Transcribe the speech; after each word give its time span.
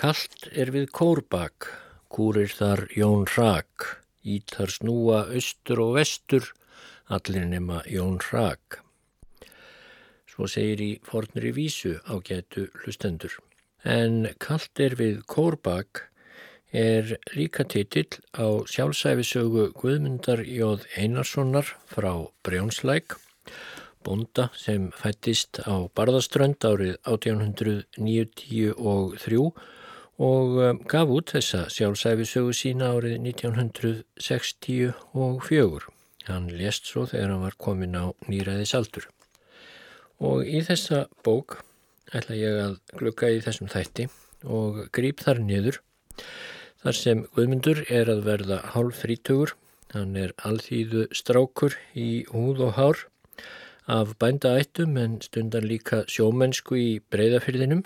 Kallt 0.00 0.46
er 0.56 0.70
við 0.72 0.86
kórbak, 0.96 1.66
kúrir 2.08 2.48
þar 2.56 2.86
Jón 2.96 3.26
Rak, 3.34 3.84
ítar 4.24 4.70
snúa 4.72 5.26
austur 5.28 5.82
og 5.84 5.90
vestur, 5.98 6.46
allir 7.12 7.44
nema 7.44 7.82
Jón 7.84 8.16
Rak. 8.30 8.78
Svo 10.24 10.48
segir 10.48 10.80
í 10.80 10.88
fornri 11.04 11.52
vísu 11.52 11.98
á 12.08 12.16
getu 12.24 12.70
hlustendur. 12.80 13.34
En 13.84 14.32
kallt 14.40 14.80
er 14.80 14.96
við 14.96 15.20
kórbak 15.28 16.08
er 16.72 17.18
líka 17.36 17.68
titill 17.68 18.24
á 18.32 18.64
sjálfsæfisögu 18.72 19.76
Guðmundar 19.76 20.40
Jóð 20.48 20.88
Einarssonar 20.96 21.76
frá 21.92 22.24
Brjónslæk 22.40 23.20
bonda 24.00 24.48
sem 24.56 24.88
fættist 24.96 25.60
á 25.68 25.92
Barðaströnd 25.92 26.64
árið 26.64 26.96
1893 27.04 29.52
og 30.20 30.60
um, 30.60 30.76
gaf 30.84 31.08
út 31.08 31.32
þessa 31.32 31.72
sjálfsæfisögu 31.72 32.52
sína 32.56 32.92
árið 32.92 33.16
1964. 33.24 35.88
Hann 36.28 36.52
lést 36.52 36.84
svo 36.86 37.06
þegar 37.08 37.30
hann 37.32 37.46
var 37.46 37.56
komin 37.56 37.96
á 37.96 38.12
nýræðisaldur. 38.28 39.08
Og 40.20 40.44
í 40.44 40.60
þessa 40.66 41.08
bók 41.24 41.64
ætla 42.12 42.36
ég 42.36 42.60
að 42.60 42.76
glukka 43.00 43.32
í 43.32 43.40
þessum 43.40 43.68
þætti 43.72 44.12
og 44.44 44.92
grýp 44.92 45.24
þar 45.24 45.40
niður 45.40 45.80
þar 46.82 46.96
sem 46.96 47.24
Guðmundur 47.36 47.84
er 47.88 48.10
að 48.12 48.24
verða 48.28 48.60
hálf 48.74 49.00
þrítugur. 49.04 49.54
Hann 49.94 50.14
er 50.20 50.34
alþýðu 50.46 51.08
strákur 51.16 51.74
í 51.98 52.24
húð 52.30 52.60
og 52.68 52.76
hár 52.76 52.98
af 53.90 54.12
bændaættum 54.22 54.98
en 55.00 55.16
stundan 55.24 55.66
líka 55.66 56.04
sjómennsku 56.06 56.76
í 56.78 56.90
breyðafyrðinum. 57.10 57.82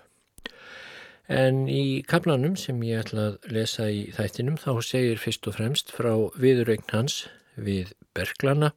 En 1.25 1.62
í 1.73 2.05
kaplanum 2.05 2.53
sem 2.61 2.83
ég 2.85 3.01
ætla 3.01 3.31
að 3.31 3.53
lesa 3.57 3.87
í 3.89 4.11
þættinum 4.12 4.59
þá 4.61 4.83
segir 4.85 5.21
fyrst 5.23 5.47
og 5.49 5.57
fremst 5.57 5.93
frá 5.97 6.12
viðurregn 6.37 6.85
hans 6.93 7.23
við 7.57 7.95
Berglana 8.12 8.75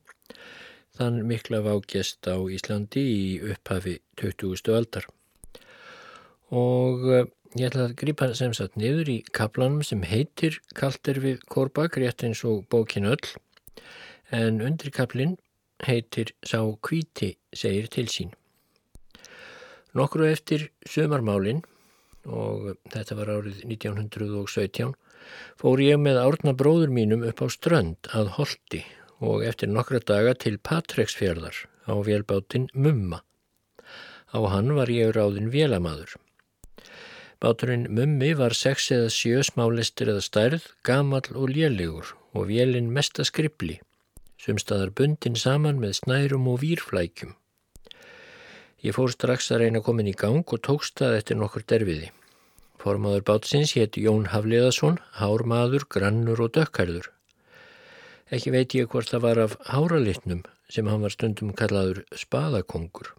þann 0.96 1.25
mikla 1.28 1.59
vágjest 1.66 2.24
á 2.24 2.40
Íslandi 2.40 3.03
í 3.03 3.25
upphafi 3.52 3.97
20. 4.16 4.72
aldar. 4.72 5.09
Og 6.56 7.03
eh, 7.12 7.28
ég 7.59 7.68
ætla 7.68 7.90
að 7.90 7.97
gripa 8.00 8.31
sem 8.31 8.56
sagt 8.56 8.79
niður 8.79 9.12
í 9.12 9.19
kaplanum 9.35 9.84
sem 9.84 10.08
heitir 10.08 10.62
Kalter 10.74 11.19
við 11.19 11.44
Korbak, 11.52 12.00
rétt 12.00 12.24
eins 12.24 12.46
og 12.47 12.64
bókin 12.72 13.12
öll, 13.12 13.28
en 14.31 14.64
undir 14.64 14.96
kaplinn 14.96 15.35
heitir 15.84 16.31
Sá 16.47 16.64
kvíti 16.79 17.35
segir 17.52 17.91
til 17.91 18.08
sín. 18.08 18.31
Nokkru 19.91 20.31
eftir 20.31 20.69
sömarmálinn 20.88 21.66
og 22.27 22.75
þetta 22.91 23.17
var 23.17 23.31
árið 23.38 23.63
1917 23.65 24.93
fór 25.59 25.81
ég 25.83 25.99
með 26.01 26.19
árna 26.21 26.53
bróður 26.57 26.93
mínum 26.93 27.25
upp 27.27 27.41
á 27.43 27.47
strönd 27.51 28.11
að 28.15 28.33
holdi 28.38 28.83
og 29.23 29.43
eftir 29.47 29.71
nokkra 29.71 30.03
daga 30.03 30.35
til 30.37 30.59
Patreksfjörðar 30.59 31.63
á 31.87 31.93
vélbáttinn 32.05 32.69
Mumma. 32.73 33.23
Á 34.35 34.39
hann 34.51 34.75
var 34.75 34.91
ég 34.91 35.16
ráðin 35.16 35.49
vélamaður. 35.49 36.17
Báturinn 37.41 37.87
Mummi 37.89 38.33
var 38.37 38.53
sex 38.53 38.91
eða 38.91 39.09
sjö 39.13 39.41
smálistir 39.45 40.11
eða 40.11 40.23
stærð, 40.25 40.69
gamal 40.83 41.25
og 41.33 41.51
lélegur 41.53 42.16
og 42.33 42.49
vélinn 42.51 42.93
mesta 42.93 43.25
skripli 43.25 43.79
sumstaðar 44.47 44.93
bundin 44.95 45.35
saman 45.35 45.81
með 45.81 45.97
snærum 46.01 46.47
og 46.51 46.61
výrflækjum. 46.63 47.33
Ég 48.85 48.95
fór 48.95 49.11
strax 49.11 49.49
að 49.51 49.63
reyna 49.63 49.81
að 49.81 49.87
komin 49.89 50.11
í 50.11 50.16
gang 50.16 50.45
og 50.45 50.61
tókst 50.63 51.01
það 51.01 51.17
eftir 51.19 51.39
nokkur 51.39 51.66
derfiði. 51.67 52.11
Formaður 52.77 53.23
bátsins 53.25 53.73
hétt 53.73 53.97
Jón 53.97 54.27
Hafliðason, 54.31 54.99
hármaður, 55.17 55.88
grannur 55.89 56.43
og 56.45 56.53
dökkarður. 56.57 57.09
Ekki 58.29 58.51
veit 58.53 58.75
ég 58.75 58.89
hvort 58.91 59.09
það 59.09 59.23
var 59.23 59.41
af 59.45 59.55
háralitnum 59.71 60.43
sem 60.69 60.87
hann 60.91 61.03
var 61.05 61.13
stundum 61.13 61.53
kallaður 61.57 62.03
spaðakongur. 62.11 63.13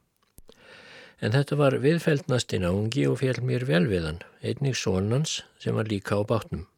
En 1.19 1.35
þetta 1.35 1.57
var 1.59 1.79
viðfældnasti 1.83 2.61
náungi 2.63 3.07
og 3.11 3.19
fél 3.23 3.41
mér 3.43 3.65
vel 3.67 3.87
við 3.91 4.05
hann, 4.07 4.21
einnig 4.45 4.77
sonans 4.79 5.41
sem 5.59 5.75
var 5.75 5.89
líka 5.91 6.21
á 6.21 6.23
bátnum. 6.23 6.69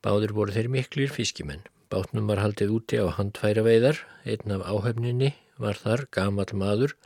Báður 0.00 0.32
voru 0.38 0.54
þeir 0.54 0.70
miklir 0.72 1.12
fiskimenn. 1.12 1.66
Bátnum 1.92 2.30
var 2.30 2.40
haldið 2.40 2.72
úti 2.78 2.98
á 3.02 3.06
handfæra 3.18 3.66
veiðar, 3.66 4.00
einn 4.24 4.54
af 4.54 4.64
áhefninni 4.64 5.34
var 5.58 5.78
þar 5.78 6.06
gamal 6.14 6.48
maður, 6.54 6.96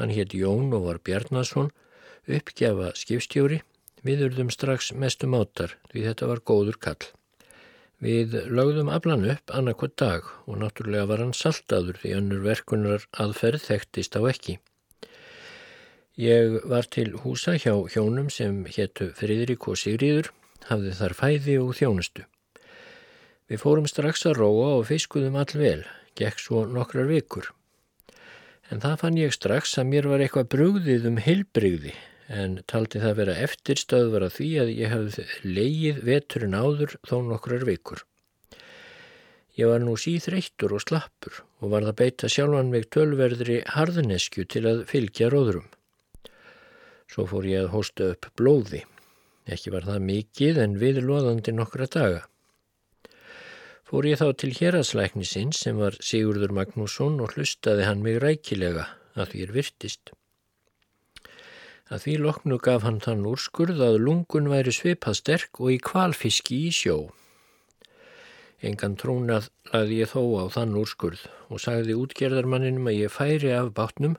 hann 0.00 0.12
hétt 0.12 0.34
Jón 0.34 0.72
og 0.74 0.88
var 0.88 1.00
Bjarnason, 1.04 1.70
uppgjafa 2.28 2.92
skipstjóri, 2.98 3.62
við 4.06 4.28
urðum 4.28 4.50
strax 4.54 4.92
mestum 4.92 5.36
áttar 5.38 5.74
því 5.92 6.04
þetta 6.08 6.28
var 6.30 6.42
góður 6.46 6.78
kall. 6.82 7.04
Við 7.98 8.36
lögðum 8.46 8.90
aflan 8.94 9.26
upp 9.26 9.50
annarkot 9.50 9.96
dag 9.98 10.26
og 10.46 10.60
náttúrulega 10.60 11.08
var 11.10 11.22
hann 11.24 11.34
saltaður 11.34 11.98
því 11.98 12.14
önnur 12.20 12.44
verkunar 12.44 13.06
aðferð 13.18 13.64
þekktist 13.64 14.14
á 14.14 14.22
ekki. 14.30 14.58
Ég 16.18 16.60
var 16.66 16.86
til 16.90 17.12
húsa 17.22 17.56
hjá 17.58 17.74
hjónum 17.90 18.30
sem 18.30 18.64
héttu 18.66 19.10
Fridrik 19.18 19.66
og 19.70 19.78
Sigriður, 19.78 20.30
hafði 20.66 20.94
þar 20.98 21.14
fæði 21.18 21.56
og 21.62 21.74
þjónustu. 21.78 22.24
Við 23.50 23.62
fórum 23.62 23.86
strax 23.90 24.26
að 24.26 24.40
róa 24.42 24.72
og 24.76 24.86
fiskuðum 24.90 25.38
allvel, 25.40 25.82
gekk 26.18 26.42
svo 26.42 26.64
nokkrar 26.70 27.06
vikur. 27.10 27.50
En 28.70 28.82
það 28.82 28.98
fann 29.02 29.18
ég 29.18 29.34
strax 29.34 29.74
að 29.80 29.90
mér 29.90 30.10
var 30.10 30.22
eitthvað 30.22 30.50
brugðið 30.54 31.06
um 31.10 31.22
heilbrigði 31.22 31.94
en 32.28 32.58
taldi 32.70 33.00
það 33.02 33.18
vera 33.22 33.36
eftirstöðvar 33.44 34.26
að 34.28 34.36
því 34.36 34.48
að 34.62 34.72
ég 34.74 34.92
hafði 34.92 35.24
leið 35.44 36.00
veturinn 36.08 36.56
áður 36.58 36.94
þó 37.08 37.16
nokkrar 37.30 37.66
vikur. 37.68 38.04
Ég 39.58 39.72
var 39.72 39.82
nú 39.82 39.96
síþreyttur 39.98 40.76
og 40.76 40.84
slappur 40.84 41.42
og 41.58 41.72
var 41.72 41.88
það 41.88 41.98
beita 42.02 42.30
sjálfan 42.30 42.70
mig 42.70 42.86
tölverðri 42.94 43.60
harðneskju 43.74 44.46
til 44.54 44.64
að 44.70 44.84
fylgja 44.90 45.32
róðrum. 45.34 45.66
Svo 47.08 47.24
fór 47.26 47.48
ég 47.48 47.64
að 47.64 47.74
hósta 47.74 48.12
upp 48.14 48.28
blóði. 48.38 48.84
Ekki 49.48 49.72
var 49.74 49.88
það 49.88 50.04
mikið 50.12 50.60
en 50.62 50.76
viðlóðandi 50.78 51.56
nokkra 51.56 51.88
daga 51.90 52.26
fór 53.88 54.04
ég 54.04 54.20
þá 54.20 54.28
til 54.36 54.50
héraslæknisins 54.52 55.62
sem 55.64 55.78
var 55.80 55.96
Sigurður 56.04 56.52
Magnússon 56.58 57.16
og 57.24 57.32
hlustaði 57.36 57.86
hann 57.88 58.02
mig 58.04 58.18
rækilega 58.20 58.84
að 59.16 59.32
því 59.32 59.44
er 59.46 59.52
virtist. 59.54 60.12
Að 61.88 62.02
því 62.04 62.14
loknu 62.20 62.58
gaf 62.60 62.84
hann 62.84 63.00
þann 63.00 63.24
úrskurð 63.30 63.80
að 63.80 64.00
lungun 64.04 64.50
væri 64.52 64.74
svipað 64.76 65.18
sterk 65.22 65.60
og 65.62 65.72
í 65.72 65.78
kvalfiski 65.80 66.58
í 66.68 66.72
sjó. 66.74 66.98
Engan 68.60 68.96
trúnað 69.00 69.48
lagði 69.72 70.00
ég 70.02 70.12
þó 70.12 70.22
á 70.42 70.44
þann 70.52 70.76
úrskurð 70.80 71.24
og 71.48 71.62
sagði 71.62 71.96
útgerðarmanninum 71.96 72.90
að 72.90 73.00
ég 73.04 73.14
færi 73.14 73.52
af 73.56 73.72
bátnum 73.76 74.18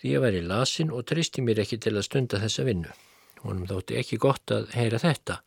því 0.00 0.14
ég 0.16 0.24
væri 0.24 0.42
lasin 0.42 0.90
og 0.90 1.06
tristi 1.06 1.44
mér 1.44 1.62
ekki 1.62 1.78
til 1.84 1.94
að 1.94 2.08
stunda 2.08 2.40
þessa 2.42 2.66
vinnu. 2.66 2.90
Honum 3.44 3.68
þótti 3.70 4.00
ekki 4.00 4.18
gott 4.18 4.50
að 4.50 4.72
heyra 4.74 4.98
þetta 5.02 5.40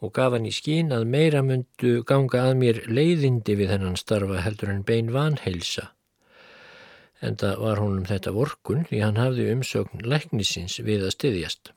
og 0.00 0.14
gaf 0.16 0.32
hann 0.32 0.48
í 0.48 0.52
skín 0.54 0.94
að 0.96 1.08
meira 1.12 1.42
myndu 1.44 2.00
ganga 2.08 2.46
að 2.48 2.54
mér 2.62 2.84
leiðindi 2.88 3.56
við 3.60 3.74
hennan 3.74 3.98
starfa 4.00 4.40
heldur 4.46 4.72
en 4.72 4.86
bein 4.86 5.12
vanheilsa. 5.12 5.90
En 7.20 7.36
það 7.40 7.60
var 7.64 7.82
honum 7.82 8.06
þetta 8.08 8.32
vorkun 8.32 8.86
því 8.88 9.02
hann 9.04 9.20
hafði 9.20 9.50
umsögn 9.54 10.06
læknisins 10.08 10.78
við 10.86 11.04
að 11.04 11.14
styðjast. 11.16 11.72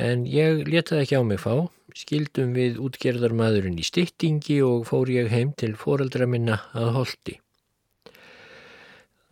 En 0.00 0.24
ég 0.24 0.64
letaði 0.64 1.04
ekki 1.04 1.20
á 1.20 1.22
mig 1.28 1.42
fá, 1.42 1.68
skildum 1.92 2.54
við 2.56 2.80
útgerðarmadurinn 2.80 3.78
í 3.80 3.84
styttingi 3.84 4.60
og 4.64 4.86
fór 4.88 5.12
ég 5.12 5.28
heim 5.28 5.52
til 5.52 5.74
foreldra 5.76 6.28
minna 6.30 6.62
að 6.72 6.92
holdi. 6.96 7.36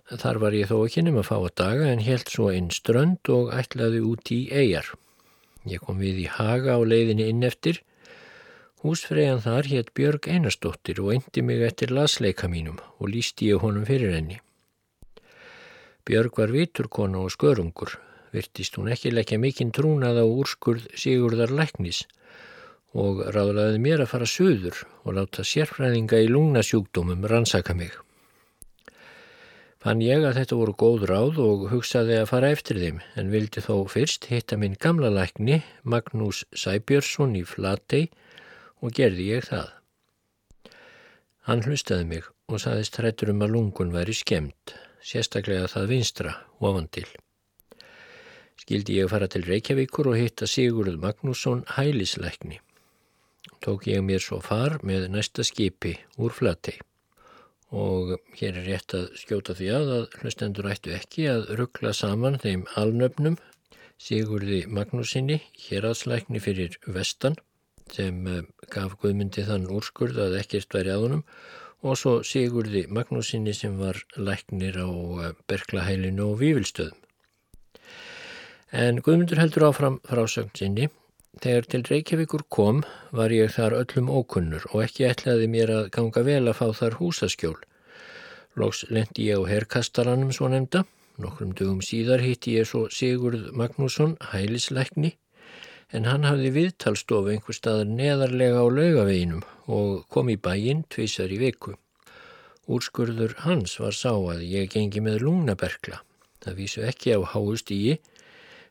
Þar 0.09 0.41
var 0.41 0.57
ég 0.57 0.71
þó 0.71 0.79
ekki 0.87 1.05
nema 1.05 1.21
að 1.21 1.29
fá 1.29 1.37
að 1.37 1.55
daga 1.61 1.89
en 1.93 2.05
helt 2.05 2.31
svo 2.33 2.49
einn 2.53 2.71
strönd 2.73 3.29
og 3.33 3.53
ætlaði 3.53 4.01
út 4.09 4.33
í 4.33 4.41
eigjar. 4.49 4.89
Ég 5.69 5.83
kom 5.85 5.99
við 6.01 6.23
í 6.25 6.29
Haga 6.33 6.77
á 6.77 6.81
leiðinni 6.81 7.27
inn 7.29 7.45
eftir. 7.45 7.83
Húsfreyjan 8.79 9.41
þar 9.43 9.67
hétt 9.67 9.89
Björg 9.99 10.29
Einarstóttir 10.31 11.01
og 11.03 11.09
eindi 11.11 11.43
mig 11.43 11.65
eftir 11.67 11.91
lasleika 11.91 12.47
mínum 12.47 12.77
og 12.99 13.09
lísti 13.11 13.49
ég 13.51 13.65
honum 13.65 13.87
fyrir 13.89 14.13
henni. 14.15 14.37
Björg 16.07 16.39
var 16.39 16.53
viturkona 16.55 17.19
og 17.19 17.33
skörungur, 17.35 17.97
virtist 18.31 18.79
hún 18.79 18.93
ekki 18.95 19.11
leggja 19.11 19.39
mikinn 19.43 19.73
trúnað 19.75 20.21
á 20.23 20.25
úrskurð 20.25 20.87
Sigurðar 20.95 21.51
Læknis 21.51 22.05
og 22.95 23.25
ráðlaði 23.35 23.81
mér 23.83 24.05
að 24.05 24.13
fara 24.13 24.29
söður 24.31 24.85
og 25.03 25.19
láta 25.19 25.43
sérfræðinga 25.43 26.23
í 26.23 26.31
lungnasjúkdómum 26.31 27.27
rannsaka 27.27 27.75
mig. 27.75 27.91
Fann 29.83 30.01
ég 30.07 30.23
að 30.23 30.39
þetta 30.39 30.61
voru 30.63 30.77
góð 30.79 31.09
ráð 31.11 31.43
og 31.43 31.67
hugsaði 31.73 32.17
að 32.23 32.31
fara 32.31 32.55
eftir 32.55 32.79
þeim 32.79 33.03
en 33.19 33.35
vildi 33.35 33.63
þó 33.67 33.75
fyrst 33.91 34.31
hitta 34.31 34.57
minn 34.59 34.79
gamla 34.79 35.11
lækni 35.11 35.61
Magnús 35.83 36.45
Sæbjörnsson 36.55 37.35
í 37.39 37.43
Flatey 37.43 38.07
og 38.83 38.95
gerði 38.95 39.31
ég 39.33 39.47
það. 39.49 39.71
Hann 41.49 41.65
hlustaði 41.65 42.09
mig 42.09 42.29
og 42.49 42.61
saðist 42.63 42.99
hrættur 43.01 43.33
um 43.33 43.45
að 43.45 43.55
lungun 43.55 43.95
væri 43.95 44.15
skemmt, 44.17 44.75
sérstaklega 45.05 45.71
það 45.73 45.91
vinstra 45.95 46.35
ofan 46.61 46.89
til. 46.89 47.09
skildi 48.59 48.99
ég 48.99 49.09
fara 49.09 49.29
til 49.29 49.47
Reykjavíkur 49.47 50.11
og 50.11 50.19
hitta 50.19 50.47
Sigurð 50.47 50.99
Magnússon 51.01 51.65
hælisleikni. 51.77 52.59
Tók 53.65 53.87
ég 53.87 54.03
mér 54.05 54.21
svo 54.21 54.41
far 54.41 54.79
með 54.83 55.09
næsta 55.15 55.45
skipi 55.45 55.97
úr 56.19 56.35
flatei 56.35 56.77
og 57.71 58.15
hér 58.39 58.57
er 58.57 58.65
rétt 58.65 58.95
að 58.97 59.09
skjóta 59.21 59.55
því 59.55 59.69
að 59.77 59.91
að 59.97 60.05
hlustendur 60.21 60.69
ættu 60.73 60.93
ekki 60.97 61.27
að 61.29 61.51
ruggla 61.61 61.93
saman 61.93 62.39
þeim 62.41 62.65
alnöfnum 62.81 63.37
Sigurði 63.99 64.63
Magnúsinni, 64.71 65.41
héradslækni 65.59 66.39
fyrir 66.39 66.77
vestan 66.87 67.35
sem 67.91 68.27
eh, 68.31 68.45
gaf 68.73 68.97
Guðmundi 69.03 69.45
þann 69.47 69.69
úrskurð 69.75 70.21
að 70.25 70.37
ekkert 70.41 70.75
væri 70.77 70.93
aðunum 70.95 71.25
og 71.87 71.99
svo 72.01 72.15
Sigurði 72.27 72.85
Magnúsinni 72.91 73.55
sem 73.55 73.77
var 73.79 74.01
læknir 74.17 74.81
á 74.83 74.89
eh, 74.89 75.37
Berklahælinu 75.51 76.33
og 76.33 76.41
Vívilstöðum. 76.43 76.99
En 78.73 79.01
Guðmundur 79.01 79.41
heldur 79.41 79.69
áfram 79.71 80.01
frásögn 80.09 80.53
sinni. 80.59 80.91
Þegar 81.39 81.69
til 81.71 81.85
Reykjavíkur 81.87 82.45
kom 82.51 82.83
var 83.15 83.33
ég 83.33 83.55
þar 83.55 83.79
öllum 83.79 84.11
ókunnur 84.11 84.67
og 84.73 84.83
ekki 84.85 85.07
ætlaði 85.09 85.47
mér 85.49 85.75
að 85.77 85.91
ganga 85.95 86.25
vel 86.27 86.45
að 86.51 86.59
fá 86.61 86.67
þar 86.83 86.99
húsaskjól. 86.99 87.59
Lóks 88.59 88.85
lendi 88.91 89.31
ég 89.31 89.39
á 89.39 89.47
herkastaranum 89.47 90.35
svo 90.35 90.51
nefnda 90.51 90.83
Nokkrum 91.19 91.51
dögum 91.59 91.81
síðar 91.83 92.21
hitti 92.23 92.53
ég 92.61 92.67
svo 92.71 92.85
Sigurd 92.95 93.49
Magnússon, 93.59 94.13
hælisleikni, 94.31 95.17
en 95.95 96.09
hann 96.09 96.27
hafði 96.29 96.51
viðtalstofu 96.57 97.33
einhver 97.33 97.57
staðar 97.57 97.89
neðarlega 97.89 98.61
á 98.61 98.67
laugaveginum 98.69 99.45
og 99.73 100.05
kom 100.13 100.29
í 100.33 100.37
bæinn 100.37 100.85
tvísar 100.93 101.33
í 101.33 101.41
viku. 101.41 101.75
Úrskurður 102.69 103.33
hans 103.47 103.79
var 103.81 103.97
sá 103.97 104.13
að 104.13 104.45
ég 104.45 104.69
gengi 104.75 105.01
með 105.01 105.23
lungnaberkla. 105.25 106.03
Það 106.45 106.59
vísu 106.61 106.85
ekki 106.85 107.17
á 107.17 107.21
háust 107.33 107.73
í 107.73 107.79
ég, 107.95 108.03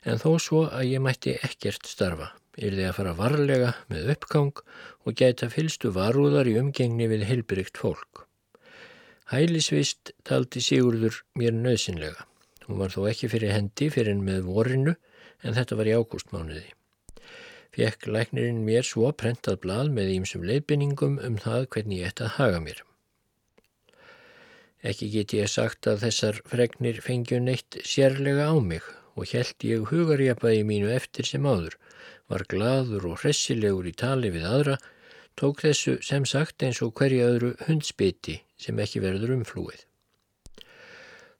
en 0.05 0.21
þó 0.21 0.37
svo 0.41 0.61
að 0.69 0.91
ég 0.91 1.03
mætti 1.03 1.33
ekkert 1.41 1.89
starfa. 1.89 2.29
Yrði 2.57 2.87
að 2.89 2.95
fara 2.97 3.17
varlega 3.17 3.73
með 3.89 4.13
uppgang 4.13 4.61
og 5.05 5.17
gæta 5.17 5.49
fylstu 5.53 5.91
varúðar 5.93 6.49
í 6.49 6.55
umgengni 6.61 7.09
við 7.09 7.25
heilbyrgt 7.29 7.77
fólk. 7.81 8.23
Hælisvist 9.33 10.13
taldi 10.25 10.61
Sigurður 10.63 11.23
mér 11.37 11.57
nöðsynlega. 11.57 12.25
Hún 12.69 12.81
var 12.81 12.93
þó 12.93 13.09
ekki 13.09 13.29
fyrir 13.33 13.53
hendi 13.53 13.89
fyrir 13.93 14.13
en 14.13 14.25
með 14.25 14.45
vorinu 14.47 14.97
en 15.43 15.57
þetta 15.57 15.77
var 15.77 15.89
í 15.89 15.97
ágústmánuði. 15.97 16.76
Fekk 17.77 18.07
læknirinn 18.09 18.63
mér 18.65 18.85
svo 18.89 19.11
prentað 19.13 19.59
blað 19.61 19.91
með 19.93 20.07
ímsum 20.15 20.45
leifinningum 20.49 21.19
um 21.21 21.35
það 21.43 21.67
hvernig 21.75 21.99
ég 21.99 22.07
ætti 22.09 22.23
að 22.25 22.31
haga 22.39 22.61
mér. 22.63 22.79
Ekki 24.91 25.09
get 25.13 25.35
ég 25.37 25.51
sagt 25.51 25.85
að 25.89 26.07
þessar 26.07 26.39
fregnir 26.49 26.97
fengju 27.05 27.37
neitt 27.43 27.77
sérlega 27.85 28.47
á 28.49 28.57
mig 28.57 28.85
og 29.13 29.29
held 29.29 29.65
ég 29.69 29.85
hugarjapaði 29.91 30.63
mínu 30.65 30.89
eftir 30.93 31.29
sem 31.29 31.45
áður, 31.45 31.75
var 32.25 32.45
gladur 32.49 33.05
og 33.11 33.21
hressilegur 33.21 33.89
í 33.89 33.93
tali 33.93 34.31
við 34.33 34.47
aðra, 34.49 34.77
tók 35.37 35.61
þessu 35.61 35.97
sem 36.05 36.25
sagt 36.25 36.65
eins 36.65 36.81
og 36.81 36.95
hverja 36.97 37.29
öðru 37.29 37.51
hundsbytti 37.67 38.39
sem 38.57 38.81
ekki 38.81 39.03
verður 39.05 39.35
umflúið. 39.37 39.83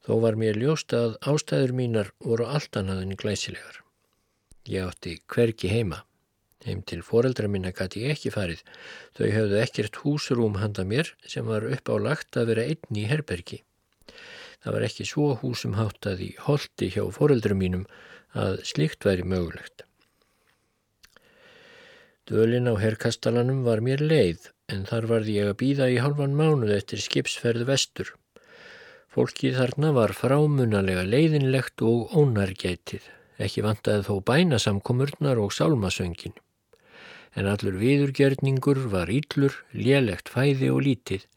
Þó 0.06 0.14
var 0.22 0.38
mér 0.38 0.62
ljóst 0.62 0.94
að 0.94 1.18
ástæður 1.34 1.74
mínar 1.82 2.14
voru 2.22 2.46
allt 2.46 2.78
annað 2.78 3.02
en 3.08 3.18
glæsilegar. 3.18 3.82
Ég 4.70 4.86
átti 4.86 5.18
hverki 5.26 5.74
heima. 5.74 6.04
Heim 6.66 6.82
til 6.90 7.04
foreldra 7.06 7.48
minna 7.52 7.72
gæti 7.76 8.02
ég 8.08 8.16
ekki 8.16 8.32
farið. 8.34 8.64
Þau 9.18 9.28
höfðu 9.36 9.60
ekkert 9.62 10.00
húsrúm 10.04 10.58
handa 10.62 10.84
mér 10.88 11.14
sem 11.30 11.46
var 11.46 11.68
upp 11.70 11.92
á 11.94 11.96
lagt 12.02 12.40
að 12.40 12.54
vera 12.54 12.66
einn 12.72 13.02
í 13.02 13.06
herbergi. 13.10 13.62
Það 14.64 14.74
var 14.74 14.86
ekki 14.88 15.06
svo 15.08 15.28
húsum 15.42 15.78
háttað 15.78 16.24
í 16.26 16.32
holdi 16.44 16.90
hjá 16.96 17.04
foreldra 17.14 17.56
mínum 17.56 17.86
að 18.34 18.64
slikt 18.68 19.06
væri 19.06 19.24
mögulegt. 19.24 19.86
Dölin 22.28 22.68
á 22.68 22.76
herkastalanum 22.76 23.62
var 23.64 23.80
mér 23.80 24.02
leið 24.04 24.50
en 24.74 24.84
þar 24.90 25.06
varði 25.12 25.38
ég 25.38 25.52
að 25.52 25.60
býða 25.62 25.92
í 25.94 26.00
halvan 26.04 26.34
mánuð 26.36 26.74
eftir 26.76 27.00
skipsferð 27.00 27.64
vestur. 27.70 28.10
Fólkið 29.14 29.62
þarna 29.62 29.94
var 29.96 30.12
frámunalega 30.14 31.06
leiðinlegt 31.08 31.82
og 31.88 32.12
ónargætið, 32.20 33.06
ekki 33.40 33.64
vantaði 33.64 34.04
þó 34.10 34.20
bænasamkomurnar 34.28 35.40
og 35.40 35.56
sálmasöngin. 35.56 36.36
En 37.38 37.46
allur 37.46 37.76
viðurgjörningur 37.78 38.80
var 38.90 39.12
íllur, 39.14 39.54
lélegt 39.70 40.32
fæði 40.34 40.72
og 40.74 40.82
lítið. 40.88 41.28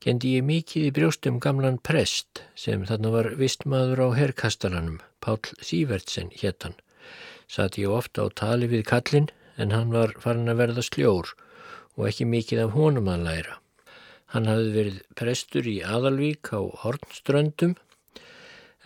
Kendi 0.00 0.34
ég 0.36 0.44
mikið 0.44 0.86
í 0.88 0.92
brjóstum 0.96 1.38
gamlan 1.40 1.78
prest 1.84 2.42
sem 2.56 2.84
þarna 2.88 3.12
var 3.14 3.26
vistmaður 3.40 4.04
á 4.04 4.08
herrkastalanum, 4.16 5.00
Pál 5.20 5.40
Sývertsen 5.64 6.28
héttan. 6.40 6.76
Satt 7.48 7.80
ég 7.80 7.92
ofta 7.92 8.24
á 8.24 8.26
tali 8.32 8.68
við 8.68 8.84
kallin 8.88 9.28
en 9.60 9.72
hann 9.76 9.92
var 9.92 10.14
farin 10.22 10.48
að 10.52 10.60
verða 10.62 10.84
sljór 10.86 11.32
og 11.96 12.06
ekki 12.08 12.28
mikið 12.28 12.62
af 12.64 12.76
honum 12.76 13.10
að 13.12 13.26
læra. 13.26 13.56
Hann 14.32 14.46
hafði 14.46 14.70
verið 14.76 15.00
prestur 15.18 15.66
í 15.66 15.80
Aðalvík 15.82 16.52
á 16.54 16.60
Hornströndum 16.84 17.74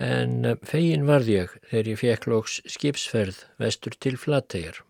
en 0.02 0.56
fegin 0.66 1.06
varð 1.06 1.30
ég 1.30 1.54
þegar 1.68 1.92
ég 1.92 2.00
fekk 2.00 2.26
lóks 2.32 2.58
skipsferð 2.74 3.44
vestur 3.60 3.94
til 4.00 4.16
Flategar. 4.18 4.80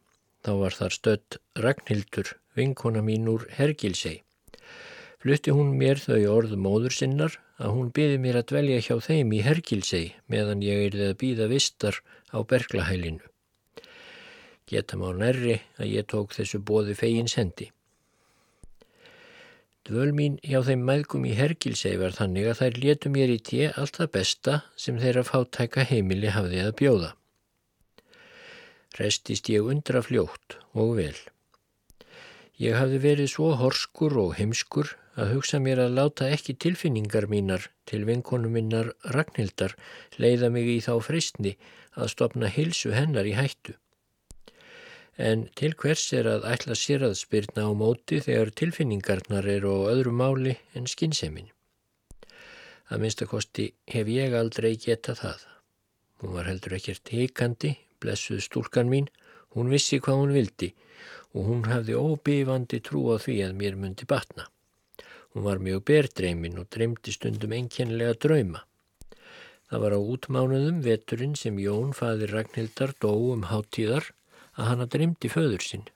Þá 0.45 0.53
var 0.61 0.77
þar 0.77 0.93
stött 0.93 1.37
Ragnhildur, 1.57 2.35
vinkona 2.53 3.01
mín 3.01 3.29
úr 3.33 3.47
Hergilsei. 3.57 4.19
Flutti 5.25 5.55
hún 5.57 5.71
mér 5.81 6.03
þau 6.03 6.21
orðu 6.35 6.59
móður 6.61 6.93
sinnar 6.93 7.39
að 7.57 7.73
hún 7.73 7.93
byði 7.97 8.19
mér 8.21 8.41
að 8.43 8.51
dvelja 8.51 8.83
hjá 8.85 8.97
þeim 9.07 9.33
í 9.33 9.39
Hergilsei 9.47 10.03
meðan 10.29 10.65
ég 10.67 10.83
erði 10.91 11.07
að 11.09 11.17
býða 11.23 11.49
vistar 11.49 12.01
á 12.29 12.45
Berglahælinu. 12.45 13.25
Geta 14.69 15.01
má 15.01 15.09
nærri 15.17 15.63
að 15.81 15.95
ég 15.95 16.11
tók 16.13 16.37
þessu 16.37 16.61
bóði 16.61 16.99
fegins 16.99 17.39
hendi. 17.41 17.71
Dvöl 19.89 20.13
mín 20.17 20.37
hjá 20.45 20.61
þeim 20.65 20.85
mæðgum 20.89 21.25
í 21.29 21.35
Hergilsei 21.41 21.97
var 22.01 22.13
þannig 22.17 22.53
að 22.53 22.61
þær 22.61 22.79
létu 22.85 23.17
mér 23.17 23.33
í 23.33 23.41
tíu 23.49 23.73
allt 23.81 23.97
það 24.01 24.15
besta 24.21 24.61
sem 24.77 25.01
þeirra 25.01 25.25
fátæka 25.29 25.89
heimili 25.89 26.37
hafði 26.37 26.63
að 26.69 26.77
bjóða. 26.81 27.11
Restist 28.99 29.51
ég 29.51 29.67
undra 29.67 30.03
fljótt 30.07 30.59
og 30.73 30.97
vel. 30.99 31.17
Ég 32.63 32.79
hafði 32.79 33.01
verið 33.03 33.33
svo 33.33 33.53
horskur 33.59 34.15
og 34.23 34.35
heimskur 34.39 34.95
að 35.19 35.33
hugsa 35.37 35.59
mér 35.63 35.83
að 35.85 35.97
láta 35.99 36.31
ekki 36.31 36.55
tilfinningar 36.65 37.27
mínar 37.31 37.71
til 37.91 38.05
vinkonu 38.07 38.51
minnar 38.51 38.93
Ragnhildar 39.17 39.75
leiða 40.19 40.51
mig 40.55 40.71
í 40.71 40.79
þá 40.83 40.95
fristni 41.03 41.57
að 41.95 42.13
stopna 42.15 42.51
hilsu 42.51 42.95
hennar 42.95 43.27
í 43.27 43.35
hættu 43.39 43.75
en 45.17 45.47
til 45.55 45.75
hvers 45.79 46.09
er 46.13 46.27
að 46.27 46.47
ætla 46.51 46.75
sér 46.79 47.05
að 47.07 47.17
spyrna 47.19 47.69
á 47.71 47.73
móti 47.75 48.19
þegar 48.23 48.51
tilfinningarnar 48.59 49.47
eru 49.47 49.75
á 49.79 49.95
öðru 49.95 50.13
máli 50.13 50.57
en 50.75 50.87
skinsemin. 50.91 51.51
Að 52.91 53.01
minnstakosti 53.01 53.71
hef 53.89 54.11
ég 54.11 54.35
aldrei 54.35 54.75
getað 54.77 55.23
það. 55.23 55.45
Hún 56.21 56.35
var 56.35 56.49
heldur 56.51 56.75
ekkert 56.77 57.09
heikandi, 57.15 57.77
blessuð 58.05 58.45
stúlkan 58.45 58.93
mín, 58.93 59.09
hún 59.57 59.73
vissi 59.73 59.99
hvað 60.05 60.21
hún 60.21 60.35
vildi 60.37 60.75
og 61.35 61.49
hún 61.49 61.65
hafði 61.67 61.97
óbífandi 61.99 62.79
trú 62.87 63.09
á 63.11 63.19
því 63.19 63.41
að 63.49 63.57
mér 63.59 63.79
myndi 63.81 64.07
batna. 64.07 64.47
Hún 65.35 65.47
var 65.49 65.59
mjög 65.59 65.83
berdreimin 65.91 66.61
og 66.63 66.69
dreymdi 66.71 67.11
stundum 67.15 67.55
enkenlega 67.57 68.15
drauma. 68.23 68.61
Það 69.67 69.83
var 69.83 69.97
á 69.99 70.01
útmánuðum 70.15 70.79
veturinn 70.85 71.35
sem 71.35 71.57
Jón 71.59 71.91
fadir 71.99 72.31
Ragnhildar 72.31 72.93
dó 73.03 73.11
um 73.33 73.49
háttíðar 73.51 74.13
að 74.55 74.69
hann 74.69 74.85
að 74.85 74.93
dreymdi 74.95 75.31
föður 75.33 75.65
sinn. 75.67 75.89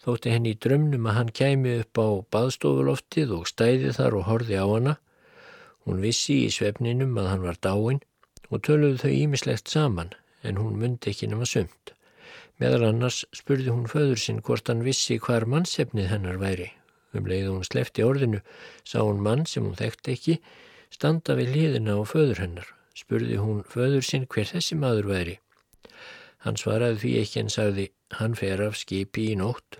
Þótti 0.00 0.32
henni 0.32 0.54
í 0.54 0.58
drömnum 0.64 1.10
að 1.10 1.18
hann 1.18 1.34
kæmi 1.36 1.74
upp 1.82 2.00
á 2.00 2.08
baðstofuloftið 2.32 3.34
og 3.36 3.50
stæði 3.50 3.92
þar 3.98 4.16
og 4.20 4.26
horfi 4.30 4.56
á 4.56 4.64
hana. 4.64 4.94
Hún 5.84 6.00
vissi 6.00 6.38
í 6.46 6.54
svefninum 6.54 7.18
að 7.20 7.30
hann 7.34 7.44
var 7.44 7.60
dáin 7.60 8.00
og 8.48 8.64
töluðu 8.64 9.02
þau 9.02 9.12
ímislegt 9.12 9.68
saman 9.68 10.14
en 10.42 10.58
hún 10.60 10.78
myndi 10.80 11.12
ekki 11.12 11.28
nema 11.30 11.46
sumt. 11.48 11.94
Meðal 12.58 12.88
annars 12.88 13.22
spurði 13.36 13.70
hún 13.70 13.86
föður 13.90 14.20
sinn 14.22 14.40
hvort 14.42 14.68
hann 14.70 14.84
vissi 14.86 15.18
hvar 15.22 15.46
mannsefnið 15.46 16.10
hennar 16.12 16.40
væri. 16.42 16.72
Um 17.14 17.28
leiðu 17.30 17.54
hún 17.54 17.66
slefti 17.66 18.04
orðinu, 18.04 18.40
sá 18.84 18.98
hún 19.00 19.22
mann 19.24 19.46
sem 19.46 19.64
hún 19.64 19.78
þekkti 19.78 20.14
ekki, 20.14 20.38
standa 20.90 21.36
við 21.38 21.54
liðina 21.54 21.96
á 21.96 22.02
föður 22.08 22.42
hennar. 22.44 22.72
Spurði 22.98 23.38
hún 23.38 23.62
föður 23.62 24.04
sinn 24.04 24.26
hver 24.26 24.48
þessi 24.50 24.78
maður 24.78 25.10
væri. 25.12 25.36
Hann 26.44 26.58
svaraði 26.58 27.00
því 27.02 27.12
ekki 27.22 27.40
en 27.42 27.52
sagði, 27.52 27.86
hann 28.18 28.34
fer 28.38 28.62
af 28.62 28.76
skipi 28.78 29.30
í 29.32 29.38
nótt. 29.38 29.78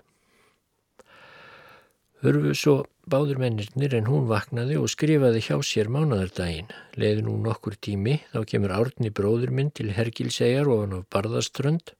Hörfu 2.23 2.55
svo 2.55 2.75
báður 3.09 3.39
mennirnir 3.41 3.93
en 3.97 4.07
hún 4.09 4.27
vaknaði 4.29 4.77
og 4.79 4.89
skrifaði 4.93 5.41
hjá 5.45 5.55
sér 5.65 5.89
mánadardaginn. 5.91 6.69
Leði 6.99 7.23
nú 7.25 7.35
nokkur 7.41 7.77
tími, 7.81 8.19
þá 8.33 8.43
kemur 8.51 8.73
árni 8.75 9.09
bróður 9.09 9.53
minn 9.55 9.71
til 9.73 9.89
Hergilsegar 9.97 10.69
ofan 10.69 10.93
á 10.93 10.99
Barðaströnd. 11.13 11.93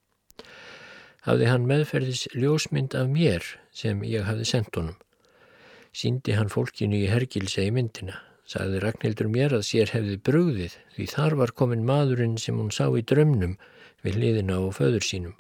Hafði 1.26 1.50
hann 1.50 1.66
meðferðis 1.70 2.28
ljósmynd 2.36 2.96
af 2.98 3.10
mér 3.12 3.46
sem 3.76 4.04
ég 4.06 4.28
hafði 4.30 4.46
sendt 4.52 4.78
honum. 4.78 5.00
Sýndi 5.96 6.38
hann 6.38 6.54
fólkinu 6.54 7.02
í 7.02 7.10
Hergilsegi 7.10 7.74
myndina. 7.74 8.22
Sagði 8.50 8.80
Ragnhildur 8.82 9.30
mér 9.30 9.58
að 9.58 9.66
sér 9.68 9.92
hefði 9.94 10.16
brugðið 10.26 10.78
því 10.96 11.10
þar 11.12 11.40
var 11.42 11.56
komin 11.58 11.86
maðurinn 11.86 12.38
sem 12.42 12.58
hún 12.58 12.72
sá 12.74 12.86
í 12.98 13.04
drömnum 13.06 13.58
við 14.06 14.22
hliðina 14.22 14.62
á 14.62 14.70
föður 14.74 15.06
sínum. 15.06 15.36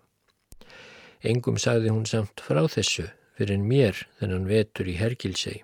Engum 1.26 1.58
sagði 1.62 1.94
hún 1.94 2.06
samt 2.10 2.42
frá 2.46 2.66
þessu 2.70 3.10
fyrir 3.40 3.56
en 3.56 3.66
mér 3.72 4.04
þennan 4.20 4.48
vetur 4.50 4.90
í 4.92 4.98
Hergilsei. 5.00 5.62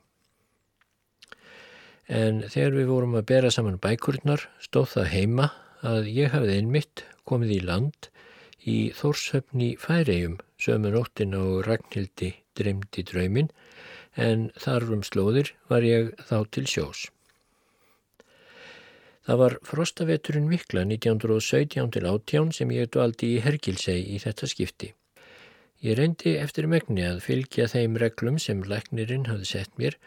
En 2.07 2.43
þegar 2.47 2.75
við 2.79 2.89
vorum 2.93 3.15
að 3.19 3.27
bera 3.33 3.51
saman 3.51 3.81
bækurnar 3.81 4.47
stóð 4.63 4.91
það 4.93 5.11
heima 5.11 5.47
að 5.85 6.09
ég 6.15 6.33
hafði 6.33 6.59
einmitt 6.61 7.03
komið 7.27 7.55
í 7.57 7.61
land 7.65 8.09
í 8.65 8.77
Þórshöfni 8.97 9.73
Færegjum 9.81 10.37
sömu 10.61 10.93
nóttin 10.93 11.35
á 11.35 11.43
Ragnhildi 11.65 12.31
dreymdi 12.57 13.03
draumin 13.05 13.51
en 14.15 14.47
þarfum 14.61 15.03
slóðir 15.03 15.51
var 15.69 15.85
ég 15.85 16.13
þá 16.29 16.37
til 16.55 16.65
sjós. 16.71 17.09
Það 19.25 19.41
var 19.41 19.55
frostaveturinn 19.65 20.49
mikla 20.49 20.85
1917 20.85 21.91
til 21.95 22.05
18 22.05 22.53
sem 22.59 22.73
ég 22.77 22.91
dvaldi 22.93 23.33
í 23.35 23.41
Hergilsei 23.41 23.97
í 24.13 24.21
þetta 24.21 24.49
skipti. 24.49 24.91
Ég 25.83 25.97
reyndi 25.99 26.35
eftir 26.39 26.67
megni 26.71 27.03
að 27.03 27.21
fylgja 27.25 27.67
þeim 27.71 27.97
reglum 28.01 28.39
sem 28.39 28.63
læknirinn 28.63 29.27
hafði 29.29 29.49
sett 29.51 29.77
mér, 29.81 29.97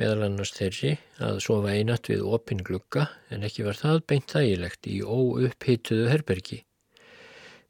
meðal 0.00 0.26
annars 0.26 0.54
þeirri 0.56 0.96
að 1.20 1.40
sofa 1.44 1.74
einat 1.76 2.08
við 2.08 2.24
opin 2.24 2.64
glugga 2.64 3.08
en 3.30 3.44
ekki 3.48 3.66
var 3.68 3.76
það 3.78 4.04
beint 4.08 4.32
þægilegt 4.32 4.88
í 4.88 5.00
óupphituðu 5.04 6.08
herbergi. 6.08 6.62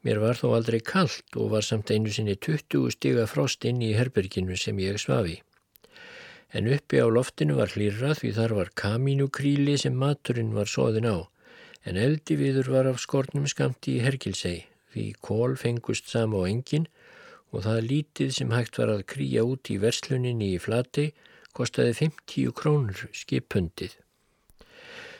Mér 0.02 0.22
var 0.22 0.38
þó 0.38 0.52
aldrei 0.56 0.80
kallt 0.80 1.38
og 1.38 1.50
var 1.56 1.66
samt 1.66 1.90
einu 1.90 2.10
sinni 2.10 2.38
20 2.38 2.90
stiga 2.94 3.26
frost 3.30 3.64
inn 3.64 3.82
í 3.82 3.94
herberginu 3.98 4.58
sem 4.58 4.78
ég 4.82 4.98
svafi 5.02 5.40
en 6.52 6.68
uppi 6.68 7.00
á 7.00 7.08
loftinu 7.08 7.56
var 7.56 7.72
hlýrrað 7.72 8.18
því 8.20 8.30
þar 8.36 8.54
var 8.58 8.70
kamínukríli 8.76 9.76
sem 9.80 9.94
maturinn 9.96 10.52
var 10.56 10.68
soðin 10.68 11.08
á, 11.08 11.16
en 11.88 11.96
eldi 11.96 12.36
viður 12.36 12.68
var 12.74 12.88
af 12.90 13.00
skornum 13.00 13.48
skamti 13.48 13.96
í 13.96 14.02
hergilsei, 14.04 14.66
því 14.92 15.06
kól 15.24 15.56
fengust 15.56 16.12
sama 16.12 16.44
á 16.44 16.50
engin 16.50 16.86
og 17.52 17.66
það 17.66 17.86
lítið 17.90 18.32
sem 18.36 18.54
hægt 18.54 18.78
var 18.80 18.92
að 18.94 19.04
krýja 19.12 19.44
út 19.44 19.70
í 19.72 19.78
versluninni 19.82 20.54
í 20.56 20.60
flati 20.62 21.10
kostaði 21.56 21.94
50 22.00 22.54
krónur 22.56 23.04
skipundið. 23.12 23.94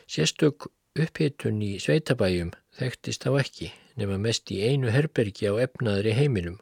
Sérstök 0.09 0.67
upphittun 0.99 1.61
í 1.63 1.77
sveitabæjum 1.81 2.51
þekktist 2.77 3.25
á 3.29 3.31
ekki, 3.37 3.69
nema 3.97 4.17
mest 4.21 4.51
í 4.53 4.59
einu 4.65 4.91
herbergi 4.93 5.49
á 5.49 5.53
efnaðri 5.61 6.15
heimilum. 6.17 6.57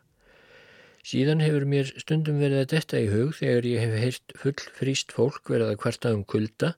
Síðan 1.07 1.41
hefur 1.41 1.65
mér 1.65 1.89
stundum 1.97 2.37
verið 2.43 2.61
að 2.61 2.71
detta 2.75 2.99
í 3.01 3.07
hug 3.09 3.33
þegar 3.39 3.65
ég 3.65 3.81
hef 3.81 3.95
heilt 4.03 4.35
full 4.37 4.59
fríst 4.77 5.15
fólk 5.15 5.49
verið 5.49 5.71
að 5.71 5.79
kvarta 5.81 6.11
um 6.13 6.21
kulda 6.23 6.75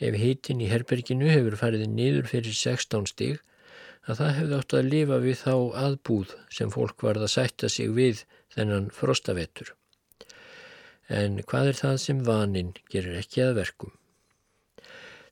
ef 0.00 0.16
hitin 0.16 0.62
í 0.64 0.70
herberginu 0.70 1.28
hefur 1.28 1.58
farið 1.60 1.84
niður 1.92 2.30
fyrir 2.30 2.56
16 2.56 3.10
stig 3.10 3.42
að 4.10 4.22
það 4.22 4.34
hefði 4.38 4.58
átt 4.58 4.76
að 4.78 4.90
lifa 4.94 5.20
við 5.22 5.38
þá 5.40 5.54
aðbúð 5.84 6.34
sem 6.58 6.72
fólk 6.74 7.06
varð 7.06 7.26
að 7.26 7.34
sætta 7.36 7.70
sig 7.70 7.92
við 7.94 8.24
þennan 8.54 8.90
frostavettur. 8.94 9.74
En 11.10 11.40
hvað 11.42 11.72
er 11.72 11.80
það 11.80 11.96
sem 12.04 12.20
vaninn 12.26 12.74
gerir 12.90 13.18
ekki 13.18 13.42
að 13.46 13.56
verkum? 13.62 13.94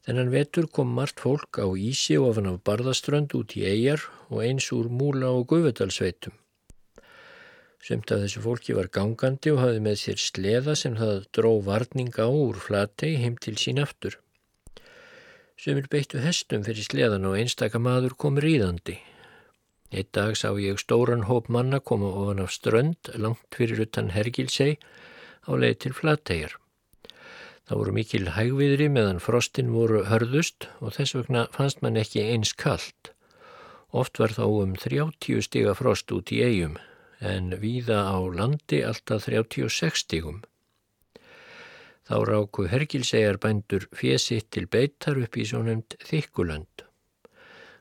Þennan 0.08 0.30
vetur 0.32 0.66
kom 0.73 0.92
margt 0.97 1.20
fólk 1.20 1.58
á 1.61 1.68
Ísi 1.76 2.16
ofan 2.16 2.49
af 2.49 2.62
Barðaströnd 2.64 3.35
út 3.37 3.54
í 3.58 3.66
eigjar 3.68 4.06
og 4.30 4.40
eins 4.47 4.70
úr 4.73 4.88
Múla 4.88 5.35
og 5.37 5.50
Guðvöldalsveitum. 5.50 6.32
Sumt 7.85 8.11
af 8.14 8.23
þessu 8.23 8.40
fólki 8.42 8.75
var 8.78 8.88
gangandi 8.94 9.52
og 9.52 9.61
hafði 9.62 9.82
með 9.85 10.00
sér 10.00 10.23
sleða 10.23 10.75
sem 10.80 10.97
það 10.99 11.20
dró 11.37 11.50
varninga 11.66 12.25
á 12.25 12.30
úr 12.32 12.56
flatei 12.62 13.18
heim 13.20 13.37
til 13.37 13.54
sín 13.61 13.82
aftur. 13.85 14.16
Sumir 15.58 15.88
beittu 15.90 16.20
hestum 16.22 16.62
fyrir 16.62 16.86
sleðan 16.86 17.24
og 17.26 17.32
einstaka 17.34 17.80
maður 17.82 18.12
kom 18.22 18.36
ríðandi. 18.38 18.94
Eitt 19.90 20.12
dag 20.14 20.36
sá 20.38 20.52
ég 20.54 20.78
stóran 20.78 21.24
hóp 21.26 21.48
manna 21.50 21.80
koma 21.82 22.12
ofan 22.20 22.42
af 22.44 22.52
strönd 22.54 23.10
langt 23.18 23.56
fyrir 23.58 23.80
utan 23.82 24.12
Hergilsei 24.14 24.76
á 24.78 25.50
leið 25.58 25.80
til 25.82 25.96
flategar. 25.98 26.54
Það 27.66 27.80
voru 27.80 27.94
mikil 27.96 28.30
hægviðri 28.36 28.86
meðan 28.94 29.18
frostin 29.24 29.72
voru 29.74 30.04
hörðust 30.06 30.68
og 30.78 30.94
þess 30.94 31.16
vegna 31.18 31.42
fannst 31.56 31.82
mann 31.82 31.98
ekki 31.98 32.22
eins 32.22 32.54
kallt. 32.54 33.10
Oft 33.90 34.22
var 34.22 34.36
þá 34.38 34.44
um 34.46 34.78
30 34.78 35.42
stiga 35.42 35.74
frost 35.74 36.14
út 36.14 36.30
í 36.30 36.38
eigum 36.46 36.78
en 37.18 37.50
víða 37.58 38.04
á 38.06 38.16
landi 38.30 38.84
alltaf 38.86 39.26
36 39.26 40.04
stígum. 40.06 40.38
Þá 42.08 42.16
ráku 42.24 42.64
Hergilsegar 42.72 43.36
bændur 43.36 43.84
fjesitt 43.92 44.46
til 44.56 44.64
beitar 44.72 45.18
upp 45.20 45.34
í 45.36 45.44
svo 45.48 45.58
nefnd 45.66 45.96
þykkulönd. 46.08 46.84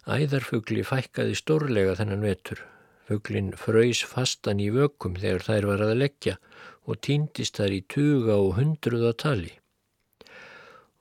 Æðarfugli 0.07 0.84
fækkaði 0.88 1.38
stórlega 1.39 1.93
þennan 2.00 2.25
vetur. 2.27 2.60
Fuglin 3.07 3.53
fröys 3.55 4.01
fastan 4.03 4.60
í 4.60 4.67
vökum 4.75 5.15
þegar 5.15 5.46
þær 5.48 5.67
var 5.69 5.84
að 5.86 5.93
leggja 6.01 6.36
og 6.84 7.00
týndist 7.07 7.55
þar 7.60 7.77
í 7.77 7.79
tuga 7.93 8.36
og 8.36 8.57
hundruða 8.60 9.13
tali. 9.24 9.53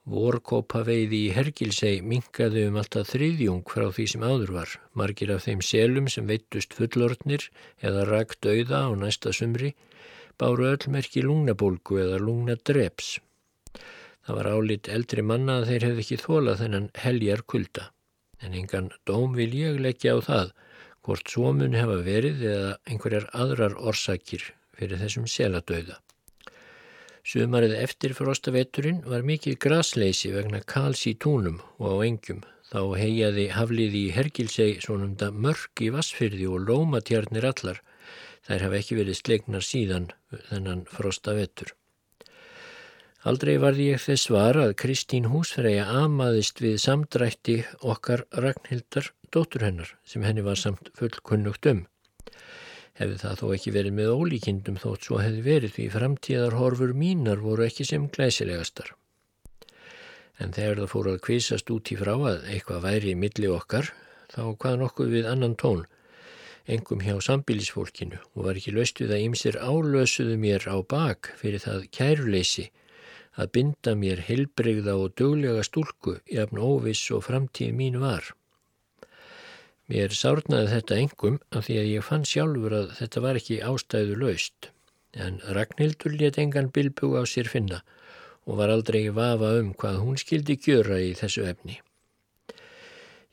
Vorkópaveiði 0.07 1.25
í 1.27 1.35
Hergilsei 1.35 1.97
minkaði 2.07 2.69
um 2.71 2.79
alltaf 2.79 3.11
þriðjung 3.11 3.65
frá 3.67 3.89
því 3.91 4.05
sem 4.13 4.23
áður 4.23 4.53
var. 4.61 4.77
Margir 4.95 5.33
af 5.35 5.49
þeim 5.49 5.67
selum 5.67 6.07
sem 6.07 6.31
veittust 6.31 6.79
fullortnir 6.79 7.49
eða 7.83 8.07
rakt 8.07 8.47
auða 8.47 8.87
á 8.87 8.91
næsta 8.95 9.35
sumri 9.35 9.75
báru 10.41 10.69
öllmerki 10.73 11.25
lungnabólgu 11.25 12.01
eða 12.05 12.21
lungnadreps. 12.23 13.17
Það 14.27 14.39
var 14.41 14.49
álit 14.53 14.89
eldri 14.91 15.23
manna 15.23 15.61
að 15.61 15.69
þeir 15.71 15.87
hefði 15.89 16.05
ekki 16.05 16.23
þólað 16.23 16.63
þennan 16.63 16.89
heljar 17.03 17.45
kulda. 17.53 17.91
En 18.43 18.57
engan 18.59 18.91
dóm 19.09 19.37
vil 19.39 19.53
ég 19.55 19.79
leggja 19.81 20.17
á 20.17 20.21
það 20.29 20.51
hvort 21.07 21.31
svo 21.31 21.53
mun 21.55 21.77
hefa 21.79 22.01
verið 22.03 22.43
eða 22.51 22.73
einhverjar 22.91 23.29
aðrar 23.43 23.77
orsakir 23.79 24.43
fyrir 24.77 24.99
þessum 25.01 25.29
seladauða. 25.31 26.01
Sumarið 27.27 27.73
eftir 27.79 28.13
frostaveturinn 28.15 29.01
var 29.11 29.25
mikið 29.27 29.57
grasleysi 29.63 30.33
vegna 30.35 30.61
kals 30.73 31.07
í 31.11 31.15
túnum 31.23 31.57
og 31.79 31.99
á 31.99 32.07
engjum. 32.07 32.43
Þá 32.67 32.81
heiaði 32.99 33.47
hafliði 33.55 34.03
í 34.09 34.13
Hergilsei 34.15 34.69
svonum 34.83 35.15
da 35.19 35.31
mörg 35.31 35.83
í 35.87 35.93
vassfyrði 35.95 36.47
og 36.51 36.67
lómatjarnir 36.67 37.47
allar. 37.51 37.81
Þær 38.47 38.67
hafa 38.67 38.79
ekki 38.79 38.99
verið 39.01 39.19
slegnar 39.19 39.67
síðan 39.67 40.07
þennan 40.51 40.85
frostavetur. 40.93 41.73
Aldrei 43.27 43.57
varði 43.59 43.91
ég 43.91 44.03
þess 44.05 44.31
var 44.31 44.59
að 44.63 44.77
Kristín 44.79 45.27
Húsfreyja 45.33 45.89
amaðist 46.05 46.63
við 46.63 46.79
samdrætti 46.85 47.59
okkar 47.83 48.23
Ragnhildar 48.31 49.11
dóttur 49.35 49.67
hennar 49.67 49.97
sem 50.07 50.23
henni 50.23 50.47
var 50.47 50.61
samt 50.61 50.93
fullkunnugt 50.95 51.67
um 51.73 51.83
hefði 52.97 53.17
það 53.21 53.41
þó 53.41 53.47
ekki 53.57 53.73
verið 53.75 53.97
með 53.97 54.13
ólíkindum 54.17 54.79
þótt 54.81 55.09
svo 55.09 55.19
hefði 55.21 55.43
verið 55.45 55.75
því 55.75 55.89
framtíðarhorfur 55.95 56.95
mínar 56.97 57.43
voru 57.45 57.67
ekki 57.67 57.85
sem 57.89 58.07
glæsilegastar. 58.13 58.95
En 60.41 60.53
þegar 60.57 60.83
það 60.83 60.93
fór 60.93 61.11
að 61.13 61.21
kvísast 61.27 61.73
út 61.73 61.93
í 61.93 61.99
frá 62.01 62.15
að 62.15 62.49
eitthvað 62.53 62.83
væri 62.85 63.13
í 63.13 63.19
milli 63.21 63.51
okkar, 63.53 63.91
þá 64.33 64.43
hvað 64.61 64.81
nokkuð 64.83 65.13
við 65.13 65.29
annan 65.33 65.57
tón, 65.61 65.85
engum 66.67 67.03
hjá 67.05 67.15
sambílisfólkinu 67.23 68.19
og 68.35 68.49
var 68.49 68.59
ekki 68.59 68.75
löst 68.75 69.01
við 69.03 69.15
að 69.15 69.25
ymsir 69.29 69.59
álösuðu 69.61 70.37
mér 70.43 70.67
á 70.67 70.77
bak 70.83 71.31
fyrir 71.41 71.63
það 71.63 71.87
kæruleysi 71.95 72.67
að 73.37 73.53
binda 73.57 73.95
mér 74.01 74.23
heilbreyða 74.27 74.97
og 74.99 75.15
döglega 75.21 75.63
stúlku 75.67 76.17
jafn 76.33 76.59
óviss 76.59 77.05
og 77.15 77.27
framtíð 77.29 77.75
mín 77.77 78.01
var. 78.03 78.33
Mér 79.87 80.15
sárnaði 80.19 80.73
þetta 80.73 81.01
engum 81.03 81.37
af 81.53 81.69
því 81.69 81.79
að 81.83 81.91
ég 81.93 82.07
fann 82.07 82.27
sjálfur 82.27 82.75
að 82.81 82.95
þetta 82.99 83.23
var 83.23 83.39
ekki 83.39 83.61
ástæðu 83.63 84.17
laust, 84.23 84.71
en 85.15 85.39
Ragnhildur 85.59 86.17
let 86.19 86.41
engan 86.43 86.73
bilbú 86.75 87.13
á 87.15 87.23
sér 87.23 87.51
finna 87.53 87.85
og 88.47 88.59
var 88.59 88.73
aldrei 88.75 89.07
vafa 89.15 89.57
um 89.61 89.73
hvað 89.79 90.03
hún 90.03 90.19
skildi 90.19 90.59
gjöra 90.59 90.99
í 91.03 91.15
þessu 91.19 91.47
efni. 91.47 91.79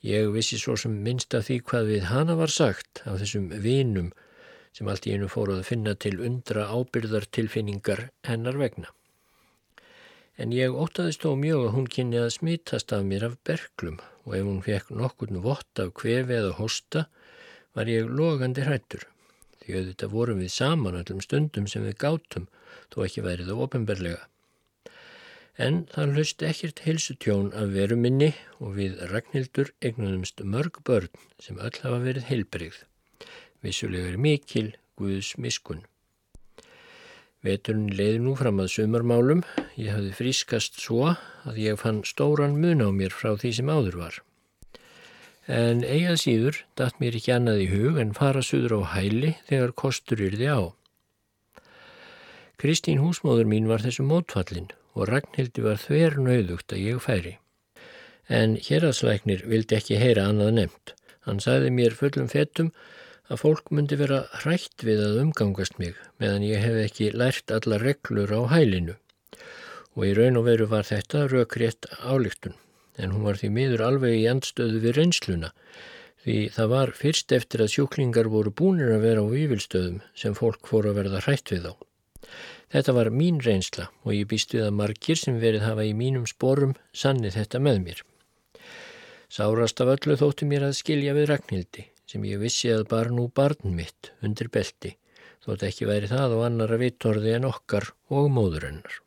Ég 0.04 0.34
vissi 0.36 0.60
svo 0.60 0.76
sem 0.80 0.96
minnst 1.06 1.34
af 1.38 1.48
því 1.48 1.62
hvað 1.70 1.92
við 1.94 2.10
hana 2.10 2.36
var 2.40 2.52
sagt 2.52 3.04
af 3.06 3.22
þessum 3.22 3.48
vinum 3.64 4.12
sem 4.76 4.90
allt 4.90 5.08
í 5.08 5.14
einu 5.16 5.30
fór 5.32 5.54
að 5.54 5.68
finna 5.70 5.94
til 5.96 6.18
undra 6.20 6.68
ábyrðartilfinningar 6.74 8.10
hennar 8.28 8.60
vegna 8.60 8.92
en 10.42 10.54
ég 10.54 10.74
ótaðist 10.74 11.22
þó 11.24 11.36
mjög 11.38 11.68
að 11.68 11.74
hún 11.76 11.90
kynni 11.96 12.20
að 12.20 12.32
smittast 12.38 12.94
af 12.96 13.06
mér 13.06 13.28
af 13.28 13.36
berglum 13.46 14.00
og 14.26 14.36
ef 14.38 14.48
hún 14.48 14.62
fekk 14.66 14.90
nokkurn 14.98 15.42
vott 15.46 15.82
af 15.84 15.94
kvefi 16.00 16.38
eða 16.40 16.56
hosta 16.58 17.06
var 17.78 17.90
ég 17.90 18.10
logandi 18.10 18.66
hrættur. 18.66 19.06
Því 19.62 19.78
auðvitað 19.78 20.14
vorum 20.14 20.42
við 20.42 20.54
saman 20.56 20.98
allum 21.00 21.22
stundum 21.24 21.68
sem 21.70 21.86
við 21.86 22.00
gátum 22.02 22.50
þó 22.94 23.04
ekki 23.06 23.26
værið 23.26 23.54
á 23.54 23.56
ofinberlega. 23.66 24.22
En 25.62 25.84
það 25.94 26.16
hlust 26.16 26.42
ekkert 26.42 26.80
heilsutjón 26.82 27.52
af 27.54 27.76
veru 27.76 27.94
minni 27.94 28.32
og 28.58 28.74
við 28.80 28.98
Ragnhildur 29.12 29.70
eignunumst 29.86 30.42
mörg 30.42 30.80
börn 30.82 31.12
sem 31.38 31.60
öll 31.62 31.78
hafa 31.84 32.00
verið 32.02 32.26
heilbreyð. 32.32 32.80
Vissulega 33.62 34.16
er 34.16 34.18
mikil 34.18 34.74
Guðs 34.98 35.36
miskun. 35.38 35.86
Veturinn 37.46 37.94
leiði 37.94 38.24
nú 38.24 38.34
fram 38.40 38.64
að 38.64 38.72
sumarmálum. 38.74 39.46
Ég 39.78 39.94
hafði 39.94 40.18
frískast 40.18 40.82
svo 40.82 41.14
að 41.46 41.62
ég 41.62 41.78
fann 41.78 42.02
stóran 42.08 42.58
mun 42.58 42.82
á 42.82 42.90
mér 42.90 43.14
frá 43.14 43.36
því 43.38 43.54
sem 43.60 43.70
áður 43.70 44.02
var. 44.02 44.22
En 45.46 45.84
eigað 45.84 46.22
síður 46.24 46.62
datt 46.80 47.02
mér 47.04 47.20
ekki 47.20 47.34
annað 47.36 47.66
í 47.66 47.72
hug 47.74 48.00
en 48.02 48.16
fara 48.18 48.42
suður 48.42 48.80
á 48.82 48.98
hæli 48.98 49.36
þegar 49.50 49.78
kostur 49.78 50.24
yrði 50.24 50.50
á. 50.50 50.62
Kristín 52.58 53.04
húsmóður 53.04 53.46
mín 53.46 53.68
var 53.68 53.84
þessu 53.84 54.08
mótfallin 54.08 54.72
og 54.94 55.10
Ragnhildi 55.10 55.64
var 55.66 55.82
þver 55.82 56.18
nauðugt 56.22 56.74
að 56.76 56.84
ég 56.84 57.02
færi. 57.04 57.38
En 58.30 58.56
héradslæknir 58.56 59.46
vildi 59.50 59.78
ekki 59.78 60.00
heyra 60.00 60.28
annað 60.30 60.54
nefnt. 60.58 60.94
Hann 61.28 61.40
sagði 61.44 61.72
mér 61.76 61.96
fullum 61.98 62.30
fettum 62.32 62.72
að 63.32 63.42
fólk 63.44 63.72
myndi 63.72 63.98
vera 64.00 64.24
hrætt 64.44 64.84
við 64.86 65.02
að 65.04 65.22
umgangast 65.24 65.80
mig 65.80 65.96
meðan 66.22 66.46
ég 66.48 66.64
hef 66.64 66.80
ekki 66.86 67.12
lært 67.16 67.54
alla 67.56 67.80
reglur 67.82 68.34
á 68.36 68.42
hælinu. 68.52 68.98
Og 69.96 70.10
í 70.10 70.14
raun 70.18 70.40
og 70.40 70.48
veru 70.50 70.68
var 70.70 70.88
þetta 70.90 71.28
raukrétt 71.32 71.90
álíktun 72.02 72.58
en 72.98 73.14
hún 73.14 73.26
var 73.26 73.40
því 73.40 73.50
miður 73.54 73.84
alveg 73.88 74.20
í 74.20 74.30
andstöðu 74.30 74.82
við 74.84 74.98
reynsluna 75.00 75.52
því 76.24 76.38
það 76.56 76.70
var 76.72 76.94
fyrst 76.96 77.34
eftir 77.36 77.64
að 77.64 77.74
sjúklingar 77.74 78.30
voru 78.32 78.54
búinir 78.56 78.94
að 78.96 79.08
vera 79.08 79.24
á 79.24 79.28
vývilstöðum 79.28 80.00
sem 80.16 80.36
fólk 80.38 80.70
fór 80.70 80.88
að 80.90 81.02
verða 81.02 81.24
hrætt 81.26 81.52
við 81.52 81.68
þá. 81.68 81.74
Þetta 82.74 82.96
var 82.98 83.12
mín 83.14 83.38
reynsla 83.46 83.92
og 84.02 84.16
ég 84.16 84.26
býst 84.32 84.56
við 84.56 84.66
að 84.66 84.78
margir 84.80 85.20
sem 85.20 85.38
verið 85.42 85.68
hafa 85.68 85.86
í 85.86 85.94
mínum 85.94 86.26
sporum 86.30 86.74
sanni 86.90 87.30
þetta 87.34 87.62
með 87.62 87.80
mér. 87.84 88.02
Sárast 89.30 89.82
af 89.84 89.94
öllu 89.94 90.18
þóttu 90.18 90.50
mér 90.50 90.66
að 90.68 90.80
skilja 90.80 91.14
við 91.14 91.30
Ragnhildi 91.30 91.86
sem 92.10 92.26
ég 92.26 92.42
vissi 92.42 92.74
að 92.74 92.88
bar 92.90 93.12
nú 93.14 93.30
barn 93.30 93.78
mitt 93.78 94.12
undir 94.26 94.50
belti 94.54 94.96
þótt 95.46 95.66
ekki 95.68 95.88
væri 95.90 96.10
það 96.12 96.38
og 96.38 96.46
annara 96.48 96.80
vittorði 96.80 97.34
en 97.38 97.48
okkar 97.50 97.90
og 98.14 98.30
móðurinnar. 98.32 99.00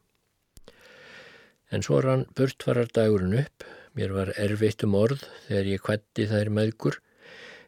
En 1.73 1.83
svo 1.83 2.01
rann 2.05 2.27
burtvarar 2.39 2.91
dagurinn 2.95 3.39
upp, 3.41 3.65
mér 3.97 4.13
var 4.15 4.33
erfitt 4.39 4.85
um 4.87 4.95
orð 4.99 5.25
þegar 5.49 5.71
ég 5.73 5.85
kvætti 5.87 6.29
þær 6.31 6.53
meðgur 6.59 7.01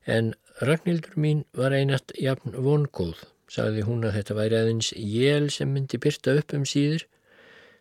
en 0.06 0.34
Ragnhildur 0.62 1.16
mín 1.22 1.44
var 1.56 1.74
einat 1.74 2.12
jafn 2.18 2.54
vongóð, 2.54 3.22
sagði 3.48 3.86
hún 3.88 4.04
að 4.06 4.18
þetta 4.18 4.36
væri 4.38 4.58
aðeins 4.58 4.92
jél 4.96 5.48
sem 5.52 5.72
myndi 5.72 6.00
byrta 6.00 6.36
upp 6.40 6.54
um 6.56 6.66
síður, 6.68 7.04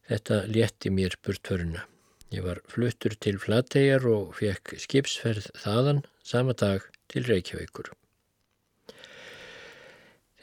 þetta 0.08 0.42
létti 0.48 0.92
mér 0.94 1.18
burtvaruna. 1.26 1.86
Ég 2.32 2.44
var 2.44 2.60
fluttur 2.68 3.16
til 3.24 3.38
Flategjar 3.40 4.04
og 4.12 4.36
fekk 4.36 4.76
skipsferð 4.84 5.48
þaðan 5.62 6.04
sama 6.28 6.56
dag 6.60 6.84
til 7.12 7.24
Reykjavíkur. 7.28 7.94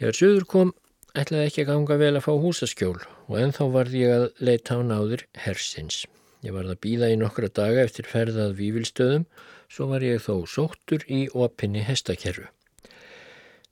Þegar 0.00 0.18
söður 0.18 0.46
kom 0.50 0.72
ætlaði 1.14 1.50
ekki 1.50 1.64
að 1.64 1.70
ganga 1.70 1.98
vel 2.00 2.14
að 2.16 2.24
fá 2.24 2.32
húsaskjól 2.40 2.96
og 3.04 3.36
enþá 3.38 3.68
varð 3.76 3.98
ég 4.00 4.14
að 4.14 4.24
leita 4.48 4.80
á 4.80 4.80
náður 4.82 5.26
hersins. 5.44 6.02
Ég 6.44 6.56
varð 6.56 6.74
að 6.74 6.82
býða 6.84 7.12
í 7.12 7.20
nokkra 7.20 7.52
daga 7.52 7.84
eftir 7.84 8.08
ferðað 8.08 8.56
vývilstöðum, 8.58 9.28
svo 9.68 9.88
var 9.92 10.04
ég 10.04 10.24
þó 10.24 10.44
sóttur 10.48 11.04
í 11.08 11.24
opinni 11.32 11.84
hestakerru. 11.84 12.48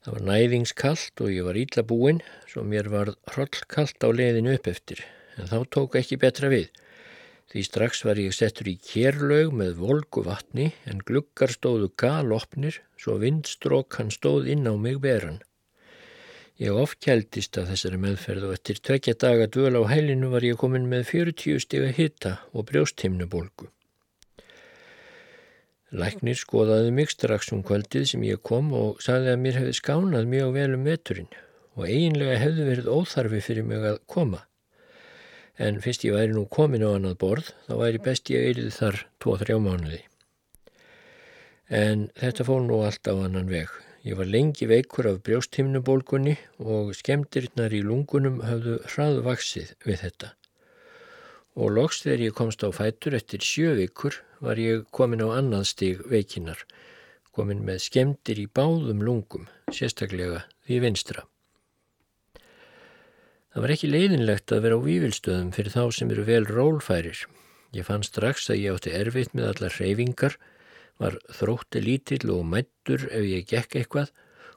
Það 0.03 0.15
var 0.17 0.23
næðingskallt 0.27 1.21
og 1.23 1.29
ég 1.31 1.45
var 1.47 1.55
ílla 1.55 1.81
búinn, 1.87 2.17
svo 2.51 2.65
mér 2.67 2.89
varð 2.91 3.15
hrollkallt 3.31 4.03
á 4.03 4.09
leiðinu 4.11 4.57
upp 4.57 4.65
eftir, 4.67 4.99
en 5.39 5.47
þá 5.47 5.59
tók 5.71 5.95
ekki 5.95 6.17
betra 6.19 6.49
við. 6.51 6.65
Því 7.53 7.63
strax 7.67 8.03
var 8.03 8.19
ég 8.19 8.35
settur 8.35 8.67
í 8.67 8.73
kérlaug 8.83 9.53
með 9.55 9.79
volgu 9.79 10.25
vatni 10.25 10.71
en 10.89 10.99
glukkar 11.07 11.53
stóðu 11.55 11.87
galopnir 12.03 12.81
svo 12.99 13.15
vindstrók 13.21 13.95
hann 13.99 14.11
stóð 14.11 14.51
inn 14.51 14.67
á 14.67 14.75
mig 14.75 14.99
veran. 15.03 15.39
Ég 16.59 16.75
ofkjaldist 16.83 17.57
af 17.61 17.71
þessari 17.71 18.01
meðferð 18.03 18.49
og 18.49 18.57
eftir 18.57 18.83
tvekja 18.83 19.15
daga 19.23 19.47
dvöl 19.47 19.79
á 19.79 19.83
heilinu 19.87 20.33
var 20.35 20.43
ég 20.45 20.59
komin 20.59 20.85
með 20.91 21.07
40 21.13 21.63
stiga 21.63 21.95
hitta 21.95 22.35
og 22.51 22.67
brjósthimnubolgu. 22.73 23.72
Læknir 25.93 26.39
skoðaði 26.39 26.93
mig 26.95 27.11
strax 27.13 27.51
um 27.53 27.61
kvöldið 27.65 28.07
sem 28.09 28.23
ég 28.25 28.41
kom 28.41 28.71
og 28.73 29.03
sagði 29.03 29.35
að 29.35 29.43
mér 29.43 29.59
hefði 29.61 29.75
skánað 29.77 30.31
mjög 30.31 30.55
vel 30.55 30.71
um 30.79 30.87
veturinn 30.89 31.29
og 31.77 31.85
eiginlega 31.85 32.39
hefði 32.41 32.65
verið 32.71 32.89
óþarfi 32.95 33.43
fyrir 33.45 33.67
mig 33.69 33.85
að 33.85 34.01
koma 34.09 34.41
en 35.61 35.79
fyrst 35.81 36.05
ég 36.07 36.15
væri 36.15 36.33
nú 36.33 36.47
komin 36.49 36.85
á 36.85 36.97
annað 36.97 37.19
borð 37.21 37.53
þá 37.67 37.73
væri 37.77 38.01
best 38.01 38.29
ég 38.33 38.49
eilið 38.49 38.73
þar 38.73 38.99
2-3 39.21 39.57
mánuði. 39.61 40.01
En 41.69 42.07
þetta 42.17 42.45
fór 42.47 42.63
nú 42.65 42.81
allt 42.85 43.07
á 43.09 43.13
annan 43.13 43.49
veg. 43.49 43.69
Ég 44.03 44.17
var 44.19 44.27
lengi 44.27 44.67
veikur 44.67 45.07
af 45.07 45.21
brjósthimnubólgunni 45.23 46.35
og 46.59 46.91
skemdirinnar 46.97 47.73
í 47.73 47.83
lungunum 47.85 48.41
hafðu 48.43 48.79
hraðvaksið 48.89 49.75
við 49.85 50.01
þetta. 50.03 50.33
Og 51.55 51.71
loks 51.77 52.01
þegar 52.03 52.25
ég 52.25 52.35
komst 52.35 52.65
á 52.65 52.69
fætur 52.73 53.15
eftir 53.15 53.45
sjö 53.45 53.77
vikur 53.77 54.17
var 54.43 54.59
ég 54.59 54.83
komin 54.91 55.23
á 55.23 55.39
annað 55.39 55.69
stig 55.71 56.01
veikinar, 56.11 56.65
komin 57.31 57.63
með 57.65 57.85
skemdir 57.87 58.41
í 58.43 58.49
báðum 58.51 59.03
lungum, 59.05 59.47
sérstaklega 59.71 60.43
því 60.67 60.79
vinstra. 60.83 61.23
Það 63.53 63.63
var 63.63 63.73
ekki 63.75 63.91
leiðinlegt 63.93 64.51
að 64.51 64.63
vera 64.65 64.77
á 64.81 64.85
vývilstöðum 64.85 65.53
fyrir 65.53 65.73
þá 65.75 65.83
sem 65.93 66.11
eru 66.11 66.25
vel 66.25 66.43
rólfærir. 66.49 67.19
Ég 67.73 67.85
fann 67.85 68.05
strax 68.05 68.49
að 68.49 68.61
ég 68.63 68.75
átti 68.75 68.93
erfitt 68.97 69.35
með 69.37 69.49
allar 69.51 69.77
hreyfingar, 69.77 70.37
var 71.01 71.17
þrótti 71.37 71.81
lítill 71.81 72.33
og 72.33 72.43
mættur 72.49 73.07
ef 73.09 73.25
ég 73.29 73.47
gekk 73.49 73.77
eitthvað 73.79 74.11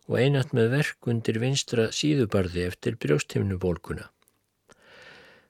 og 0.06 0.18
einat 0.20 0.52
með 0.56 0.72
verk 0.74 1.08
undir 1.12 1.40
vinstra 1.42 1.88
síðubarði 1.94 2.66
eftir 2.70 2.98
brjóstimnubólkuna. 3.02 4.08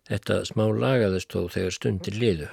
Þetta 0.07 0.43
smá 0.47 0.67
lagaðist 0.71 1.35
þó 1.35 1.49
þegar 1.51 1.75
stundir 1.75 2.19
liðu, 2.19 2.49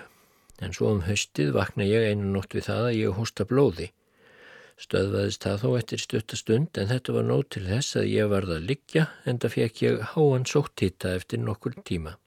en 0.61 0.73
svo 0.75 0.91
um 0.93 1.03
höstið 1.07 1.53
vakna 1.55 1.87
ég 1.87 2.11
einu 2.11 2.31
nótt 2.35 2.53
við 2.53 2.67
það 2.69 2.87
að 2.87 2.97
ég 2.99 3.19
hósta 3.19 3.45
blóði. 3.49 3.91
Stöðvaðist 4.83 5.45
það 5.45 5.61
þó 5.61 5.69
eftir 5.77 6.01
stuttastund 6.01 6.79
en 6.81 6.89
þetta 6.89 7.15
var 7.15 7.25
nót 7.29 7.49
til 7.55 7.63
þess 7.67 7.97
að 8.01 8.09
ég 8.09 8.29
varð 8.31 8.55
að 8.57 8.67
liggja 8.71 9.05
en 9.29 9.39
það 9.39 9.55
fekk 9.55 9.81
ég 9.85 10.03
háan 10.13 10.47
sóttýta 10.49 11.13
eftir 11.17 11.43
nokkur 11.43 11.77
tíma. 11.85 12.17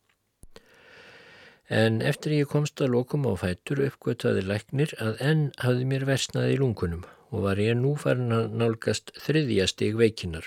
En 1.66 1.98
eftir 2.02 2.36
ég 2.36 2.50
komst 2.50 2.78
að 2.80 2.92
lokum 2.94 3.26
á 3.26 3.34
fætur 3.38 3.82
uppgötaði 3.88 4.44
læknir 4.46 4.94
að 5.02 5.18
enn 5.18 5.48
hafði 5.58 5.88
mér 5.90 6.06
versnaði 6.06 6.54
í 6.54 6.60
lungunum 6.60 7.02
og 7.34 7.42
var 7.42 7.58
ég 7.58 7.74
nú 7.80 7.96
farin 7.98 8.30
að 8.34 8.54
nálgast 8.60 9.10
þriðja 9.24 9.66
stig 9.72 9.98
veikinar 9.98 10.46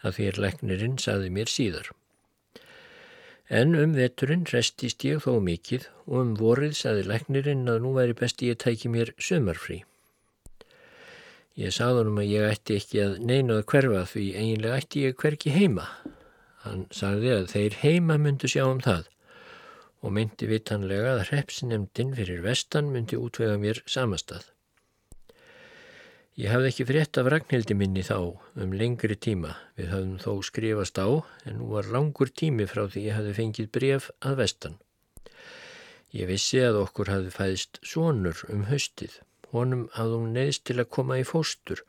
að 0.00 0.16
því 0.16 0.30
er 0.30 0.40
læknirinn 0.46 0.96
saði 1.00 1.28
mér 1.32 1.52
síðar. 1.52 1.90
En 3.48 3.74
um 3.76 3.92
veturinn 3.92 4.46
restist 4.48 5.04
ég 5.04 5.20
þó 5.20 5.36
mikið 5.44 5.88
og 6.06 6.20
um 6.20 6.30
vorið 6.40 6.78
saði 6.78 7.02
læknirinn 7.10 7.68
að 7.68 7.82
nú 7.84 7.90
væri 7.98 8.16
besti 8.16 8.48
ég 8.48 8.60
tæki 8.62 8.88
mér 8.88 9.12
sömarfrí. 9.20 9.82
Ég 11.60 11.74
sagði 11.76 12.06
hann 12.06 12.22
að 12.22 12.30
ég 12.32 12.48
ætti 12.50 12.78
ekki 12.80 13.02
að 13.04 13.18
neina 13.28 13.58
að 13.60 13.66
hverfa 13.72 14.06
því 14.14 14.24
eiginlega 14.32 14.78
ætti 14.80 15.04
ég 15.04 15.18
hverki 15.20 15.52
heima. 15.54 15.84
Hann 16.64 16.86
sagði 16.90 17.34
að 17.34 17.50
þeir 17.52 17.78
heima 17.82 18.16
myndu 18.18 18.48
sjá 18.48 18.64
um 18.64 18.80
það 18.80 19.12
og 20.04 20.16
myndi 20.16 20.48
vitanlega 20.48 21.14
að 21.14 21.22
hrepsnemdin 21.28 22.16
fyrir 22.16 22.42
vestan 22.44 22.90
myndi 22.92 23.20
útvega 23.20 23.60
mér 23.60 23.84
samastað. 23.84 24.53
Ég 26.34 26.50
hafði 26.50 26.66
ekki 26.72 26.84
frétt 26.88 27.18
af 27.20 27.28
Ragnhildi 27.30 27.74
minni 27.78 28.02
þá 28.02 28.16
um 28.58 28.72
lengri 28.74 29.14
tíma. 29.14 29.52
Við 29.78 29.92
höfðum 29.92 30.14
þó 30.18 30.32
skrifast 30.42 30.96
á 30.98 31.06
en 31.46 31.60
nú 31.60 31.68
var 31.70 31.86
langur 31.94 32.26
tími 32.26 32.64
frá 32.66 32.88
því 32.90 33.04
ég 33.04 33.14
hafði 33.14 33.34
fengið 33.36 33.68
bref 33.76 34.08
að 34.18 34.40
vestan. 34.40 34.74
Ég 36.10 36.26
vissi 36.26 36.58
að 36.58 36.80
okkur 36.80 37.12
hafði 37.12 37.30
fæðist 37.36 37.78
sonur 37.86 38.42
um 38.50 38.64
höstið. 38.66 39.14
Honum 39.54 39.84
hafði 39.94 40.18
hún 40.18 40.34
neðst 40.34 40.64
til 40.66 40.76
að 40.82 40.90
koma 40.96 41.20
í 41.22 41.28
fóstur 41.28 41.84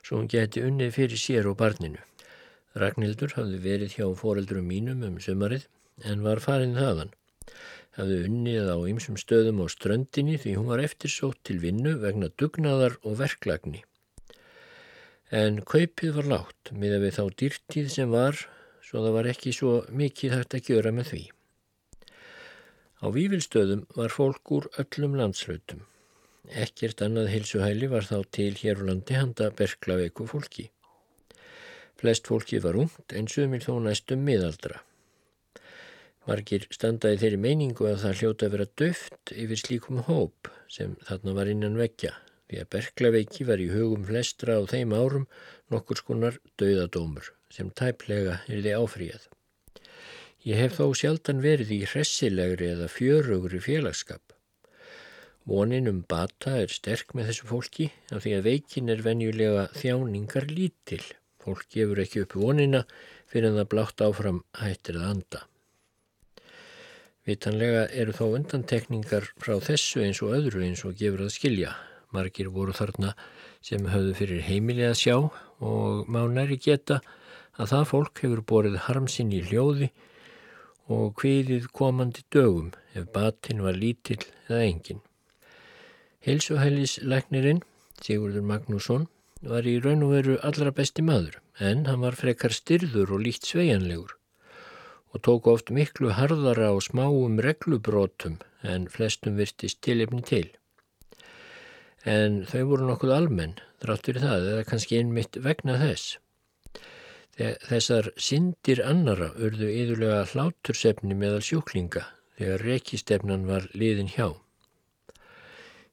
svo 0.00 0.16
hún 0.16 0.32
geti 0.32 0.64
unnið 0.64 0.96
fyrir 0.96 1.20
sér 1.20 1.50
og 1.52 1.58
barninu. 1.60 2.00
Ragnhildur 2.80 3.36
hafði 3.36 3.60
verið 3.66 3.98
hjá 3.98 4.08
fóreldurum 4.16 4.72
mínum 4.72 5.04
um 5.10 5.20
sömarið 5.20 5.68
en 6.08 6.24
var 6.24 6.40
farin 6.40 6.72
þaðan. 6.80 7.12
Hafði 8.00 8.22
unnið 8.30 8.72
á 8.72 8.76
ymsum 8.94 9.20
stöðum 9.20 9.60
á 9.60 9.68
ströndinni 9.68 10.40
því 10.40 10.56
hún 10.56 10.72
var 10.72 10.80
eftirsótt 10.88 11.44
til 11.44 11.60
vinnu 11.60 11.98
vegna 12.00 12.32
dugnaðar 12.40 12.96
og 13.04 13.20
verklagni. 13.20 13.84
En 15.30 15.60
kaupið 15.62 16.16
var 16.16 16.26
látt 16.26 16.70
miða 16.74 16.96
við 17.04 17.12
þá 17.14 17.24
dýrtíð 17.38 17.90
sem 17.94 18.10
var 18.10 18.34
svo 18.82 18.98
það 19.04 19.12
var 19.14 19.26
ekki 19.30 19.52
svo 19.54 19.74
mikið 19.94 20.32
hægt 20.34 20.54
að 20.58 20.70
gjöra 20.72 20.90
með 20.90 21.10
því. 21.12 21.20
Á 22.98 23.06
vývilstöðum 23.14 23.84
var 23.94 24.10
fólk 24.10 24.50
úr 24.56 24.66
öllum 24.82 25.14
landslautum. 25.20 25.84
Ekkert 26.50 27.04
annað 27.06 27.30
heilsuhæli 27.30 27.86
var 27.92 28.08
þá 28.08 28.16
til 28.34 28.50
hér 28.58 28.82
á 28.82 28.88
landi 28.88 29.14
handa 29.14 29.52
berglaveiku 29.54 30.26
fólki. 30.26 30.66
Flest 32.00 32.26
fólki 32.26 32.58
var 32.64 32.80
ungt 32.80 33.14
en 33.14 33.30
sumil 33.30 33.62
þó 33.62 33.76
næstum 33.84 34.24
miðaldra. 34.26 34.80
Margir 36.26 36.66
standaði 36.74 37.20
þeirri 37.22 37.38
meiningu 37.44 37.86
að 37.86 38.02
það 38.02 38.18
hljóta 38.18 38.48
að 38.48 38.56
vera 38.56 38.68
döft 38.82 39.34
yfir 39.36 39.62
slíkum 39.62 40.02
hóp 40.10 40.50
sem 40.66 40.98
þarna 41.06 41.36
var 41.38 41.52
innan 41.54 41.78
vekja 41.78 42.16
því 42.50 42.62
að 42.62 42.70
berglaveiki 42.74 43.46
var 43.48 43.62
í 43.62 43.70
hugum 43.70 44.08
flestra 44.10 44.58
á 44.58 44.62
þeim 44.66 44.96
árum 44.98 45.28
nokkur 45.70 46.02
skonar 46.02 46.40
döðadómur 46.60 47.30
sem 47.54 47.70
tæplega 47.70 48.40
er 48.50 48.66
þið 48.66 48.82
áfríðað. 48.82 49.30
Ég 50.50 50.60
hef 50.60 50.76
þó 50.80 50.90
sjaldan 50.96 51.40
verið 51.44 51.72
í 51.78 51.80
hressilegri 51.86 52.72
eða 52.74 52.90
fjörugri 52.90 53.62
félagskap 53.62 54.36
Vonin 55.50 55.88
um 55.88 56.02
bata 56.06 56.52
er 56.62 56.70
sterk 56.70 57.14
með 57.16 57.30
þessu 57.30 57.46
fólki 57.48 57.86
af 58.14 58.22
því 58.22 58.32
að 58.36 58.44
veikin 58.46 58.92
er 58.92 59.00
venjulega 59.02 59.64
þjáningar 59.74 60.46
lítil. 60.52 61.00
Fólk 61.40 61.64
gefur 61.72 62.02
ekki 62.04 62.22
upp 62.26 62.36
vonina 62.36 62.82
fyrir 63.30 63.48
að 63.48 63.56
það 63.58 63.70
blátt 63.72 64.04
áfram 64.04 64.42
hættir 64.60 65.00
að 65.00 65.08
anda. 65.08 65.40
Vitanlega 67.26 67.86
eru 68.02 68.14
þó 68.14 68.24
undantekningar 68.28 69.30
frá 69.40 69.56
þessu 69.64 70.04
eins 70.04 70.20
og 70.22 70.36
öðru 70.36 70.62
eins 70.68 70.84
og 70.84 70.94
gefur 71.00 71.24
að 71.26 71.34
skilja. 71.34 71.72
Margir 72.14 72.50
voru 72.50 72.74
þarna 72.76 73.14
sem 73.64 73.86
höfðu 73.92 74.14
fyrir 74.18 74.44
heimili 74.46 74.86
að 74.88 74.98
sjá 75.02 75.16
og 75.18 76.08
má 76.10 76.22
næri 76.30 76.58
geta 76.60 77.00
að 77.60 77.72
það 77.72 77.88
fólk 77.92 78.22
hefur 78.24 78.42
borið 78.52 78.78
harmsinn 78.86 79.32
í 79.36 79.42
hljóði 79.46 79.90
og 80.90 81.14
hviðið 81.20 81.70
komandi 81.76 82.24
dögum 82.34 82.72
ef 82.98 83.06
batinn 83.14 83.62
var 83.62 83.78
lítill 83.78 84.22
eða 84.48 84.62
engin. 84.66 85.02
Hilsuhælis 86.26 86.98
læknirinn, 87.02 87.62
Sigurður 88.00 88.44
Magnússon, 88.44 89.06
var 89.40 89.64
í 89.64 89.78
raun 89.80 90.04
og 90.04 90.16
veru 90.16 90.38
allra 90.44 90.72
besti 90.76 91.04
maður 91.04 91.38
en 91.60 91.86
hann 91.88 92.02
var 92.04 92.18
frekar 92.18 92.52
styrður 92.52 93.14
og 93.16 93.22
líkt 93.24 93.48
sveianlegur 93.48 94.16
og 95.10 95.22
tók 95.26 95.48
oft 95.50 95.72
miklu 95.74 96.12
harðara 96.14 96.70
og 96.74 96.84
smáum 96.86 97.40
reglubrótum 97.42 98.38
en 98.62 98.86
flestum 98.88 99.38
virtist 99.40 99.80
tilefni 99.82 100.22
til. 100.22 100.48
En 102.08 102.44
þau 102.48 102.62
voru 102.70 102.86
nokkuð 102.88 103.12
almenn, 103.12 103.58
dráttur 103.82 104.16
í 104.16 104.22
það, 104.22 104.46
eða 104.52 104.66
kannski 104.68 105.00
einmitt 105.00 105.36
vegna 105.44 105.76
þess. 105.80 106.18
Þessar 107.40 108.10
syndir 108.20 108.82
annara 108.84 109.30
urðu 109.36 109.68
yðurlega 109.72 110.24
hlátursefni 110.32 111.16
meðal 111.16 111.40
sjúklinga 111.44 112.04
þegar 112.36 112.64
rekistefnan 112.66 113.46
var 113.48 113.68
liðin 113.72 114.10
hjá. 114.12 114.34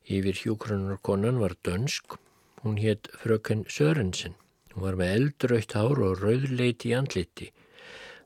Yfir 0.08 0.40
hjúkrunarkonan 0.42 1.40
var 1.44 1.56
dönsk, 1.68 2.18
hún 2.64 2.80
hétt 2.80 3.12
fröken 3.20 3.66
Sörensen. 3.68 4.36
Hún 4.74 4.88
var 4.88 5.00
með 5.00 5.14
eldrautt 5.20 5.76
hár 5.76 6.04
og 6.04 6.20
rauðleiti 6.24 6.92
í 6.92 6.98
andliti 6.98 7.52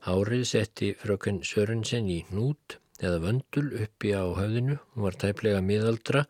Hárið 0.02 0.40
setti 0.50 0.88
fröken 0.98 1.36
Sörensen 1.46 2.08
í 2.10 2.16
nút 2.34 2.80
eða 2.98 3.20
vöndul 3.22 3.68
uppi 3.84 4.10
á 4.10 4.26
höfðinu. 4.34 4.80
Hún 4.94 5.04
var 5.06 5.14
tæplega 5.14 5.60
miðaldra, 5.62 6.24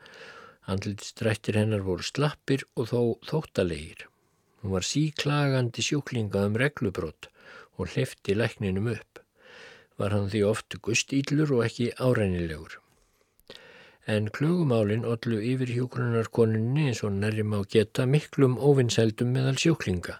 andlitstrættir 0.70 1.58
hennar 1.58 1.82
voru 1.86 2.04
slappir 2.06 2.64
og 2.76 2.88
þó 2.92 3.00
þóttalegir. 3.28 4.06
Hún 4.62 4.76
var 4.76 4.86
síklagandi 4.86 5.82
sjúklinga 5.82 6.44
um 6.46 6.58
reglubrót 6.60 7.26
og 7.78 7.90
hlifti 7.94 8.36
lækninum 8.38 8.92
upp. 8.94 9.18
Var 9.98 10.14
hann 10.14 10.30
því 10.30 10.44
oft 10.46 10.78
gustýllur 10.86 11.50
og 11.56 11.64
ekki 11.66 11.90
árænilegur. 11.98 12.78
En 14.06 14.28
klugumálinn 14.34 15.06
ollu 15.06 15.38
yfir 15.52 15.70
hjókrunarkoninni 15.76 16.88
eins 16.90 17.02
og 17.06 17.14
nærjum 17.18 17.54
á 17.58 17.60
geta 17.74 18.06
miklum 18.06 18.56
óvinnsældum 18.58 19.30
meðal 19.34 19.58
sjúklinga. 19.62 20.18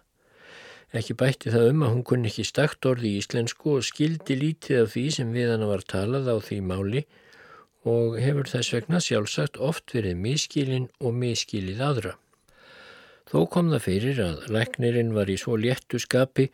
Ekki 0.92 1.16
bætti 1.18 1.50
það 1.55 1.70
um 1.70 1.83
að 1.87 1.92
hún 1.94 2.05
kunni 2.09 2.31
ekki 2.31 2.44
stakt 2.44 2.87
orði 2.87 3.14
í 3.14 3.22
íslensku 3.22 3.78
og 3.78 3.87
skildi 3.87 4.37
lítið 4.37 4.83
af 4.83 4.92
því 4.92 5.05
sem 5.16 5.31
við 5.35 5.55
hana 5.55 5.70
var 5.70 5.83
talað 5.88 6.28
á 6.28 6.37
því 6.37 6.59
máli 6.68 7.02
og 7.88 8.18
hefur 8.23 8.49
þess 8.51 8.75
vegna 8.77 9.01
sjálfsagt 9.03 9.59
oft 9.59 9.95
verið 9.95 10.21
miskilinn 10.23 10.88
og 11.01 11.16
miskilið 11.18 11.83
aðra. 11.83 12.12
Þó 13.31 13.47
kom 13.49 13.71
það 13.73 13.85
fyrir 13.87 14.21
að 14.23 14.47
læknirinn 14.53 15.14
var 15.16 15.31
í 15.33 15.38
svo 15.40 15.57
léttu 15.57 15.99
skapi 16.03 16.51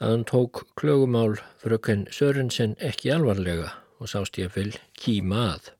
að 0.00 0.08
hann 0.08 0.24
tók 0.28 0.64
klögumál 0.80 1.36
fröken 1.62 2.06
Sörensen 2.10 2.74
ekki 2.80 3.12
alvarlega 3.14 3.72
og 4.00 4.10
sást 4.10 4.40
ég 4.40 4.50
að 4.50 4.56
fylg 4.56 4.78
kýma 4.98 5.42
að. 5.54 5.72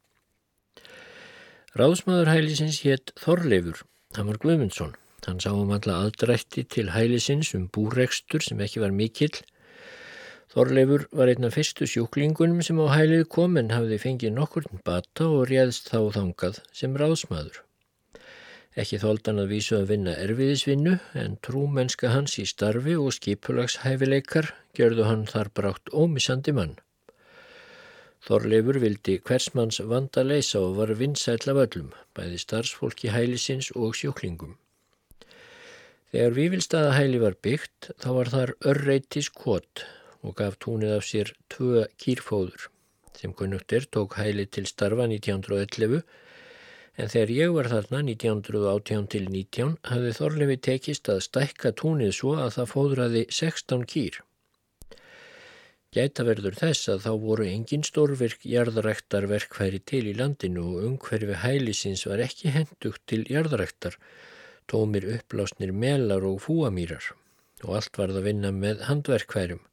Ráðsmaður 1.79 2.33
hælisins 2.33 2.81
hétt 2.85 3.12
Þorleifur, 3.21 3.85
hann 4.16 4.29
var 4.29 4.40
Guðmundsson. 4.43 4.97
Hann 5.27 5.40
sá 5.43 5.53
um 5.53 5.71
alla 5.75 5.99
aðdrætti 6.07 6.64
til 6.66 6.88
hælisins 6.95 7.53
um 7.55 7.69
búrekstur 7.71 8.43
sem 8.43 8.61
ekki 8.64 8.81
var 8.83 8.95
mikill. 8.97 9.35
Þorleifur 10.50 11.04
var 11.14 11.30
einn 11.30 11.46
af 11.46 11.54
fyrstu 11.54 11.86
sjúklingunum 11.86 12.62
sem 12.66 12.78
á 12.82 12.90
hælið 12.90 13.28
kom 13.30 13.52
en 13.60 13.68
hafði 13.70 13.98
fengið 14.02 14.32
nokkurn 14.34 14.80
bata 14.86 15.28
og 15.30 15.44
réðst 15.46 15.92
þá 15.92 16.10
þangað 16.16 16.56
sem 16.74 16.96
ráðsmaður. 16.98 17.60
Ekki 18.82 18.98
þóldan 19.02 19.38
að 19.44 19.52
vísu 19.54 19.76
að 19.78 19.92
vinna 19.92 20.14
erfiðisvinnu 20.18 20.96
en 21.22 21.36
trúmennska 21.46 22.10
hans 22.10 22.34
í 22.42 22.46
starfi 22.50 22.96
og 22.98 23.14
skipulagshæfileikar 23.14 24.50
gjörðu 24.78 25.06
hann 25.06 25.22
þar 25.30 25.52
brátt 25.54 25.92
ómissandi 25.94 26.56
mann. 26.58 26.74
Þorleifur 28.26 28.80
vildi 28.82 29.20
hversmanns 29.22 29.78
vanda 29.92 30.26
leysa 30.26 30.64
og 30.64 30.74
var 30.80 30.96
vinsætla 30.98 31.54
völlum, 31.60 31.94
bæði 32.18 32.42
starfsfólki 32.42 33.14
hælisins 33.14 33.70
og 33.78 33.94
sjúklingum. 33.94 34.58
Þegar 36.10 36.34
Vívilstaðahæli 36.34 37.22
var 37.22 37.38
byggt 37.38 37.92
þá 38.02 38.10
var 38.18 38.34
þar 38.34 38.56
örreitis 38.66 39.30
kvot 39.30 39.86
og 40.26 40.37
gaf 40.40 40.59
túnið 40.62 40.96
af 40.98 41.06
sér 41.06 41.33
tvö 41.52 41.87
kýrfóður 42.00 42.68
sem 43.20 43.33
kunnugtir 43.37 43.87
tók 43.92 44.16
hæli 44.20 44.46
til 44.46 44.66
starfa 44.68 45.06
1911 45.11 46.02
en 47.00 47.11
þegar 47.12 47.33
ég 47.37 47.52
var 47.56 47.68
þarna 47.72 48.00
1918 48.06 49.06
til 49.12 49.28
19 49.28 49.76
hafði 49.90 50.16
Þorlefi 50.16 50.56
tekist 50.66 51.11
að 51.12 51.22
stækka 51.26 51.72
túnið 51.80 52.16
svo 52.16 52.35
að 52.40 52.56
það 52.56 52.72
fóðraði 52.72 53.22
16 53.37 53.87
kýr. 53.92 54.18
Gæta 55.90 56.22
verður 56.26 56.54
þess 56.54 56.90
að 56.92 57.06
þá 57.06 57.12
voru 57.24 57.46
engin 57.50 57.87
stórvirk 57.87 58.44
jarðaræktar 58.46 59.26
verkfæri 59.30 59.80
til 59.92 60.04
í 60.06 60.14
landinu 60.18 60.66
og 60.70 60.85
umhverfi 60.90 61.38
hælisins 61.44 62.04
var 62.06 62.22
ekki 62.26 62.52
hendugt 62.54 63.02
til 63.11 63.24
jarðaræktar 63.26 63.96
tómir 64.70 65.09
upplásnir 65.16 65.72
melar 65.74 66.26
og 66.28 66.38
fúamýrar 66.44 67.11
og 67.64 67.74
allt 67.80 67.98
varð 67.98 68.20
að 68.20 68.28
vinna 68.30 68.54
með 68.54 68.87
handverkværum. 68.87 69.64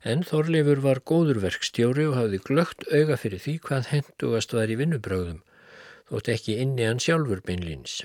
En 0.00 0.22
Þorleifur 0.24 0.80
var 0.80 1.02
góðurverkstjóri 1.04 2.06
og 2.08 2.14
hafði 2.16 2.38
glögt 2.46 2.86
auga 2.88 3.18
fyrir 3.20 3.42
því 3.44 3.58
hvað 3.66 3.88
hendugast 3.90 4.54
var 4.56 4.70
í 4.72 4.78
vinnubröðum, 4.80 5.42
þótt 6.08 6.30
ekki 6.32 6.56
inni 6.62 6.86
hann 6.88 7.02
sjálfur 7.04 7.42
beinlýns. 7.44 7.98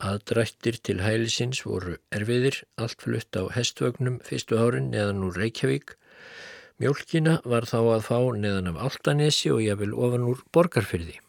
Aðdrættir 0.00 0.78
til 0.80 1.02
hælisins 1.04 1.60
voru 1.68 1.98
erfiðir, 2.08 2.62
allt 2.80 3.04
flutt 3.04 3.36
á 3.36 3.52
hestvögnum 3.52 4.16
fyrstu 4.24 4.56
árin 4.56 4.88
neðan 4.94 5.22
úr 5.28 5.36
Reykjavík. 5.42 5.92
Mjölkina 6.80 7.36
var 7.44 7.68
þá 7.68 7.78
að 7.82 8.08
fá 8.08 8.18
neðan 8.40 8.72
af 8.72 8.80
Altanesi 8.88 9.52
og 9.52 9.60
ég 9.62 9.78
vil 9.84 9.92
ofan 9.92 10.24
úr 10.32 10.40
borgarfyrði. 10.56 11.20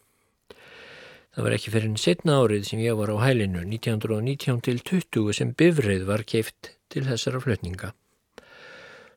Það 1.36 1.44
var 1.44 1.58
ekki 1.58 1.76
fyrir 1.76 1.90
enn 1.92 2.00
setna 2.00 2.40
árið 2.40 2.64
sem 2.72 2.80
ég 2.80 2.96
var 2.96 3.12
á 3.12 3.20
hælinu 3.20 3.60
1919 3.68 4.64
til 4.64 4.80
20 4.88 5.36
sem 5.36 5.52
bifrið 5.52 6.08
var 6.08 6.24
keift 6.24 6.72
til 6.88 7.04
þessara 7.12 7.44
flutninga. 7.44 7.92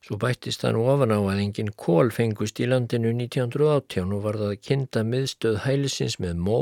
Svo 0.04 0.16
bættist 0.22 0.62
nú 0.62 0.84
ofan 0.88 1.12
á 1.12 1.18
að 1.18 1.42
enginn 1.42 1.72
kól 1.84 2.12
fengust 2.14 2.60
í 2.62 2.68
landinu 2.68 3.10
1918 3.16 4.14
og 4.14 4.22
var 4.26 4.38
það 4.40 4.52
að 4.54 4.62
kynnta 4.68 5.02
miðstöð 5.04 5.58
hælisins 5.64 6.18
með 6.22 6.40
mó 6.48 6.60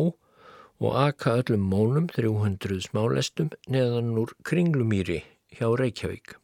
og 0.81 0.97
aka 1.01 1.37
öllum 1.41 1.65
mónum 1.71 2.09
300 2.13 2.83
smálestum 2.89 3.53
neðan 3.73 4.17
úr 4.21 4.35
kringlumýri 4.45 5.23
hjá 5.57 5.69
Reykjavík. 5.81 6.37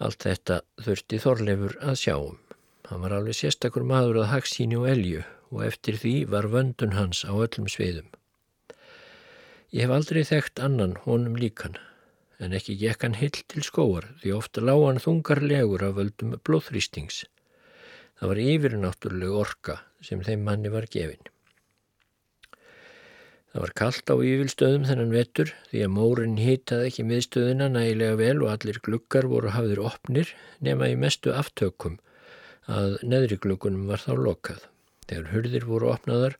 Allt 0.00 0.24
þetta 0.24 0.60
þurfti 0.80 1.18
Þorleifur 1.20 1.76
að 1.82 1.98
sjáum. 2.04 2.38
Hann 2.88 3.02
var 3.04 3.14
alveg 3.18 3.36
sérstakur 3.38 3.84
maður 3.86 4.22
að 4.22 4.32
haksíni 4.32 4.78
og 4.78 4.88
elju 4.90 5.22
og 5.50 5.66
eftir 5.66 5.98
því 5.98 6.14
var 6.30 6.48
vöndun 6.50 6.96
hans 6.96 7.22
á 7.26 7.32
öllum 7.34 7.68
sviðum. 7.70 8.08
Ég 9.70 9.86
hef 9.86 9.94
aldrei 9.94 10.24
þekkt 10.26 10.62
annan 10.66 10.96
honum 11.04 11.36
líkan, 11.38 11.76
en 12.40 12.56
ekki 12.56 12.76
gekk 12.80 13.04
hann 13.04 13.18
hill 13.20 13.42
til 13.52 13.64
skóar 13.66 14.06
því 14.22 14.32
ofta 14.38 14.64
lág 14.64 14.84
hann 14.86 15.02
þungarlegur 15.04 15.84
af 15.84 15.98
völdum 15.98 16.38
blóðþrýstings. 16.46 17.24
Það 18.20 18.32
var 18.32 18.40
yfirnáttúruleg 18.44 19.36
orka 19.42 19.76
sem 20.04 20.24
þeim 20.24 20.42
manni 20.48 20.72
var 20.72 20.88
gefin. 20.92 21.22
Það 23.50 23.64
var 23.64 23.72
kallt 23.80 24.12
á 24.12 24.14
yfilstöðum 24.14 24.84
þennan 24.86 25.14
vetur 25.14 25.48
því 25.72 25.80
að 25.82 25.94
mórin 25.96 26.36
hýtaði 26.38 26.90
ekki 26.90 27.06
miðstöðina 27.08 27.66
nægilega 27.74 28.18
vel 28.20 28.36
og 28.44 28.52
allir 28.52 28.78
glukkar 28.86 29.26
voru 29.30 29.50
hafðir 29.56 29.80
opnir 29.82 30.30
nema 30.62 30.90
í 30.92 30.98
mestu 31.00 31.34
aftökum 31.34 31.96
að 32.70 33.00
neðri 33.02 33.40
glukkunum 33.42 33.88
var 33.90 34.04
þá 34.04 34.12
lokað. 34.20 34.60
Þegar 35.10 35.32
hurðir 35.34 35.66
voru 35.66 35.90
opnaðar 35.90 36.36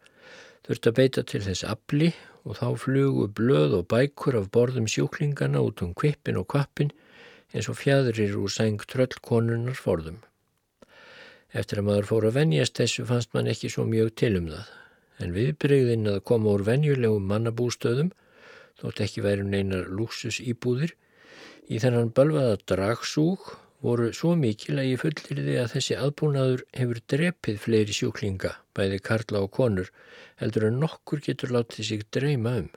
þurfti 0.68 0.92
að 0.92 0.98
beita 1.00 1.26
til 1.26 1.42
þess 1.48 1.66
afli 1.66 2.12
og 2.44 2.56
þá 2.56 2.66
flugu 2.84 3.28
blöð 3.36 3.76
og 3.80 3.86
bækur 3.92 4.38
af 4.40 4.50
borðum 4.54 4.88
sjúklingana 4.88 5.60
út 5.64 5.82
um 5.84 5.92
kvippin 5.94 6.40
og 6.40 6.48
kvappin 6.52 6.92
eins 7.52 7.68
og 7.68 7.78
fjadrir 7.80 8.36
úr 8.38 8.50
sæng 8.52 8.80
tröllkonunnar 8.86 9.76
forðum. 9.76 10.20
Eftir 11.50 11.80
að 11.80 11.88
maður 11.88 12.08
fór 12.10 12.28
að 12.28 12.36
venjast 12.38 12.78
þessu 12.78 13.06
fannst 13.08 13.32
man 13.34 13.50
ekki 13.50 13.70
svo 13.72 13.84
mjög 13.88 14.12
til 14.22 14.36
um 14.38 14.50
það, 14.52 14.68
en 15.18 15.34
viðbreyðin 15.34 16.12
að 16.12 16.20
koma 16.30 16.54
úr 16.54 16.64
venjulegum 16.68 17.26
mannabústöðum, 17.30 18.12
þótt 18.80 19.02
ekki 19.04 19.24
væri 19.26 19.46
neinar 19.46 19.90
lúksus 19.90 20.38
íbúðir, 20.40 20.94
í 21.66 21.82
þennan 21.82 22.14
bölvaða 22.14 22.60
dragsúg 22.70 23.50
voru 23.82 24.12
svo 24.14 24.36
mikil 24.38 24.78
að 24.78 24.92
ég 24.92 25.02
fullirði 25.02 25.58
að 25.58 25.74
þessi 25.74 25.98
aðbúnaður 25.98 26.64
hefur 26.76 27.02
drepið 27.10 27.60
fleiri 27.64 27.96
sjúklinga 27.96 28.54
bæði 28.80 28.98
karla 29.04 29.44
og 29.44 29.52
konur, 29.56 29.92
heldur 30.42 30.66
en 30.70 30.80
nokkur 30.82 31.22
getur 31.26 31.52
látið 31.54 31.88
sig 31.90 32.06
dreyma 32.16 32.56
um. 32.64 32.68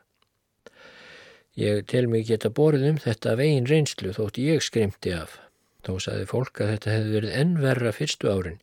Ég 1.57 1.83
tel 1.89 2.07
mig 2.09 2.27
geta 2.29 2.49
borðið 2.49 2.89
um 2.91 3.01
þetta 3.01 3.35
einn 3.47 3.69
reynslu 3.69 4.13
þótt 4.13 4.41
ég 4.41 4.63
skrimti 4.65 5.13
af. 5.15 5.37
Þó 5.85 5.99
saði 6.05 6.29
fólk 6.29 6.61
að 6.63 6.73
þetta 6.73 6.95
hefði 6.95 7.13
verið 7.17 7.37
ennverra 7.41 7.91
fyrstu 7.93 8.31
árin, 8.31 8.59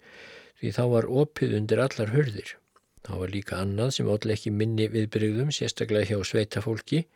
því 0.61 0.75
þá 0.77 0.83
var 0.95 1.13
opið 1.23 1.57
undir 1.59 1.83
allar 1.85 2.13
hörðir. 2.15 2.57
Þá 3.07 3.13
var 3.23 3.33
líka 3.33 3.61
annað 3.65 3.95
sem 3.97 4.11
ótrúlega 4.11 4.39
ekki 4.39 4.53
minni 4.53 4.89
viðbrygðum, 4.93 5.53
sérstaklega 5.55 6.11
hjá 6.13 6.27
sveita 6.27 6.63
fólki, 6.65 7.07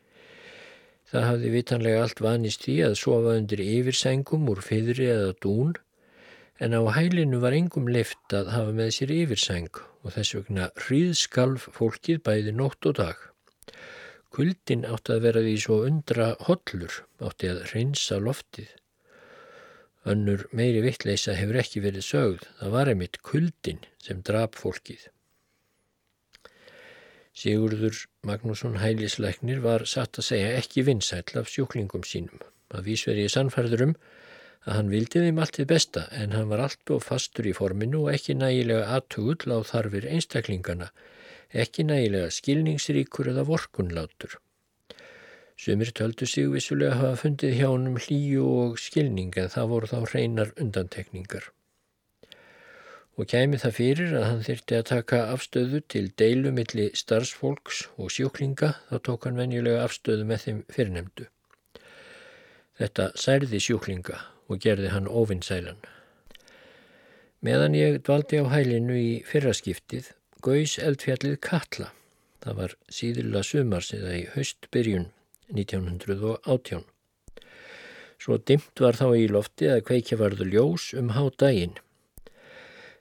Það 1.15 1.27
hafði 1.29 1.51
vitanlega 1.53 2.05
allt 2.05 2.21
vanist 2.25 2.65
því 2.65 2.75
að 2.89 2.95
sofa 2.99 3.35
undir 3.39 3.61
yfirsængum 3.63 4.49
úr 4.51 4.61
fyrri 4.65 5.11
eða 5.13 5.35
dún 5.45 5.75
en 6.62 6.77
á 6.79 6.81
hælinu 6.95 7.40
var 7.43 7.57
engum 7.57 7.88
leift 7.90 8.35
að 8.37 8.53
hafa 8.55 8.75
með 8.79 8.90
sér 8.97 9.12
yfirsæng 9.14 9.81
og 10.05 10.14
þess 10.14 10.37
vegna 10.38 10.69
hríðskalf 10.85 11.67
fólkið 11.75 12.21
bæði 12.27 12.55
nótt 12.55 12.87
og 12.90 12.99
dag. 13.01 13.19
Kuldin 14.35 14.87
átti 14.87 15.14
að 15.14 15.27
vera 15.27 15.43
því 15.43 15.57
svo 15.62 15.81
undra 15.87 16.29
hollur, 16.47 16.95
átti 17.23 17.51
að 17.51 17.64
reynsa 17.73 18.19
loftið. 18.23 18.71
Önnur 20.11 20.45
meiri 20.53 20.83
vittleisa 20.85 21.35
hefur 21.38 21.59
ekki 21.62 21.83
verið 21.85 22.07
sögð, 22.07 22.47
það 22.61 22.75
var 22.77 22.90
einmitt 22.93 23.21
kuldin 23.25 23.85
sem 24.03 24.21
drap 24.27 24.59
fólkið. 24.61 25.07
Sigurður 27.35 28.05
Magnússon 28.23 28.77
hælisleiknir 28.79 29.62
var 29.64 29.87
satt 29.90 30.21
að 30.21 30.29
segja 30.29 30.53
ekki 30.59 30.85
vinsæll 30.87 31.40
af 31.40 31.49
sjúklingum 31.51 32.05
sínum. 32.07 32.43
Að 32.75 32.90
vísveri 32.90 33.25
í 33.27 33.33
sannfærðurum 33.33 33.97
að 34.64 34.77
hann 34.79 34.92
vildi 34.92 35.22
þeim 35.24 35.40
allt 35.44 35.59
við 35.61 35.68
besta 35.72 36.05
en 36.20 36.33
hann 36.37 36.48
var 36.53 36.62
allt 36.66 36.92
og 36.94 37.03
fastur 37.05 37.48
í 37.48 37.55
forminu 37.57 38.05
og 38.05 38.14
ekki 38.14 38.37
nægilega 38.40 38.87
aðtugull 38.96 39.57
á 39.57 39.59
þarfir 39.68 40.09
einstaklingana, 40.11 40.88
ekki 41.64 41.85
nægilega 41.88 42.31
skilningsríkur 42.33 43.33
eða 43.35 43.44
vorkunlátur. 43.50 44.38
Sumir 45.61 45.92
töldu 45.94 46.27
sig 46.27 46.48
vissulega 46.50 46.96
hafa 46.98 47.20
fundið 47.24 47.59
hjá 47.61 47.68
hann 47.68 47.90
um 47.92 48.00
hlýju 48.00 48.46
og 48.62 48.81
skilning 48.83 49.37
en 49.38 49.53
það 49.53 49.70
voru 49.74 49.92
þá 49.92 50.00
hreinar 50.09 50.57
undantekningar 50.59 51.53
og 53.14 53.31
kæmi 53.31 53.61
það 53.62 53.77
fyrir 53.77 54.14
að 54.18 54.24
hann 54.27 54.42
þyrti 54.42 54.79
að 54.79 54.88
taka 54.90 55.20
afstöðu 55.31 55.81
til 55.92 56.09
deilu 56.18 56.50
milli 56.55 56.88
starfsfólks 56.98 57.85
og 57.94 58.11
sjúklinga 58.11 58.72
þá 58.88 58.96
tók 59.07 59.29
hann 59.29 59.38
venjulega 59.38 59.85
afstöðu 59.87 60.27
með 60.27 60.46
þeim 60.46 60.61
fyrirnemdu. 60.74 61.29
Þetta 62.74 63.12
særði 63.14 63.61
sjúklinga 63.62 64.18
og 64.48 64.61
gerði 64.64 64.92
hann 64.94 65.09
ofinsælan. 65.09 65.80
Meðan 67.44 67.76
ég 67.76 68.00
dvaldi 68.07 68.40
á 68.40 68.44
hælinu 68.48 68.96
í 68.96 69.12
fyrraskiptið 69.28 70.11
gauðs 70.44 70.78
eldfjallið 70.80 71.38
Katla. 71.44 71.92
Það 72.44 72.59
var 72.61 72.74
síðila 72.92 73.44
sumars 73.44 73.92
eða 73.96 74.16
í 74.18 74.24
höstbyrjun 74.35 75.09
1918. 75.52 76.85
Svo 78.20 78.37
dimt 78.38 78.80
var 78.80 78.96
þá 78.96 79.09
í 79.16 79.24
lofti 79.28 79.68
að 79.72 79.85
kveikja 79.88 80.20
varðu 80.20 80.48
ljós 80.52 80.92
um 80.96 81.12
há 81.16 81.24
daginn 81.40 81.76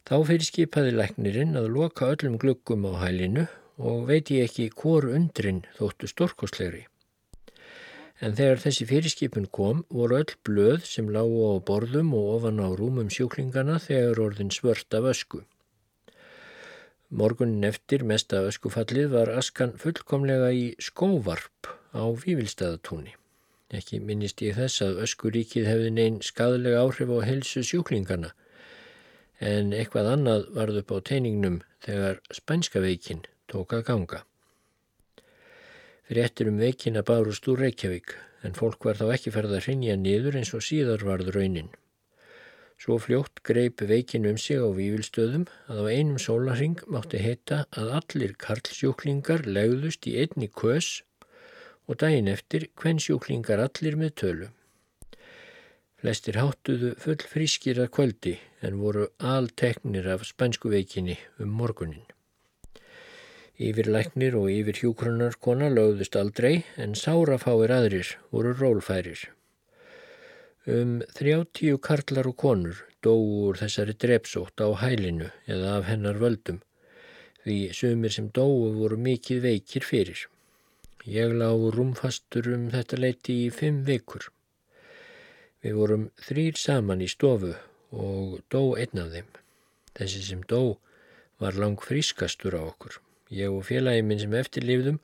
Þá 0.04 0.16
fyrir 0.28 0.44
skipaði 0.44 0.90
læknirinn 0.98 1.56
að 1.56 1.70
loka 1.78 2.10
öllum 2.12 2.34
gluggum 2.40 2.84
á 2.92 3.08
hælinu 3.08 3.46
og 3.80 4.02
veit 4.10 4.32
ég 4.36 4.50
ekki 4.50 4.66
hvor 4.76 5.08
undrin 5.08 5.62
þóttu 5.78 6.10
storkoslegri. 6.12 6.84
En 8.24 8.36
þegar 8.38 8.62
þessi 8.64 8.86
fyrirskipun 8.88 9.50
kom 9.52 9.82
voru 9.92 10.22
öll 10.22 10.36
blöð 10.48 10.86
sem 10.88 11.10
lágu 11.12 11.42
á 11.44 11.54
borðum 11.68 12.14
og 12.16 12.30
ofan 12.38 12.62
á 12.64 12.72
rúmum 12.72 13.10
sjúklingana 13.12 13.80
þegar 13.84 14.22
orðin 14.28 14.54
svört 14.56 14.96
af 14.96 15.10
ösku. 15.12 15.42
Morgunin 17.12 17.68
eftir 17.68 18.06
mesta 18.08 18.40
öskufallið 18.48 19.12
var 19.12 19.34
askan 19.42 19.76
fullkomlega 19.82 20.54
í 20.56 20.64
skóvarp 20.82 21.68
á 21.92 22.04
Vívilstaðatúni. 22.24 23.12
Ekki 23.74 24.00
minnist 24.00 24.42
ég 24.46 24.56
þess 24.56 24.86
að 24.86 25.04
öskuríkið 25.04 25.68
hefði 25.68 25.92
neinn 25.98 26.24
skadalega 26.24 26.82
áhrif 26.86 27.12
á 27.12 27.20
helsu 27.28 27.66
sjúklingana 27.68 28.32
en 29.44 29.74
eitthvað 29.76 30.14
annað 30.14 30.46
varð 30.56 30.80
upp 30.84 30.94
á 30.96 30.98
teiningnum 31.12 31.60
þegar 31.84 32.22
spænska 32.32 32.80
veikin 32.80 33.26
tók 33.52 33.76
að 33.76 33.90
ganga. 33.90 34.24
Fyrir 36.04 36.28
ettir 36.28 36.50
um 36.52 36.60
veikina 36.60 37.04
bárust 37.08 37.48
úr 37.48 37.62
Reykjavík 37.64 38.18
en 38.44 38.58
fólk 38.58 38.84
var 38.88 39.00
þá 39.00 39.06
ekki 39.16 39.32
ferð 39.32 39.56
að 39.56 39.66
hrinja 39.68 39.96
niður 40.00 40.36
eins 40.40 40.52
og 40.58 40.66
síðar 40.68 41.06
varð 41.08 41.32
raunin. 41.36 41.70
Svo 42.84 42.98
fljótt 43.00 43.40
greip 43.48 43.80
veikin 43.88 44.28
um 44.28 44.38
sig 44.46 44.60
á 44.60 44.68
vývilstöðum 44.68 45.46
að 45.72 45.78
á 45.80 45.86
einum 45.96 46.20
sólaring 46.20 46.82
mátti 46.92 47.22
heita 47.24 47.62
að 47.80 47.94
allir 48.00 48.34
karlsjúklingar 48.46 49.46
legðust 49.48 50.10
í 50.12 50.18
einni 50.20 50.50
kös 50.52 50.90
og 51.88 52.02
daginn 52.04 52.32
eftir 52.32 52.68
hvenn 52.82 53.00
sjúklingar 53.00 53.64
allir 53.64 53.96
með 54.00 54.12
tölu. 54.24 54.50
Flestir 56.04 56.36
háttuðu 56.42 56.92
full 57.00 57.22
frískir 57.32 57.80
að 57.80 57.94
kvöldi 57.96 58.36
en 58.68 58.82
voru 58.84 59.08
alteknir 59.36 60.10
af 60.12 60.28
spænsku 60.28 60.74
veikinni 60.74 61.16
um 61.40 61.56
morgunin. 61.62 62.04
Yfir 63.64 63.88
læknir 63.96 64.36
og 64.36 64.50
yfir 64.52 64.82
hjúkrunarkona 64.82 65.70
lögðust 65.72 66.18
aldrei 66.20 66.66
en 66.84 66.98
sárafáir 67.00 67.72
aðrir 67.72 68.10
voru 68.34 68.52
rólfærir. 68.60 69.22
Um 70.68 71.00
þrjáttíu 71.16 71.80
karlar 71.88 72.28
og 72.28 72.36
konur 72.44 72.82
dóu 73.06 73.24
úr 73.48 73.60
þessari 73.62 73.96
drepsótt 74.00 74.60
á 74.64 74.68
hælinu 74.84 75.30
eða 75.48 75.78
af 75.78 75.88
hennar 75.92 76.20
völdum 76.20 76.60
því 77.44 77.58
sömur 77.76 78.14
sem 78.16 78.30
dóu 78.36 78.72
voru 78.76 78.98
mikið 79.08 79.42
veikir 79.48 79.88
fyrir. 79.88 80.20
Ég 81.04 81.36
lág 81.36 81.64
rúmfastur 81.76 82.48
um 82.56 82.70
þetta 82.72 83.00
leiti 83.00 83.38
í 83.46 83.50
fimm 83.52 83.82
vikur. 83.88 84.30
Við 85.64 85.80
vorum 85.80 86.06
þrýr 86.28 86.60
saman 86.60 87.04
í 87.04 87.10
stofu 87.12 87.52
og 87.92 88.40
dó 88.52 88.76
einn 88.80 89.04
af 89.04 89.12
þeim. 89.16 89.32
Þessi 89.96 90.28
sem 90.28 90.46
dó 90.48 90.80
var 91.40 91.60
lang 91.60 91.80
frískastur 91.80 92.56
á 92.56 92.64
okkur. 92.64 93.00
Ég 93.34 93.50
og 93.50 93.66
félagi 93.66 94.04
minn 94.06 94.22
sem 94.22 94.34
eftirlifðum 94.38 95.00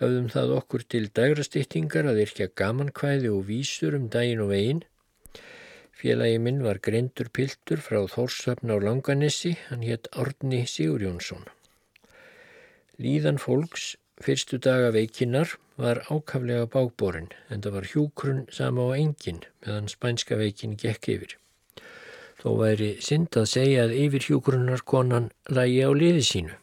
höfðum 0.00 0.30
það 0.32 0.54
okkur 0.56 0.84
til 0.90 1.04
dagrastýttingar 1.18 2.08
að 2.10 2.22
yrkja 2.24 2.48
gamankvæði 2.58 3.30
og 3.30 3.44
vísur 3.50 3.94
um 3.98 4.08
daginn 4.12 4.42
og 4.42 4.50
veginn. 4.54 4.82
Félagi 6.00 6.38
minn 6.40 6.62
var 6.64 6.80
greindur 6.82 7.28
piltur 7.28 7.82
frá 7.84 8.00
Þórsöfn 8.08 8.72
á 8.72 8.76
Langanissi, 8.80 9.58
hann 9.68 9.84
hétt 9.84 10.08
Árni 10.16 10.64
Sigur 10.66 11.04
Jónsson. 11.04 11.44
Líðan 13.00 13.38
fólks 13.40 13.94
fyrstu 14.20 14.58
daga 14.60 14.90
veikinnar 14.96 15.54
var 15.80 16.02
ákaflega 16.08 16.66
bákborin 16.72 17.30
en 17.48 17.62
það 17.64 17.76
var 17.76 17.90
hjúkrun 17.92 18.40
sama 18.52 18.88
á 18.88 18.96
engin 18.96 19.44
meðan 19.64 19.92
spænska 19.92 20.40
veikin 20.40 20.76
gekk 20.80 21.12
yfir. 21.14 21.36
Þó 22.40 22.56
væri 22.56 22.90
synd 23.04 23.36
að 23.36 23.48
segja 23.52 23.84
að 23.84 23.96
yfir 24.00 24.26
hjúkrunnar 24.28 24.84
konan 24.88 25.30
lægi 25.52 25.80
á 25.84 25.90
liði 25.92 26.24
sínu. 26.24 26.58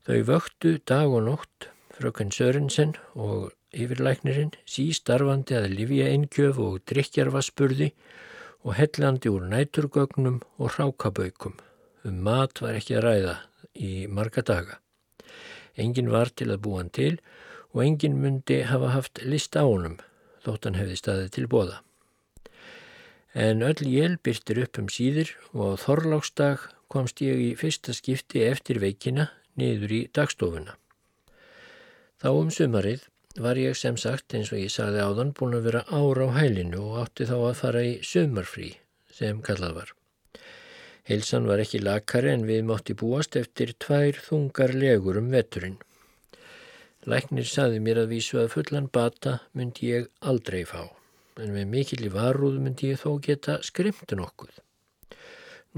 Þau 0.00 0.22
vöktu 0.24 0.78
dag 0.88 1.12
og 1.12 1.26
nótt 1.26 1.66
frökun 1.92 2.30
Sörensen 2.32 2.94
og 3.12 3.50
yfirlæknirinn 3.76 4.54
sístarfandi 4.64 5.58
að 5.58 5.74
livja 5.74 6.06
einkjöf 6.08 6.56
og 6.56 6.78
drikjarvaspurði 6.88 7.90
og 8.64 8.78
hellandi 8.78 9.28
úr 9.28 9.44
næturgögnum 9.50 10.38
og 10.56 10.72
hrákabaukum. 10.76 11.58
Um 12.08 12.22
mat 12.24 12.62
var 12.64 12.78
ekki 12.78 12.96
að 12.96 13.04
ræða 13.04 13.34
í 13.76 13.90
marga 14.08 14.40
daga. 14.40 14.78
Engin 15.76 16.08
var 16.08 16.32
til 16.32 16.48
að 16.48 16.62
búa 16.64 16.80
hann 16.80 16.92
til 16.96 17.18
og 17.74 17.82
engin 17.84 18.16
myndi 18.22 18.62
hafa 18.70 18.94
haft 18.94 19.20
list 19.20 19.52
á 19.60 19.68
honum 19.68 19.98
þótt 20.46 20.64
hann 20.64 20.78
hefði 20.80 20.96
staðið 20.96 21.34
til 21.36 21.46
bóða. 21.52 21.82
En 23.36 23.60
öll 23.60 23.84
jél 23.84 24.16
byrtir 24.24 24.62
upp 24.64 24.80
um 24.80 24.88
síður 24.88 25.36
og 25.52 25.76
á 25.76 25.80
þorláksdag 25.84 26.64
komst 26.88 27.20
ég 27.20 27.36
í 27.36 27.50
fyrsta 27.60 27.92
skipti 27.94 28.42
eftir 28.48 28.80
veikina 28.80 29.28
niður 29.58 29.96
í 29.96 30.00
dagstofuna. 30.14 30.76
Þá 32.20 32.28
um 32.30 32.50
sumarið 32.52 33.06
var 33.40 33.58
ég 33.60 33.78
sem 33.78 33.96
sagt 33.96 34.34
eins 34.34 34.50
og 34.52 34.60
ég 34.60 34.72
sagði 34.74 35.00
áðan 35.04 35.32
búin 35.38 35.56
að 35.56 35.66
vera 35.70 35.82
ára 35.88 36.26
á 36.28 36.36
hælinu 36.36 36.82
og 36.90 36.98
átti 37.04 37.26
þá 37.30 37.36
að 37.38 37.58
fara 37.62 37.82
í 37.86 37.92
sumarfrí 38.04 38.70
sem 39.14 39.40
kallað 39.46 39.76
var. 39.78 39.92
Heilsan 41.10 41.46
var 41.48 41.62
ekki 41.62 41.80
lakari 41.82 42.30
en 42.34 42.44
við 42.46 42.66
mátti 42.68 42.94
búast 42.94 43.38
eftir 43.40 43.72
tvær 43.82 44.18
þungar 44.26 44.74
legur 44.76 45.18
um 45.18 45.30
veturinn. 45.32 45.78
Læknir 47.08 47.48
saði 47.48 47.80
mér 47.80 48.02
að 48.02 48.12
vísu 48.14 48.38
að 48.42 48.50
fullan 48.54 48.90
bata 48.92 49.38
myndi 49.56 49.88
ég 49.94 50.10
aldrei 50.20 50.66
fá, 50.68 50.90
en 51.40 51.54
með 51.54 51.70
mikill 51.72 52.04
í 52.04 52.12
varúð 52.12 52.58
myndi 52.60 52.92
ég 52.92 53.00
þó 53.00 53.16
geta 53.24 53.56
skrimtu 53.64 54.18
nokkuð. 54.20 54.52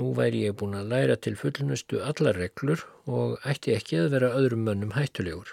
Nú 0.00 0.12
væri 0.16 0.46
ég 0.46 0.55
búin 0.57 0.78
að 0.78 0.88
læra 0.92 1.16
til 1.20 1.35
fullnustu 1.37 2.00
allar 2.00 2.38
reglur 2.40 2.87
og 3.05 3.42
ætti 3.48 3.74
ekki 3.76 3.98
að 4.00 4.14
vera 4.14 4.31
öðrum 4.38 4.64
mönnum 4.68 4.94
hættulegur. 4.96 5.52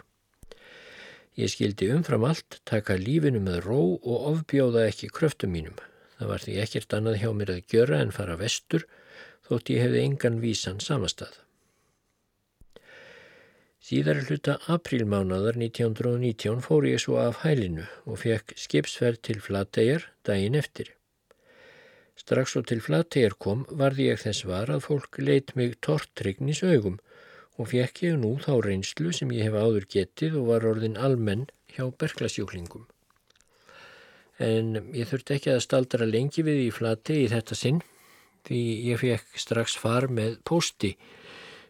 Ég 1.39 1.52
skildi 1.52 1.89
umfram 1.95 2.25
allt 2.28 2.62
taka 2.67 2.95
lífinu 2.99 3.41
með 3.43 3.60
ró 3.67 3.82
og 3.97 4.25
ofbjóða 4.32 4.86
ekki 4.88 5.12
kröftum 5.12 5.52
mínum. 5.56 5.75
Það 6.19 6.32
var 6.32 6.43
því 6.45 6.56
ekkert 6.63 6.95
annað 6.95 7.19
hjá 7.21 7.30
mér 7.36 7.52
að 7.54 7.73
gjöra 7.73 7.99
en 8.04 8.15
fara 8.15 8.39
vestur 8.39 8.88
þótt 9.47 9.71
ég 9.73 9.84
hefði 9.86 10.02
engan 10.08 10.39
vísan 10.43 10.82
samastað. 10.84 11.32
Síðar 13.89 14.19
hluta 14.28 14.58
aprílmánadar 14.69 15.56
1919 15.58 16.60
fór 16.62 16.88
ég 16.89 16.99
svo 17.02 17.17
af 17.23 17.41
hælinu 17.45 17.88
og 18.06 18.19
fekk 18.23 18.56
skipsferð 18.60 19.23
til 19.25 19.39
Flategar 19.43 20.10
daginn 20.28 20.60
eftir. 20.60 20.91
Strax 22.19 22.55
og 22.60 22.67
til 22.69 22.82
Flategar 22.84 23.36
kom 23.39 23.65
varði 23.82 24.10
ég 24.10 24.21
þess 24.21 24.45
var 24.49 24.71
að 24.73 24.86
fólk 24.89 25.19
leitt 25.23 25.55
mig 25.60 25.77
tortrygnis 25.86 26.62
augum 26.67 26.99
og 27.60 27.71
fekk 27.71 28.03
ég 28.05 28.19
nú 28.19 28.36
þá 28.43 28.53
reynslu 28.65 29.13
sem 29.15 29.32
ég 29.36 29.49
hef 29.49 29.55
áður 29.55 29.88
getið 29.95 30.39
og 30.41 30.49
var 30.51 30.67
orðin 30.67 30.99
almenn 30.99 31.47
hjá 31.73 31.86
berglasjúklingum. 32.01 32.88
En 34.39 34.75
ég 34.95 35.08
þurfti 35.10 35.36
ekki 35.36 35.53
að 35.55 35.63
staldra 35.65 36.08
lengi 36.08 36.43
við 36.47 36.67
í 36.67 36.73
Flati 36.75 37.23
í 37.25 37.32
þetta 37.32 37.58
sinn 37.60 37.82
því 38.47 38.62
ég 38.91 39.01
fekk 39.01 39.41
strax 39.43 39.75
far 39.79 40.08
með 40.08 40.38
posti 40.47 40.93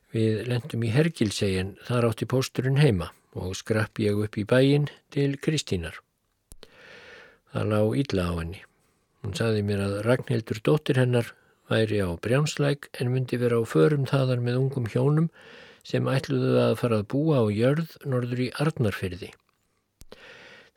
Við 0.10 0.48
lendum 0.50 0.82
í 0.82 0.90
Hergilsegin, 0.90 1.76
þar 1.86 2.08
átti 2.08 2.26
pósturinn 2.30 2.80
heima 2.82 3.12
og 3.38 3.54
skrapp 3.60 4.00
ég 4.02 4.18
upp 4.18 4.40
í 4.42 4.46
bæin 4.50 4.88
til 5.14 5.36
Kristínar. 5.38 6.00
Það 7.54 7.70
lág 7.70 7.94
illa 8.02 8.26
á 8.26 8.34
henni. 8.40 8.64
Hún 9.24 9.36
saði 9.36 9.66
mér 9.68 9.84
að 9.84 9.98
Ragnhildur 10.06 10.62
dóttir 10.64 11.00
hennar 11.02 11.34
væri 11.70 12.00
á 12.02 12.10
brjánslæk 12.24 12.90
en 13.00 13.12
myndi 13.14 13.40
vera 13.42 13.60
á 13.60 13.64
förum 13.68 14.08
þaðar 14.10 14.42
með 14.46 14.62
ungum 14.62 14.88
hjónum 14.90 15.28
sem 15.86 16.08
ætluðu 16.12 16.56
að 16.62 16.78
fara 16.80 17.02
að 17.02 17.10
búa 17.14 17.44
á 17.44 17.46
jörð 17.52 17.96
norður 18.06 18.46
í 18.46 18.50
Arnarfyrði. 18.64 19.32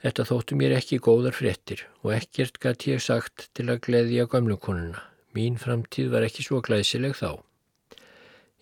Þetta 0.02 0.26
þóttu 0.26 0.58
mér 0.58 0.74
ekki 0.74 0.98
góðar 0.98 1.36
fréttir 1.38 1.84
og 2.02 2.16
ekkert 2.16 2.58
gætt 2.62 2.88
ég 2.90 3.02
sagt 3.02 3.46
til 3.54 3.68
að 3.70 3.84
gleðja 3.86 4.26
gamlukonuna. 4.30 4.98
Mín 5.32 5.54
framtíð 5.56 6.10
var 6.12 6.26
ekki 6.26 6.44
svo 6.44 6.58
glæsileg 6.64 7.14
þá. 7.16 7.38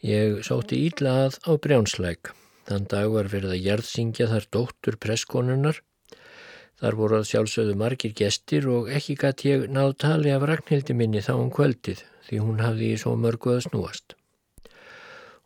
Ég 0.05 0.43
sótti 0.47 0.83
ídla 0.87 1.15
að 1.27 1.39
á 1.49 1.53
brjánslæk. 1.65 2.31
Þann 2.69 2.87
dag 2.93 3.09
var 3.13 3.31
verið 3.33 3.57
að 3.57 3.65
jarðsingja 3.67 4.29
þar 4.31 4.47
dóttur 4.55 5.01
presskonunar. 5.01 5.81
Þar 6.81 6.97
voru 6.97 7.19
að 7.19 7.27
sjálfsögðu 7.29 7.75
margir 7.77 8.13
gestir 8.17 8.67
og 8.73 8.89
ekki 8.97 9.19
gæti 9.21 9.51
ég 9.51 9.67
náð 9.69 9.99
tali 10.01 10.31
af 10.33 10.47
Ragnhildi 10.49 10.97
minni 10.97 11.21
þá 11.21 11.35
um 11.35 11.51
kvöldið 11.53 12.01
því 12.29 12.41
hún 12.41 12.63
hafði 12.65 12.89
í 12.95 12.99
svo 13.03 13.13
mörgu 13.21 13.53
að 13.53 13.67
snúast. 13.67 14.15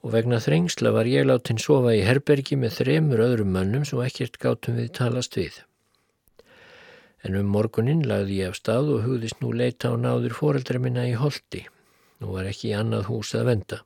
Og 0.05 0.13
vegna 0.15 0.39
þrengsla 0.45 0.93
var 0.95 1.11
ég 1.11 1.27
látin 1.27 1.59
sofa 1.59 1.95
í 1.97 2.05
herbergi 2.07 2.59
með 2.61 2.77
þremur 2.79 3.25
öðrum 3.25 3.51
mönnum 3.57 3.87
svo 3.89 4.05
ekkert 4.05 4.39
gátum 4.39 4.79
við 4.79 4.93
talast 5.01 5.35
við. 5.41 5.59
En 7.25 7.39
um 7.41 7.51
morgunin 7.51 8.05
lagði 8.07 8.43
ég 8.43 8.53
af 8.53 8.61
stað 8.61 8.93
og 8.95 9.07
hugðist 9.09 9.41
nú 9.43 9.51
leita 9.57 9.91
á 9.91 9.95
náður 9.99 10.37
foreldra 10.39 10.79
minna 10.79 11.09
í 11.09 11.17
holdi. 11.19 11.65
Nú 12.23 12.37
var 12.37 12.47
ekki 12.47 12.75
annað 12.77 13.09
hús 13.11 13.35
að 13.35 13.49
venda. 13.51 13.83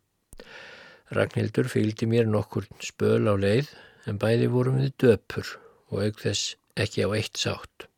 Ragnhildur 1.17 1.71
fylgdi 1.73 2.11
mér 2.11 2.29
nokkur 2.29 2.67
spöl 2.85 3.25
á 3.25 3.35
leið 3.41 3.71
en 4.11 4.19
bæði 4.21 4.51
vorum 4.53 4.83
við 4.83 4.97
döpur 5.01 5.55
og 5.89 6.03
auk 6.03 6.21
þess 6.27 6.59
ekki 6.85 7.07
á 7.07 7.09
eitt 7.17 7.41
sátt. 7.41 7.89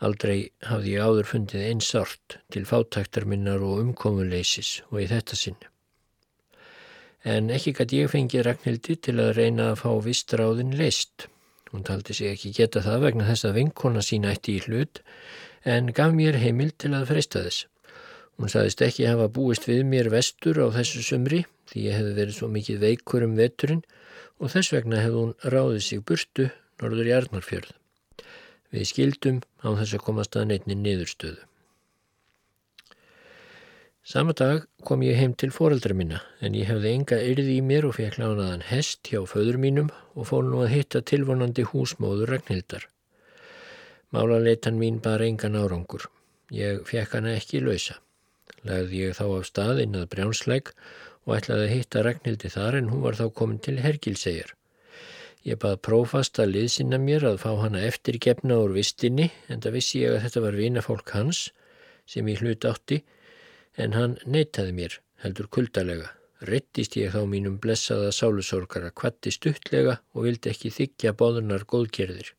Aldrei 0.00 0.48
hafði 0.64 0.94
ég 0.94 1.04
áður 1.04 1.28
fundið 1.28 1.66
einn 1.66 1.82
sárt 1.84 2.38
til 2.52 2.64
fátæktar 2.68 3.26
minnar 3.28 3.60
og 3.60 3.82
umkomuleysis 3.82 4.78
og 4.88 5.02
í 5.02 5.08
þetta 5.10 5.36
sinn. 5.36 5.58
En 7.20 7.50
ekki 7.52 7.74
gæti 7.76 8.00
ég 8.00 8.12
fengið 8.14 8.46
Ragnhildi 8.46 8.96
til 9.04 9.18
að 9.20 9.34
reyna 9.36 9.72
að 9.74 9.82
fá 9.82 9.90
vistráðin 10.06 10.72
leist. 10.78 11.26
Hún 11.70 11.84
taldi 11.84 12.16
sig 12.16 12.32
ekki 12.32 12.54
geta 12.56 12.80
það 12.82 13.04
vegna 13.04 13.26
þess 13.28 13.46
að 13.46 13.58
vinkona 13.58 14.02
sína 14.02 14.32
eitt 14.32 14.48
í 14.48 14.56
hlut 14.64 15.02
en 15.68 15.92
gaf 15.92 16.16
mér 16.16 16.40
heimil 16.40 16.72
til 16.72 16.94
að 16.96 17.10
freysta 17.12 17.44
þess. 17.44 17.66
Hún 18.40 18.48
saðist 18.48 18.80
ekki 18.80 19.04
hafa 19.04 19.28
búist 19.28 19.68
við 19.68 19.84
mér 19.84 20.08
vestur 20.08 20.62
á 20.64 20.72
þessu 20.72 21.04
sumri 21.04 21.44
því 21.68 21.84
ég 21.90 21.98
hefði 21.98 22.16
verið 22.16 22.38
svo 22.38 22.48
mikið 22.48 22.80
veikur 22.86 23.26
um 23.26 23.36
veturinn 23.36 23.84
og 24.40 24.54
þess 24.54 24.72
vegna 24.72 25.02
hefði 25.04 25.20
hún 25.20 25.34
ráðið 25.52 25.82
sig 25.84 26.04
burtu 26.08 26.48
norður 26.80 27.10
í 27.10 27.14
Arnarfjörð. 27.16 27.70
Við 28.74 28.88
skildum 28.90 29.38
á 29.62 29.68
þess 29.78 29.96
að 29.96 30.04
komast 30.06 30.36
að 30.38 30.50
neittni 30.50 30.76
niðurstöðu. 30.78 31.46
Sama 34.10 34.32
dag 34.32 34.64
kom 34.88 35.02
ég 35.04 35.18
heim 35.20 35.34
til 35.38 35.50
foreldra 35.54 35.94
minna 35.94 36.22
en 36.40 36.56
ég 36.56 36.70
hefði 36.70 36.94
enga 36.96 37.20
yrði 37.20 37.56
í 37.58 37.64
mér 37.64 37.86
og 37.86 37.98
fekk 37.98 38.16
lánaðan 38.18 38.64
hest 38.70 39.10
hjá 39.12 39.20
föður 39.28 39.60
mínum 39.60 39.90
og 40.16 40.30
fór 40.32 40.46
nú 40.48 40.64
að 40.64 40.72
hitta 40.74 41.04
tilvonandi 41.04 41.66
húsmóður 41.70 42.34
Ragnhildar. 42.34 42.88
Málaleitan 44.10 44.80
mín 44.80 45.02
bara 45.04 45.28
engan 45.28 45.58
árangur. 45.60 46.08
Ég 46.50 46.86
fekk 46.88 47.20
hana 47.20 47.36
ekki 47.38 47.60
lausa 47.62 48.00
lagði 48.66 49.04
ég 49.06 49.16
þá 49.16 49.24
af 49.26 49.46
stað 49.48 49.82
inn 49.84 49.98
að 49.98 50.08
brjánsleik 50.14 50.72
og 51.26 51.36
ætlaði 51.36 51.66
að 51.66 51.74
hitta 51.74 52.04
Ragnhildi 52.04 52.52
þar 52.52 52.78
en 52.80 52.90
hún 52.92 53.04
var 53.04 53.18
þá 53.18 53.26
komin 53.36 53.60
til 53.64 53.78
Hergilsegjar. 53.80 54.54
Ég 55.48 55.56
bað 55.60 55.78
prófast 55.86 56.40
að 56.42 56.54
liðsina 56.56 56.98
mér 57.00 57.24
að 57.30 57.38
fá 57.44 57.50
hana 57.62 57.84
eftirgefna 57.88 58.58
úr 58.64 58.74
vistinni 58.76 59.30
en 59.48 59.62
það 59.64 59.76
vissi 59.78 60.02
ég 60.02 60.16
að 60.16 60.24
þetta 60.26 60.44
var 60.46 60.58
vinafólk 60.60 61.14
hans 61.16 61.44
sem 62.10 62.28
ég 62.28 62.42
hlut 62.44 62.66
átti 62.68 63.00
en 63.80 63.96
hann 63.96 64.18
neytaði 64.26 64.74
mér 64.76 64.98
heldur 65.24 65.48
kuldalega. 65.48 66.10
Rittist 66.48 66.96
ég 66.96 67.12
þá 67.12 67.24
mínum 67.28 67.56
blessaða 67.60 68.12
sálusorgara 68.16 68.92
kvatti 68.96 69.32
stuttlega 69.32 70.00
og 70.14 70.28
vildi 70.28 70.52
ekki 70.52 70.72
þykja 70.76 71.16
bóðunar 71.16 71.66
góðkerðir 71.68 72.34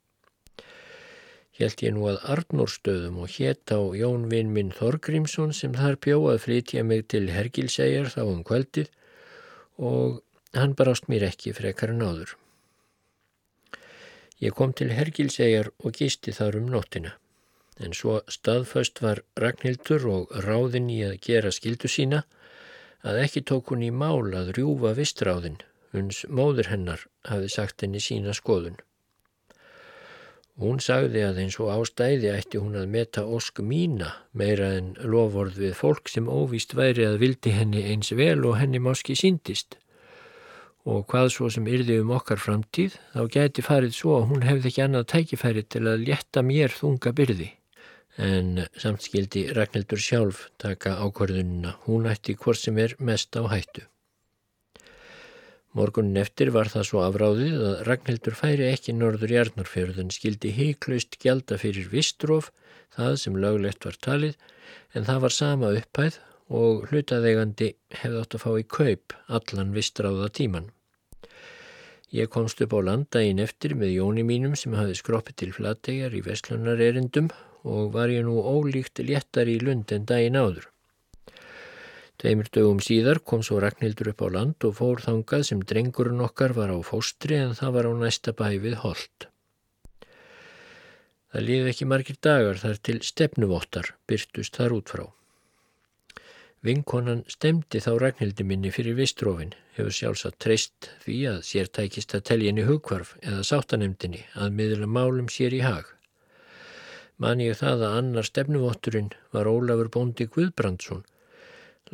held 1.62 1.84
ég 1.86 1.94
nú 1.96 2.08
að 2.10 2.22
Arnórstöðum 2.34 3.22
og 3.22 3.34
hétt 3.36 3.74
á 3.74 3.80
Jónvinn 3.98 4.52
minn 4.56 4.74
Þorgrímsson 4.76 5.54
sem 5.56 5.76
þar 5.78 5.98
bjóð 6.04 6.28
að 6.34 6.44
flytja 6.46 6.84
mig 6.88 7.08
til 7.14 7.28
Hergilsegjar 7.30 8.12
þá 8.14 8.22
um 8.26 8.44
kvöldið 8.48 8.90
og 9.92 10.22
hann 10.58 10.78
barást 10.78 11.10
mér 11.12 11.28
ekki 11.30 11.54
frekar 11.58 11.94
en 11.94 12.06
áður. 12.06 12.36
Ég 14.42 14.56
kom 14.58 14.72
til 14.74 14.94
Hergilsegjar 14.98 15.70
og 15.86 15.98
gisti 15.98 16.34
þar 16.34 16.58
um 16.60 16.70
nóttina, 16.74 17.12
en 17.78 17.94
svo 17.94 18.20
staðföst 18.36 19.02
var 19.06 19.22
Ragnhildur 19.38 20.08
og 20.10 20.38
ráðin 20.46 20.90
í 20.90 21.02
að 21.06 21.20
gera 21.28 21.52
skildu 21.54 21.92
sína 21.92 22.24
að 23.06 23.20
ekki 23.26 23.44
tók 23.52 23.70
hún 23.74 23.86
í 23.86 23.92
mál 23.94 24.34
að 24.38 24.56
rjúfa 24.58 24.96
vistráðin, 24.98 25.60
uns 25.94 26.24
móður 26.30 26.72
hennar 26.74 27.06
hafi 27.30 27.52
sagt 27.54 27.86
henni 27.86 28.02
sína 28.02 28.34
skoðun. 28.38 28.80
Hún 30.62 30.82
sagði 30.84 31.22
að 31.26 31.40
eins 31.42 31.56
og 31.62 31.70
ástæði 31.74 32.34
ætti 32.36 32.60
hún 32.62 32.76
að 32.78 32.90
meta 32.96 33.24
ósk 33.38 33.62
mína 33.66 34.10
meira 34.38 34.74
en 34.78 34.92
loford 35.14 35.56
við 35.58 35.78
fólk 35.80 36.12
sem 36.12 36.28
óvíst 36.30 36.76
væri 36.78 37.06
að 37.08 37.22
vildi 37.24 37.54
henni 37.56 37.86
eins 37.94 38.12
vel 38.18 38.44
og 38.46 38.58
henni 38.60 38.82
máski 38.82 39.16
síndist. 39.18 39.78
Og 40.90 41.04
hvað 41.12 41.28
svo 41.30 41.48
sem 41.54 41.68
yrði 41.70 42.00
um 42.02 42.14
okkar 42.16 42.40
framtíð, 42.42 42.96
þá 43.14 43.22
gæti 43.36 43.62
farið 43.66 43.94
svo 43.94 44.16
að 44.18 44.28
hún 44.32 44.46
hefði 44.48 44.72
ekki 44.72 44.84
annað 44.86 45.10
tækifæri 45.14 45.64
til 45.70 45.84
að 45.92 46.08
létta 46.08 46.42
mér 46.42 46.74
þunga 46.74 47.14
byrði. 47.20 47.50
En 48.18 48.64
samt 48.82 49.06
skildi 49.06 49.46
Ragnhildur 49.56 50.02
sjálf 50.02 50.48
taka 50.62 50.98
ákvarðununa, 51.06 51.76
hún 51.86 52.10
ætti 52.10 52.34
hvort 52.34 52.60
sem 52.60 52.80
er 52.82 52.96
mest 53.00 53.38
á 53.38 53.46
hættu. 53.46 53.86
Morgunin 55.78 56.20
eftir 56.20 56.50
var 56.52 56.68
það 56.68 56.88
svo 56.90 57.06
afráðið 57.06 57.62
að 57.70 57.84
Ragnhildur 57.88 58.36
færi 58.36 58.66
ekki 58.72 58.98
norður 58.98 59.32
í 59.32 59.38
Arnarfjörðun 59.44 60.12
skildi 60.12 60.52
heiklaust 60.58 61.16
gjalda 61.22 61.62
fyrir 61.62 61.88
vistróf, 61.94 62.50
það 62.92 63.16
sem 63.22 63.38
löglegt 63.40 63.86
var 63.88 64.02
talið, 64.02 64.36
en 64.98 65.08
það 65.08 65.24
var 65.28 65.38
sama 65.38 65.72
upphæð 65.78 66.20
og 66.52 66.86
hlutaðegandi 66.90 67.72
hefði 67.96 68.22
átt 68.22 68.36
að 68.36 68.44
fá 68.44 68.52
í 68.60 68.68
kaup 68.78 69.16
allan 69.40 69.72
vistráða 69.76 70.28
tíman. 70.36 70.68
Ég 72.12 72.28
komst 72.28 72.60
upp 72.60 72.74
á 72.76 72.80
landaginn 72.84 73.40
eftir 73.40 73.78
með 73.80 73.96
jóni 73.96 74.26
mínum 74.28 74.58
sem 74.60 74.76
hafi 74.76 74.98
skroppið 75.00 75.38
til 75.40 75.54
flattegar 75.56 76.12
í 76.12 76.20
vestlunar 76.26 76.82
erindum 76.84 77.30
og 77.64 77.94
var 77.94 78.12
ég 78.12 78.26
nú 78.28 78.42
ólíkt 78.44 79.00
léttar 79.08 79.48
í 79.48 79.62
lund 79.64 79.94
en 79.96 80.08
daginn 80.10 80.36
áður. 80.36 80.68
Tveimur 82.20 82.52
dögum 82.54 82.82
síðar 82.84 83.22
kom 83.26 83.42
svo 83.46 83.62
Ragnhildur 83.64 84.12
upp 84.12 84.20
á 84.22 84.28
land 84.36 84.68
og 84.68 84.76
fór 84.78 85.00
þangað 85.02 85.48
sem 85.48 85.64
drengurinn 85.64 86.22
okkar 86.22 86.54
var 86.58 86.76
á 86.76 86.78
fóstri 86.84 87.40
en 87.40 87.56
það 87.58 87.78
var 87.78 87.90
á 87.90 87.94
næsta 88.04 88.36
bæ 88.36 88.60
við 88.60 88.76
Holt. 88.84 89.32
Það 91.32 91.48
liði 91.48 91.72
ekki 91.72 91.88
margir 91.88 92.20
dagar 92.20 92.60
þar 92.60 92.84
til 92.84 93.00
stefnuvottar 93.08 93.96
byrtust 94.12 94.60
þar 94.60 94.78
út 94.82 94.92
frá. 94.92 95.06
Vinkonan 96.62 97.24
stemdi 97.26 97.80
þá 97.82 97.92
Ragnhildi 98.02 98.46
minni 98.46 98.70
fyrir 98.74 98.94
vistrófin, 99.00 99.56
hefur 99.74 99.96
sjálfsagt 99.98 100.38
treyst 100.46 100.92
því 101.06 101.16
að 101.32 101.40
sér 101.48 101.72
tækist 101.74 102.14
að 102.14 102.26
telja 102.30 102.52
henni 102.52 102.66
hugkvarf 102.68 103.16
eða 103.22 103.42
sáttanemdini 103.50 104.22
að 104.38 104.54
miðla 104.60 104.90
málum 104.98 105.32
sér 105.34 105.56
í 105.58 105.64
hag. 105.66 105.90
Man 107.18 107.42
ég 107.42 107.58
það 107.58 107.88
að 107.88 107.98
annar 108.02 108.30
stefnuvotturinn 108.30 109.10
var 109.34 109.50
Ólafur 109.50 109.90
Bóndi 109.94 110.30
Guðbrandsson 110.30 111.02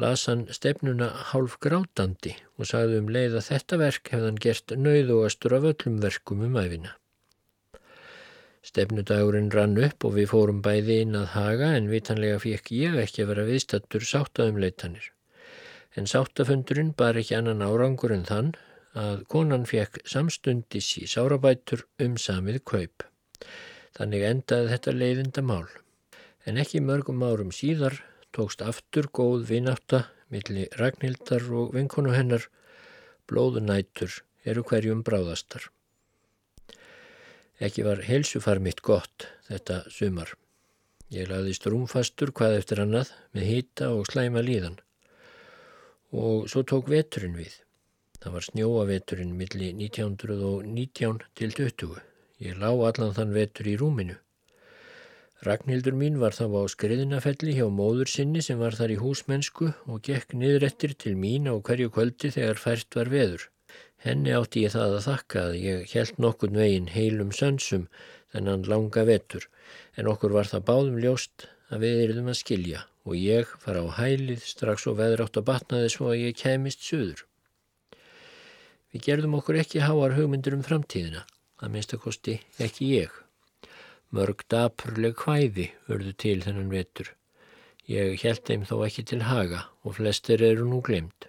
las 0.04 0.28
hann 0.30 0.46
stefnuna 0.54 1.08
hálf 1.32 1.56
grátandi 1.64 2.36
og 2.60 2.68
sagði 2.70 3.00
um 3.02 3.10
leið 3.16 3.40
að 3.40 3.48
þetta 3.48 3.80
verk 3.82 4.12
hefðan 4.14 4.44
gert 4.46 4.76
nauðugastur 4.76 5.56
af 5.58 5.72
öllum 5.72 6.02
verkum 6.04 6.44
um 6.46 6.60
æfina. 6.60 6.92
Stefnudagurinn 8.66 9.52
rann 9.54 9.78
upp 9.80 10.06
og 10.08 10.16
við 10.18 10.32
fórum 10.32 10.62
bæði 10.66 11.02
inn 11.04 11.16
að 11.20 11.30
haga 11.36 11.74
en 11.78 11.90
vitanlega 11.92 12.40
fekk 12.44 12.72
ég 12.76 12.98
ekki 13.04 13.24
að 13.24 13.30
vera 13.32 13.46
viðstattur 13.48 14.08
sáttaðum 14.08 14.60
leitanir. 14.64 15.12
En 15.98 16.10
sáttafundurinn 16.10 16.94
bar 16.98 17.18
ekki 17.20 17.38
annan 17.38 17.64
árangur 17.66 18.14
en 18.14 18.26
þann 18.28 18.52
að 18.98 19.24
konan 19.32 19.66
fekk 19.70 20.02
samstundis 20.10 20.90
í 21.02 21.06
sárabætur 21.10 21.86
um 22.04 22.18
samið 22.22 22.60
kaup. 22.72 23.06
Þannig 23.98 24.26
endaði 24.28 24.72
þetta 24.74 24.96
leiðinda 24.98 25.44
mál. 25.46 25.68
En 26.46 26.60
ekki 26.62 26.84
mörgum 26.84 27.24
árum 27.26 27.54
síðar 27.56 28.02
tókst 28.36 28.62
aftur 28.66 29.10
góð 29.14 29.48
vináta 29.50 30.06
millir 30.34 30.70
Ragnhildar 30.80 31.48
og 31.62 31.74
vinkonu 31.76 32.14
hennar 32.16 32.50
blóðunætur 33.28 34.22
eru 34.48 34.64
hverjum 34.68 35.04
bráðastar. 35.08 35.68
Ekki 37.58 37.86
var 37.88 38.04
helsufar 38.06 38.60
mitt 38.62 38.84
gott 38.86 39.26
þetta 39.48 39.80
sumar. 39.90 40.34
Ég 41.10 41.30
laðist 41.32 41.66
rúmfastur 41.66 42.30
hvað 42.36 42.60
eftir 42.60 42.84
annað 42.84 43.14
með 43.34 43.48
hýta 43.50 43.88
og 43.96 44.06
slæma 44.12 44.44
líðan. 44.46 44.76
Og 46.14 46.46
svo 46.52 46.62
tók 46.68 46.92
veturinn 46.92 47.38
við. 47.40 47.56
Það 48.22 48.36
var 48.36 48.46
snjóaveturinn 48.50 49.34
milli 49.40 49.72
1919 49.74 51.26
til 51.34 51.58
20. 51.58 51.98
Ég 52.46 52.62
lá 52.62 52.70
allan 52.70 53.18
þann 53.18 53.34
vetur 53.34 53.70
í 53.72 53.76
rúminu. 53.82 54.20
Ragnhildur 55.46 55.98
mín 55.98 56.22
var 56.22 56.38
þá 56.38 56.46
á 56.50 56.64
skriðinafelli 56.70 57.58
hjá 57.58 57.68
móður 57.74 58.10
sinni 58.10 58.42
sem 58.46 58.62
var 58.62 58.78
þar 58.78 58.94
í 58.94 59.02
húsmennsku 59.02 59.74
og 59.86 60.02
gekk 60.06 60.34
niður 60.38 60.66
eftir 60.70 60.94
til 60.94 61.14
mín 61.18 61.50
á 61.50 61.58
hverju 61.58 61.90
kvöldi 61.94 62.34
þegar 62.34 62.62
fært 62.62 62.98
var 62.98 63.10
veður. 63.14 63.50
Henni 64.06 64.34
átti 64.38 64.64
ég 64.66 64.76
það 64.76 64.98
að 64.98 65.06
þakka 65.08 65.44
að 65.44 65.56
ég 65.64 65.94
held 65.96 66.20
nokkurn 66.22 66.60
veginn 66.62 66.92
heilum 66.94 67.32
sönsum 67.34 67.88
þennan 68.34 68.68
langa 68.70 69.06
vetur 69.08 69.48
en 69.98 70.10
okkur 70.12 70.36
var 70.36 70.50
það 70.52 70.68
báðum 70.70 71.00
ljóst 71.02 71.48
að 71.74 71.84
við 71.86 72.04
erum 72.04 72.30
að 72.32 72.40
skilja 72.42 72.84
og 73.08 73.16
ég 73.16 73.52
fara 73.64 73.82
á 73.84 73.88
hælið 73.98 74.44
strax 74.44 74.88
og 74.92 75.00
veður 75.00 75.24
átt 75.26 75.40
að 75.40 75.48
batnaði 75.50 75.92
svo 75.94 76.12
að 76.12 76.22
ég 76.26 76.40
kemist 76.42 76.84
suður. 76.84 77.24
Við 78.92 79.04
gerðum 79.08 79.38
okkur 79.40 79.60
ekki 79.62 79.84
háar 79.84 80.16
hugmyndur 80.18 80.56
um 80.58 80.66
framtíðina, 80.66 81.24
að 81.64 81.74
minnstakosti 81.74 82.38
ekki 82.64 82.92
ég. 82.98 83.16
Mörg 84.16 84.44
dapurleg 84.52 85.18
hvæði 85.24 85.70
vörðu 85.88 86.14
til 86.24 86.38
þennan 86.44 86.72
vetur. 86.72 87.12
Ég 87.88 88.20
held 88.24 88.44
þeim 88.48 88.68
þó 88.68 88.76
ekki 88.88 89.04
til 89.08 89.24
haga 89.28 89.66
og 89.84 89.98
flestir 90.00 90.44
eru 90.44 90.68
nú 90.68 90.82
glemt. 90.84 91.28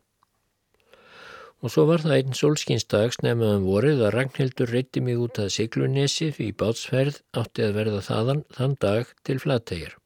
Og 1.58 1.72
svo 1.74 1.84
var 1.88 2.04
það 2.04 2.16
einn 2.16 2.36
solskinsdags 2.38 3.18
nefnaðan 3.24 3.64
vorið 3.66 4.02
að 4.06 4.12
Ragnhildur 4.14 4.70
reytti 4.70 5.02
mig 5.02 5.18
út 5.18 5.40
að 5.42 5.50
Siglunesi 5.56 6.28
því 6.36 6.52
bátsferð 6.60 7.18
átti 7.40 7.64
að 7.66 7.78
verða 7.80 8.02
þaðan 8.06 8.42
þann 8.54 8.76
dag 8.84 9.14
til 9.26 9.38
flattegjar. 9.42 9.96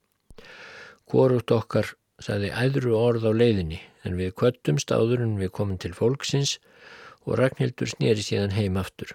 Hvorugt 1.12 1.52
okkar 1.52 1.92
sagði 2.22 2.54
æðru 2.56 2.94
orð 2.96 3.26
á 3.28 3.32
leiðinni 3.36 3.82
en 4.08 4.16
við 4.16 4.32
kvöttumst 4.40 4.94
áður 4.96 5.26
en 5.26 5.34
við 5.40 5.52
komum 5.58 5.80
til 5.82 5.92
fólksins 5.96 6.56
og 7.26 7.36
Ragnhildur 7.38 7.90
snýri 7.90 8.24
síðan 8.24 8.56
heim 8.56 8.78
aftur. 8.80 9.12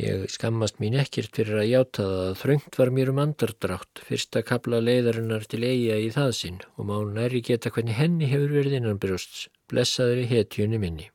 Ég 0.00 0.24
skammast 0.32 0.80
mín 0.82 0.96
ekkert 0.98 1.36
fyrir 1.38 1.60
að 1.60 1.68
játa 1.70 2.02
það 2.02 2.22
að 2.22 2.38
þröngt 2.40 2.78
var 2.80 2.90
mér 2.96 3.10
um 3.12 3.20
andardrátt 3.22 4.00
fyrsta 4.02 4.40
kapla 4.42 4.80
leiðarinnar 4.82 5.44
til 5.46 5.60
eiga 5.62 6.00
í 6.02 6.08
það 6.16 6.32
sinn 6.34 6.56
og 6.74 6.88
má 6.88 6.96
næri 7.06 7.44
geta 7.46 7.70
hvernig 7.70 7.94
henni 8.00 8.26
hefur 8.32 8.56
verið 8.56 8.80
innanbrjósts, 8.80 9.44
blessaður 9.70 10.22
í 10.24 10.30
hetjunni 10.30 10.80
minni. 10.82 11.10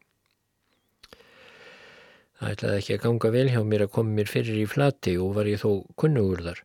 Það 2.39 2.51
ætlaði 2.53 2.79
ekki 2.79 2.95
að 2.95 3.01
ganga 3.03 3.29
vel 3.35 3.47
hjá 3.51 3.61
mér 3.67 3.81
að 3.83 3.93
koma 3.97 4.15
mér 4.15 4.29
fyrir 4.31 4.59
í 4.61 4.67
flati 4.71 5.15
og 5.19 5.33
var 5.35 5.49
ég 5.51 5.59
þó 5.59 5.71
kunnugur 5.99 6.43
þar. 6.45 6.61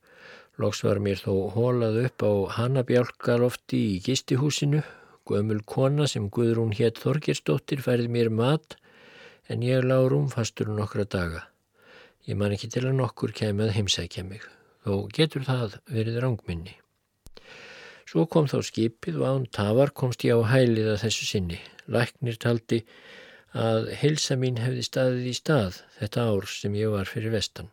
Loks 0.62 0.84
var 0.86 1.00
mér 1.02 1.18
þó 1.18 1.32
hólað 1.50 1.98
upp 2.04 2.22
á 2.22 2.32
hanabjálkalofti 2.60 3.80
í 3.96 3.96
gistihúsinu, 4.04 4.84
gömul 5.26 5.64
kona 5.66 6.06
sem 6.06 6.28
Guðrún 6.30 6.76
hétt 6.78 7.00
Þorgirsdóttir 7.02 7.82
færði 7.82 8.06
mér 8.14 8.30
mat 8.30 8.76
en 9.50 9.66
ég 9.66 9.82
lág 9.82 10.06
rúmfastur 10.12 10.70
nokkra 10.70 11.08
daga. 11.10 11.42
Ég 12.24 12.38
man 12.38 12.54
ekki 12.54 12.70
til 12.70 12.86
að 12.86 12.94
nokkur 13.00 13.34
kemið 13.34 13.74
heimsækja 13.74 14.22
mig, 14.24 14.46
þó 14.86 15.10
getur 15.12 15.42
það 15.44 15.80
verið 15.90 16.22
rángminni. 16.22 16.78
Svo 18.06 18.28
kom 18.30 18.46
þá 18.46 18.60
skipið 18.62 19.18
og 19.18 19.26
án 19.26 19.46
tafar 19.50 19.90
komst 19.90 20.22
ég 20.22 20.38
á 20.38 20.54
hælið 20.54 20.94
að 20.94 21.00
þessu 21.02 21.26
sinni. 21.34 21.58
Læknir 21.90 22.38
taldi 22.40 22.82
að 23.54 23.90
heilsa 24.00 24.36
mín 24.40 24.58
hefði 24.58 24.84
staðið 24.86 25.26
í 25.30 25.34
stað 25.38 25.80
þetta 25.98 26.28
ár 26.30 26.46
sem 26.50 26.76
ég 26.78 26.92
var 26.94 27.10
fyrir 27.10 27.34
vestan. 27.34 27.70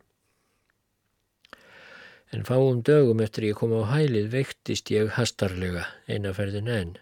En 2.31 2.45
fáum 2.47 2.79
dögum 2.87 3.21
eftir 3.23 3.49
ég 3.49 3.57
kom 3.59 3.73
á 3.75 3.83
hælið 3.91 4.29
veiktist 4.35 4.91
ég 4.93 5.09
hastarlega 5.17 5.87
einaferðin 6.07 6.69
enn. 6.71 6.93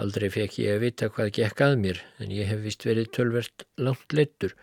Aldrei 0.00 0.28
fekk 0.32 0.58
ég 0.60 0.76
að 0.76 0.82
vita 0.84 1.08
hvað 1.12 1.32
gekk 1.38 1.62
að 1.64 1.74
mér 1.82 2.00
en 2.20 2.32
ég 2.32 2.48
hef 2.48 2.62
vist 2.64 2.84
verið 2.84 3.10
tölvert 3.16 3.66
langt 3.80 4.16
leittur 4.16 4.54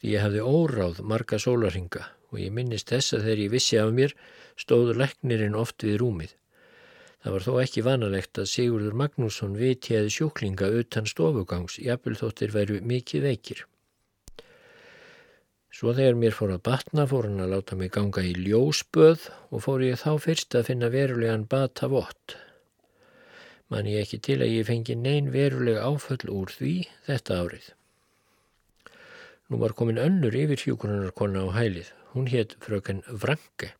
því 0.00 0.14
ég 0.14 0.24
hafði 0.24 0.44
óráð 0.44 1.00
marga 1.12 1.40
sólarhinga 1.40 2.04
og 2.32 2.40
ég 2.40 2.52
minnist 2.52 2.92
þess 2.92 3.16
að 3.16 3.28
þegar 3.28 3.42
ég 3.44 3.54
vissi 3.54 3.80
af 3.80 3.92
mér 3.96 4.14
stóður 4.58 5.00
leknirinn 5.04 5.56
oft 5.56 5.84
við 5.84 6.00
rúmið. 6.02 6.37
Það 7.22 7.34
var 7.34 7.46
þó 7.46 7.52
ekki 7.62 7.84
vanalegt 7.86 8.38
að 8.38 8.50
Sigurður 8.52 8.98
Magnússon 9.00 9.56
vitjaði 9.58 10.12
sjúklinga 10.14 10.70
utan 10.80 11.08
stofugangs, 11.10 11.78
jafnvel 11.82 12.16
þóttir 12.20 12.54
væru 12.54 12.80
mikið 12.80 13.26
veikir. 13.26 13.64
Svo 15.74 15.94
þegar 15.94 16.18
mér 16.18 16.34
fór 16.34 16.54
að 16.54 16.64
batna 16.70 17.06
fór 17.10 17.28
hann 17.28 17.42
að 17.44 17.54
láta 17.54 17.78
mig 17.78 17.92
ganga 17.94 18.24
í 18.24 18.34
ljósböð 18.38 19.28
og 19.50 19.64
fór 19.66 19.84
ég 19.86 20.00
þá 20.00 20.12
fyrst 20.22 20.58
að 20.58 20.70
finna 20.70 20.92
verulegan 20.94 21.48
bata 21.50 21.90
vott 21.90 22.38
man 23.68 23.88
ég 23.88 24.04
ekki 24.04 24.18
til 24.24 24.38
að 24.40 24.54
ég 24.54 24.68
fengi 24.68 24.96
neyn 24.96 25.28
verulega 25.32 25.84
áföll 25.84 26.30
úr 26.32 26.52
því 26.52 26.74
þetta 27.08 27.40
árið. 27.42 27.66
Nú 29.48 29.60
var 29.60 29.74
komin 29.76 30.00
önnur 30.00 30.36
yfir 30.36 30.60
hjúkunarkonna 30.64 31.44
á 31.48 31.48
hælið. 31.56 31.92
Hún 32.12 32.28
hétt 32.32 32.56
fröken 32.64 33.02
Vranke. 33.08 33.74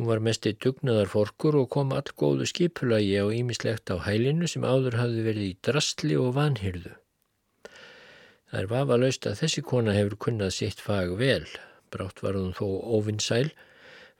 Hún 0.00 0.08
var 0.08 0.22
mest 0.24 0.46
í 0.48 0.54
dugnaðarforkur 0.56 1.58
og 1.60 1.66
kom 1.74 1.90
all 1.92 2.06
góðu 2.16 2.46
skipulagi 2.48 3.18
á 3.20 3.28
ímislegt 3.36 3.90
á 3.92 4.00
hælinu 4.00 4.46
sem 4.48 4.62
áður 4.64 4.94
hafði 4.96 5.24
verið 5.26 5.44
í 5.44 5.56
drastli 5.60 6.14
og 6.16 6.30
vanhyrðu. 6.38 6.92
Það 8.48 8.62
er 8.62 8.68
vafa 8.70 8.96
laust 8.96 9.26
að 9.28 9.34
þessi 9.42 9.62
kona 9.70 9.92
hefur 9.92 10.14
kunnað 10.24 10.54
sitt 10.56 10.78
fag 10.80 11.10
vel. 11.20 11.44
Brátt 11.92 12.22
var 12.24 12.38
hún 12.40 12.54
þó 12.56 12.64
óvinnsæl 12.96 13.50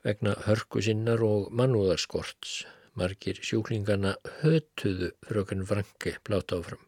vegna 0.05 0.35
hörku 0.45 0.83
sinnar 0.85 1.23
og 1.25 1.47
mannúðarskorts. 1.49 2.51
Margir 2.93 3.39
sjúklingana 3.41 4.11
hötuðu 4.43 5.09
frökun 5.25 5.65
Franke 5.65 6.13
blátt 6.21 6.53
áfram. 6.53 6.83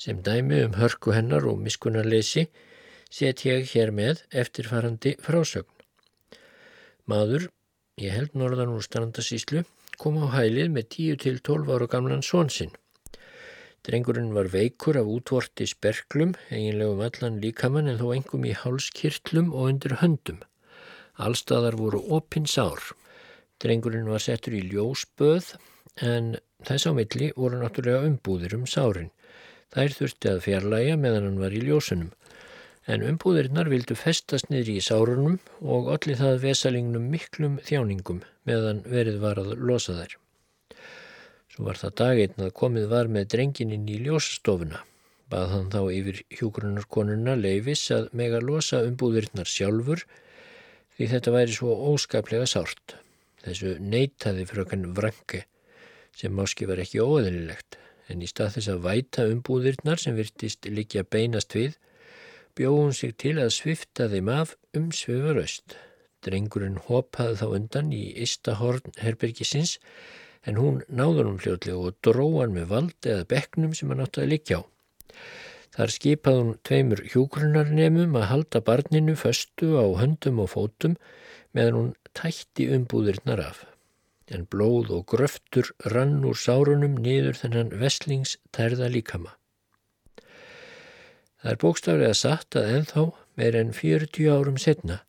Sem 0.00 0.22
dæmi 0.24 0.62
um 0.70 0.78
hörku 0.80 1.12
hennar 1.12 1.44
og 1.44 1.60
miskunarleysi 1.60 2.46
set 3.10 3.44
ég 3.44 3.68
hér 3.74 3.92
með 3.92 4.24
eftirfarandi 4.32 5.12
frásögn. 5.20 5.68
Maður, 7.04 7.50
ég 8.00 8.14
held 8.14 8.34
norðan 8.38 8.72
úr 8.74 8.82
strandasíslu, 8.84 9.64
kom 9.98 10.18
á 10.18 10.26
hælið 10.34 10.72
með 10.74 10.88
10-12 10.96 11.70
ára 11.74 11.86
gamlan 11.90 12.24
svonsinn. 12.26 12.72
Drengurinn 13.84 14.32
var 14.32 14.48
veikur 14.48 14.96
af 14.96 15.10
útvorti 15.12 15.66
sperklum, 15.68 16.32
eiginlegum 16.48 17.02
allan 17.04 17.36
líkamann 17.42 17.90
en 17.92 18.00
þó 18.00 18.14
engum 18.14 18.46
í 18.48 18.54
hálskirtlum 18.56 19.50
og 19.52 19.68
undir 19.74 19.98
höndum. 20.00 20.38
Allstaðar 21.20 21.76
voru 21.76 22.00
opinsár. 22.16 22.80
Drengurinn 23.60 24.08
var 24.08 24.24
settur 24.24 24.56
í 24.56 24.62
ljósböð 24.72 25.52
en 26.00 26.32
þess 26.64 26.88
á 26.88 26.92
milli 26.96 27.28
voru 27.36 27.60
náttúrulega 27.60 28.08
umbúðir 28.08 28.56
um 28.56 28.64
sárin. 28.64 29.12
Þær 29.74 29.98
þurfti 29.98 30.32
að 30.32 30.42
fjarlæga 30.48 30.96
meðan 31.04 31.28
hann 31.28 31.42
var 31.44 31.54
í 31.54 31.60
ljósunum. 31.68 32.10
En 32.84 33.00
umbúðirinnar 33.00 33.70
vildu 33.72 33.96
festast 33.96 34.50
niður 34.52 34.74
í 34.74 34.80
sárunum 34.84 35.38
og 35.62 35.86
allir 35.94 36.18
það 36.20 36.42
vesalingnum 36.42 37.06
miklum 37.08 37.54
þjáningum 37.64 38.18
meðan 38.44 38.82
verið 38.84 39.22
var 39.22 39.40
að 39.40 39.54
losa 39.56 39.94
þær. 39.96 40.16
Svo 41.54 41.64
var 41.68 41.80
það 41.80 41.94
daginn 42.00 42.44
að 42.44 42.52
komið 42.58 42.90
var 42.90 43.08
með 43.14 43.30
drengininn 43.32 43.88
í 43.88 43.96
ljósastofuna. 44.04 44.82
Bað 45.32 45.54
hann 45.54 45.70
þá 45.72 45.80
yfir 45.94 46.20
hjúgrunarkonuna 46.36 47.38
leifis 47.40 47.86
að 47.94 48.10
mega 48.20 48.42
losa 48.44 48.82
umbúðirinnar 48.84 49.48
sjálfur 49.48 50.04
því 50.98 51.08
þetta 51.14 51.34
væri 51.38 51.56
svo 51.56 51.78
óskaplega 51.94 52.50
sárt. 52.50 52.98
Þessu 53.44 53.78
neytaði 53.80 54.44
frökan 54.50 54.90
Vranke 54.96 55.46
sem 56.14 56.36
máski 56.36 56.68
var 56.68 56.84
ekki 56.84 57.00
óðurlilegt 57.00 57.78
en 58.12 58.20
í 58.20 58.28
stað 58.28 58.58
þess 58.58 58.72
að 58.74 58.84
væta 58.84 59.24
umbúðirnar 59.32 60.00
sem 60.02 60.16
virtist 60.18 60.68
likja 60.68 61.06
beinast 61.08 61.56
við 61.56 61.78
bjóð 62.58 62.78
hún 62.80 62.94
sig 62.96 63.16
til 63.20 63.36
að 63.42 63.54
svifta 63.56 64.08
þeim 64.12 64.30
af 64.34 64.54
um 64.78 64.90
svöfuröst. 64.94 65.76
Drengurinn 66.24 66.80
hopaði 66.86 67.40
þá 67.40 67.46
undan 67.58 67.90
í 67.92 68.04
Istahorn 68.24 68.94
herbergisins 69.02 69.78
en 70.48 70.60
hún 70.60 70.80
náður 70.88 71.30
hún 71.30 71.40
fljóðlega 71.42 71.90
og 71.90 71.98
dróðan 72.04 72.54
með 72.56 72.70
vald 72.72 73.10
eða 73.10 73.28
bekknum 73.32 73.74
sem 73.76 73.92
hann 73.92 74.04
átti 74.04 74.24
að 74.24 74.32
likja 74.32 74.60
á. 74.60 74.62
Þar 75.74 75.90
skipaði 75.90 76.40
hún 76.40 76.56
tveimur 76.68 77.04
hjúgrunarnemum 77.10 78.18
að 78.20 78.28
halda 78.30 78.60
barninu 78.64 79.16
föstu 79.18 79.74
á 79.74 79.84
höndum 79.98 80.42
og 80.44 80.52
fótum 80.54 80.98
meðan 81.56 81.78
hún 81.80 81.94
tætti 82.14 82.68
umbúðirnar 82.76 83.42
af. 83.42 83.64
En 84.30 84.46
blóð 84.48 84.92
og 84.94 85.08
gröftur 85.10 85.72
rann 85.92 86.22
úr 86.24 86.38
sárunum 86.38 86.94
niður 87.02 87.40
þennan 87.40 87.74
veslings 87.80 88.38
tærða 88.54 88.88
líkama. 88.92 89.34
Það 91.44 91.50
er 91.52 91.60
bókstaflega 91.60 92.16
satt 92.16 92.56
að 92.56 92.70
enþá 92.78 93.02
meir 93.36 93.56
en 93.58 93.74
40 93.76 94.30
árum 94.32 94.56
setna 94.56 95.02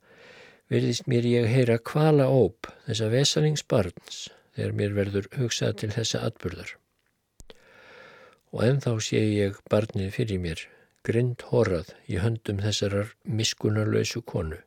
virðist 0.68 1.06
mér 1.08 1.26
ég 1.30 1.46
heyra 1.48 1.78
kvala 1.80 2.26
óp 2.28 2.68
þessa 2.88 3.08
vesalingsbarns 3.14 4.18
þegar 4.58 4.74
mér 4.80 4.98
verður 4.98 5.30
hugsað 5.38 5.78
til 5.82 5.92
þessa 5.94 6.24
atbyrðar. 6.28 6.74
Og 8.56 8.66
enþá 8.68 8.96
sé 9.04 9.22
ég 9.22 9.62
barnið 9.72 10.12
fyrir 10.16 10.42
mér, 10.44 10.66
grind 11.08 11.48
horrað 11.52 11.94
í 12.12 12.20
höndum 12.20 12.60
þessarar 12.64 13.14
miskunarlausu 13.24 14.24
konu. 14.28 14.60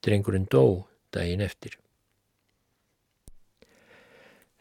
Drengurinn 0.00 0.48
dó 0.48 0.88
daginn 1.12 1.44
eftir. 1.44 1.76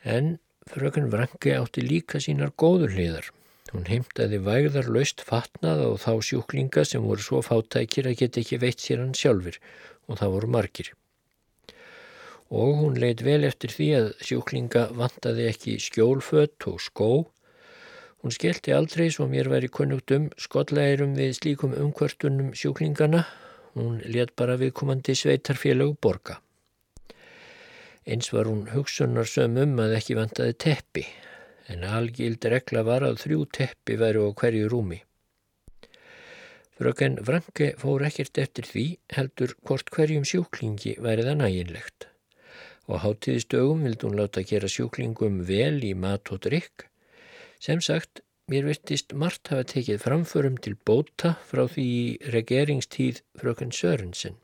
En 0.03 0.38
frökun 0.67 1.07
Vrangi 1.11 1.55
átti 1.55 1.88
líka 1.88 2.19
sínar 2.23 2.51
góður 2.55 2.95
hliðar. 2.95 3.32
Hún 3.74 3.88
heimtaði 3.89 4.38
vægðar 4.45 4.88
laust 4.95 5.24
fatnað 5.28 5.82
á 5.84 5.89
þá 5.99 6.13
sjúklinga 6.24 6.86
sem 6.88 7.03
voru 7.03 7.24
svo 7.24 7.41
fátækir 7.43 8.07
að 8.07 8.22
geta 8.22 8.39
ekki 8.39 8.61
veitt 8.61 8.84
sér 8.84 9.01
hann 9.03 9.15
sjálfur 9.18 9.57
og 10.07 10.22
það 10.22 10.34
voru 10.36 10.51
margir. 10.55 10.91
Og 12.47 12.78
hún 12.80 12.95
leitt 13.01 13.26
vel 13.28 13.43
eftir 13.43 13.74
því 13.76 13.88
að 13.97 14.07
sjúklinga 14.24 14.86
vantaði 14.95 15.49
ekki 15.49 15.76
skjólfött 15.84 16.70
og 16.72 16.80
skó. 16.80 17.09
Hún 18.24 18.34
skellti 18.34 18.72
aldrei 18.72 19.09
svo 19.11 19.28
mér 19.28 19.51
væri 19.51 19.68
kunnugt 19.68 20.15
um 20.15 20.30
skollægirum 20.39 21.18
við 21.20 21.36
slíkum 21.41 21.76
umkvörtunum 21.76 22.53
sjúklingana. 22.55 23.26
Hún 23.76 23.99
let 24.07 24.32
bara 24.39 24.55
viðkomandi 24.57 25.13
sveitarfélög 25.13 25.97
borga. 26.01 26.39
Eins 28.07 28.32
var 28.32 28.47
hún 28.47 28.70
hugsunarsöm 28.72 29.59
um 29.59 29.80
að 29.84 29.97
ekki 29.99 30.15
vantaði 30.15 30.55
teppi, 30.63 31.03
en 31.74 31.84
algild 31.84 32.45
regla 32.53 32.84
var 32.88 33.05
að 33.07 33.22
þrjú 33.24 33.45
teppi 33.57 33.97
væri 33.99 34.24
á 34.24 34.30
hverju 34.32 34.70
rúmi. 34.72 34.99
Fröken 36.78 37.18
Franke 37.26 37.72
fór 37.82 38.05
ekkert 38.05 38.38
eftir 38.38 38.68
því 38.70 38.86
heldur 39.18 39.55
hvort 39.65 39.89
hverjum 39.95 40.26
sjúklingi 40.30 40.93
væri 41.01 41.26
það 41.26 41.39
næginlegt. 41.41 42.07
Og 42.88 43.01
hátíðistögum 43.03 43.84
vildi 43.88 44.07
hún 44.07 44.20
láta 44.20 44.45
gera 44.45 44.70
sjúklingum 44.72 45.41
vel 45.49 45.82
í 45.84 45.93
mat 45.97 46.30
og 46.32 46.43
drikk. 46.45 46.86
Sem 47.59 47.82
sagt, 47.82 48.22
mér 48.47 48.70
virtist 48.70 49.18
margt 49.18 49.49
hafa 49.51 49.65
tekið 49.74 50.03
framförum 50.05 50.61
til 50.61 50.78
bóta 50.78 51.34
frá 51.49 51.65
því 51.65 51.89
regeringstíð 52.36 53.24
fröken 53.41 53.74
Sörensen. 53.74 54.38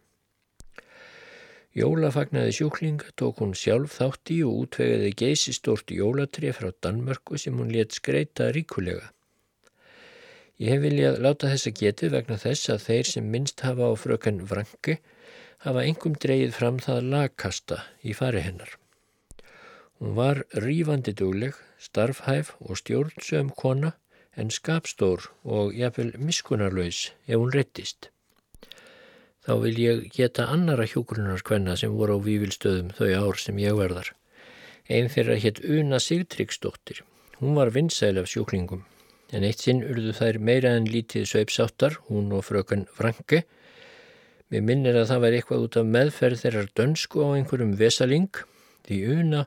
Jólafagnaði 1.73 2.51
sjúklinga 2.53 3.07
tók 3.17 3.39
hún 3.41 3.55
sjálf 3.57 3.95
þátt 3.97 4.29
í 4.35 4.35
og 4.45 4.57
útvegaði 4.65 5.07
geysistort 5.17 5.89
jólatrið 5.89 6.59
frá 6.59 6.69
Danmörku 6.85 7.39
sem 7.41 7.57
hún 7.57 7.73
let 7.73 7.97
skreita 7.97 8.51
ríkulega. 8.53 9.09
Ég 10.61 10.75
hef 10.75 10.83
viljað 10.83 11.17
láta 11.25 11.49
þessa 11.49 11.73
getið 11.79 12.13
vegna 12.13 12.37
þess 12.37 12.69
að 12.69 12.85
þeir 12.85 13.09
sem 13.09 13.33
minnst 13.33 13.65
hafa 13.65 13.89
á 13.89 13.93
fröken 13.97 14.43
Vranki 14.51 14.99
hafa 15.65 15.87
engum 15.89 16.13
dreyið 16.13 16.53
fram 16.59 16.77
það 16.77 17.09
lagkasta 17.15 17.81
í 18.05 18.13
fari 18.21 18.45
hennar. 18.45 18.77
Hún 19.97 20.13
var 20.19 20.43
rýfandi 20.53 21.17
dugleg, 21.17 21.57
starfhæf 21.81 22.53
og 22.61 22.77
stjórnsöm 22.83 23.49
kona 23.57 23.95
en 24.37 24.53
skapstór 24.53 25.31
og 25.41 25.73
jafnvel 25.73 26.13
miskunarlaus 26.21 27.07
ef 27.25 27.33
hún 27.39 27.53
rettist. 27.57 28.12
Þá 29.43 29.53
vil 29.65 29.75
ég 29.81 30.05
geta 30.15 30.47
annara 30.51 30.87
hjógrunarskvenna 30.87 31.75
sem 31.79 31.91
voru 31.91 32.15
á 32.15 32.19
vývilstöðum 32.23 32.93
þau 32.95 33.09
ár 33.11 33.39
sem 33.41 33.59
ég 33.59 33.75
verðar. 33.75 34.13
Einn 34.87 35.11
þeirra 35.11 35.35
hétt 35.43 35.59
Una 35.67 35.99
Sigtryggsdóttir. 35.99 37.03
Hún 37.41 37.57
var 37.59 37.73
vinsæl 37.75 38.15
af 38.21 38.31
sjúklingum 38.31 38.85
en 39.33 39.45
eitt 39.47 39.63
sinn 39.65 39.81
urðu 39.81 40.13
þær 40.13 40.37
meira 40.47 40.75
en 40.77 40.87
lítið 40.89 41.25
sveipsáttar, 41.31 41.97
hún 42.09 42.29
og 42.37 42.45
fröken 42.45 42.85
Franke. 42.93 43.43
Mér 44.53 44.65
minnir 44.67 44.99
að 44.99 45.09
það 45.09 45.23
var 45.23 45.37
eitthvað 45.37 45.65
út 45.65 45.77
af 45.81 45.89
meðferð 45.95 46.43
þeirrar 46.43 46.69
dönsku 46.77 47.25
á 47.25 47.27
einhverjum 47.33 47.73
vesaling, 47.79 48.29
því 48.85 48.99
una 49.15 49.45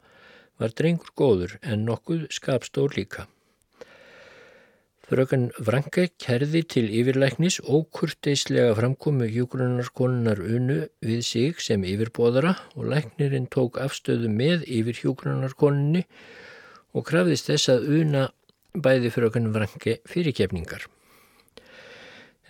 var 0.59 0.75
drengur 0.75 1.13
góður 1.15 1.57
en 1.63 1.87
nokkuð 1.87 2.27
skapstór 2.35 2.99
líka. 2.99 3.29
Fröken 5.07 5.53
Franke 5.63 6.09
kerði 6.19 6.65
til 6.67 6.89
yfirlæknis 6.91 7.61
ókurteislega 7.63 8.73
framkomu 8.75 9.29
hjúgrunarkonunar 9.31 10.41
unu 10.43 10.79
við 11.07 11.21
sig 11.23 11.61
sem 11.63 11.85
yfirbóðara 11.87 12.57
og 12.75 12.89
læknirinn 12.91 13.47
tók 13.47 13.79
afstöðu 13.85 14.27
með 14.35 14.65
yfir 14.67 14.99
hjúgrunarkonunni 15.05 16.03
og 16.91 17.07
krafðist 17.07 17.53
þess 17.53 17.71
að 17.77 17.87
una 18.01 18.25
bæði 18.75 19.15
frökun 19.15 19.53
Vranke 19.55 20.01
fyrirkefningar. 20.11 20.89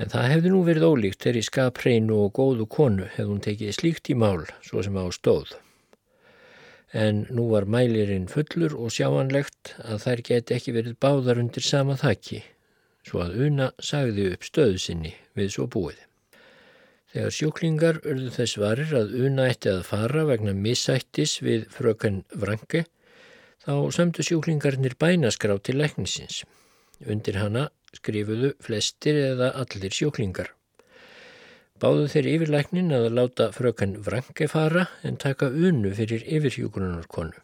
En 0.01 0.09
það 0.17 0.33
hefði 0.33 0.55
nú 0.57 0.65
verið 0.65 0.89
ólíkt 0.89 1.29
þegar 1.29 1.43
í 1.43 1.47
skaprænu 1.51 2.23
og 2.25 2.35
góðu 2.41 2.71
konu 2.73 3.13
hefði 3.19 3.31
hún 3.35 3.45
tekið 3.51 3.77
slíkt 3.83 4.09
í 4.09 4.17
mál 4.17 4.49
svo 4.65 4.81
sem 4.81 4.97
á 4.97 5.05
stóð. 5.13 5.53
En 6.95 7.25
nú 7.35 7.49
var 7.51 7.67
mælirinn 7.67 8.29
fullur 8.31 8.77
og 8.79 8.93
sjáanlegt 8.95 9.75
að 9.83 10.03
þær 10.05 10.21
geti 10.29 10.55
ekki 10.55 10.75
verið 10.77 10.99
báðar 11.03 11.41
undir 11.43 11.65
sama 11.67 11.97
þakki, 11.99 12.43
svo 13.03 13.25
að 13.25 13.39
Una 13.49 13.71
sagði 13.83 14.29
upp 14.35 14.47
stöðu 14.47 14.79
sinni 14.79 15.15
við 15.35 15.51
svo 15.57 15.67
búið. 15.67 15.99
Þegar 17.11 17.35
sjúklingar 17.35 17.99
urðu 18.05 18.31
þess 18.35 18.59
varir 18.61 18.95
að 18.95 19.15
Una 19.27 19.49
ætti 19.51 19.73
að 19.73 19.87
fara 19.89 20.27
vegna 20.29 20.55
missættis 20.55 21.39
við 21.43 21.67
fröken 21.75 22.23
Vranke, 22.35 22.85
þá 23.65 23.91
sömdu 23.95 24.23
sjúklingarnir 24.27 24.95
bænaskrá 25.01 25.59
til 25.59 25.81
læknisins. 25.81 26.45
Undir 27.03 27.41
hana 27.43 27.69
skrifuðu 27.97 28.55
flestir 28.63 29.19
eða 29.33 29.51
allir 29.63 29.95
sjúklingar. 29.95 30.56
Báðu 31.77 32.07
þeir 32.09 32.29
yfirlæknin 32.31 32.95
að 32.97 33.11
láta 33.13 33.51
frökan 33.53 33.99
Vranke 34.05 34.49
fara 34.49 34.87
en 35.05 35.19
taka 35.21 35.51
unu 35.51 35.91
fyrir 35.99 36.25
yfirhjúgrunarkonu. 36.25 37.37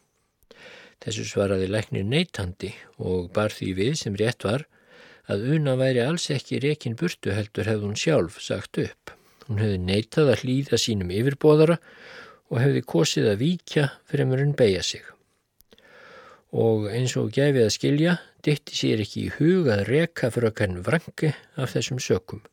Þessu 1.03 1.25
svaraði 1.29 1.67
læknir 1.69 2.07
neytandi 2.07 2.71
og 2.97 3.29
bar 3.35 3.53
því 3.53 3.69
við 3.77 3.93
sem 4.01 4.17
rétt 4.17 4.45
var 4.47 4.65
að 5.29 5.45
una 5.57 5.75
væri 5.79 6.01
alls 6.03 6.29
ekki 6.33 6.61
rekin 6.63 6.97
burtu 6.99 7.35
heldur 7.35 7.69
hefði 7.69 7.89
hún 7.89 7.99
sjálf 7.99 8.39
sagt 8.41 8.81
upp. 8.81 9.13
Hún 9.47 9.61
hefði 9.61 9.81
neytað 9.85 10.33
að 10.33 10.45
hlýða 10.45 10.79
sínum 10.81 11.11
yfirbóðara 11.13 11.77
og 12.49 12.61
hefði 12.63 12.87
kosið 12.95 13.33
að 13.33 13.41
víkja 13.43 13.89
fremur 14.09 14.41
en 14.41 14.55
beigja 14.57 14.85
sig 14.85 15.03
og 16.53 16.85
eins 16.93 17.15
og 17.17 17.31
gefið 17.33 17.65
að 17.65 17.73
skilja 17.73 18.15
ditti 18.45 18.77
sér 18.77 19.01
ekki 19.01 19.25
í 19.25 19.31
hug 19.39 19.69
að 19.73 19.87
reka 19.89 20.29
fröken 20.33 20.83
Vranke 20.85 21.33
af 21.57 21.73
þessum 21.73 22.01
sökum. 22.03 22.43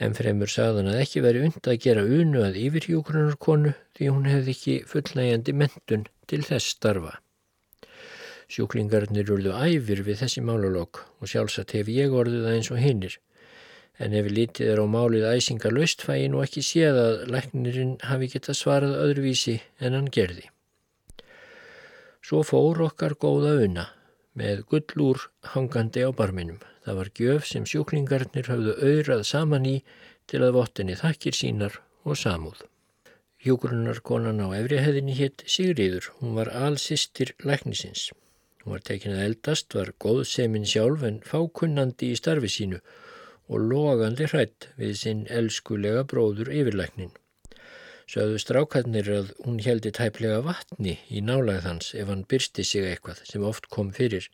En 0.00 0.14
fremur 0.16 0.48
sagðan 0.48 0.88
að 0.88 1.02
ekki 1.02 1.20
veri 1.24 1.42
und 1.44 1.66
að 1.68 1.80
gera 1.84 2.04
unu 2.04 2.40
að 2.46 2.56
yfirhjókrunarkonu 2.56 3.74
því 3.98 4.06
hún 4.08 4.28
hefði 4.30 4.54
ekki 4.56 4.76
fullnægjandi 4.88 5.54
mentun 5.62 6.06
til 6.30 6.40
þess 6.46 6.72
starfa. 6.76 7.18
Sjúklingarnir 8.50 9.28
urðu 9.30 9.52
æfir 9.54 10.00
við 10.06 10.22
þessi 10.22 10.42
málalokk 10.42 11.02
og 11.20 11.30
sjálfsagt 11.30 11.76
hef 11.76 11.90
ég 11.92 12.16
orðið 12.16 12.46
það 12.46 12.56
eins 12.56 12.70
og 12.72 12.80
hinnir. 12.82 13.18
En 14.00 14.16
ef 14.16 14.30
lítið 14.32 14.72
er 14.72 14.80
á 14.80 14.86
málið 14.88 15.26
æsinga 15.28 15.70
laustfægin 15.70 16.34
og 16.38 16.46
ekki 16.46 16.64
séð 16.64 16.98
að 17.02 17.20
læknirinn 17.34 17.92
hafi 18.08 18.30
geta 18.32 18.56
svarað 18.56 18.96
öðruvísi 19.04 19.58
en 19.84 19.98
hann 19.98 20.08
gerði. 20.08 20.48
Svo 22.24 22.40
fór 22.46 22.80
okkar 22.88 23.18
góða 23.20 23.58
una 23.66 23.86
með 24.40 24.64
gullúr 24.72 25.28
hangandi 25.52 26.02
á 26.02 26.10
barminum. 26.16 26.58
Það 26.84 26.98
var 27.00 27.10
gjöf 27.20 27.46
sem 27.48 27.66
sjúklingarnir 27.68 28.48
hafðu 28.48 28.74
auðrað 28.80 29.26
saman 29.28 29.68
í 29.68 29.76
til 30.30 30.40
að 30.46 30.56
vottinni 30.56 30.96
þakkir 30.96 31.36
sínar 31.36 31.80
og 32.08 32.16
samúð. 32.16 32.62
Hjógrunarkonan 33.40 34.40
á 34.44 34.48
efriheðinni 34.52 35.14
hitt 35.16 35.44
Sigriður. 35.48 36.10
Hún 36.20 36.34
var 36.36 36.50
allsistir 36.52 37.34
læknisins. 37.44 38.10
Hún 38.64 38.74
var 38.76 38.82
tekin 38.84 39.16
að 39.16 39.24
eldast, 39.28 39.72
var 39.76 39.94
góðsemin 40.04 40.66
sjálf 40.68 41.04
en 41.08 41.22
fákunnandi 41.24 42.10
í 42.12 42.18
starfi 42.20 42.50
sínu 42.52 42.80
og 43.50 43.64
logandi 43.70 44.28
hrætt 44.30 44.68
við 44.78 44.92
sinn 45.00 45.22
elskulega 45.32 46.04
bróður 46.10 46.52
yfirlæknin. 46.52 47.14
Sögðu 48.10 48.42
strákarnir 48.42 49.08
að 49.14 49.32
hún 49.46 49.60
heldi 49.64 49.92
tæplega 49.94 50.42
vatni 50.44 50.98
í 51.08 51.22
nálæð 51.24 51.64
hans 51.66 51.90
ef 51.94 52.08
hann 52.10 52.26
byrsti 52.30 52.64
sig 52.66 52.88
eitthvað 52.90 53.24
sem 53.28 53.44
oft 53.46 53.70
kom 53.72 53.92
fyrir 53.96 54.28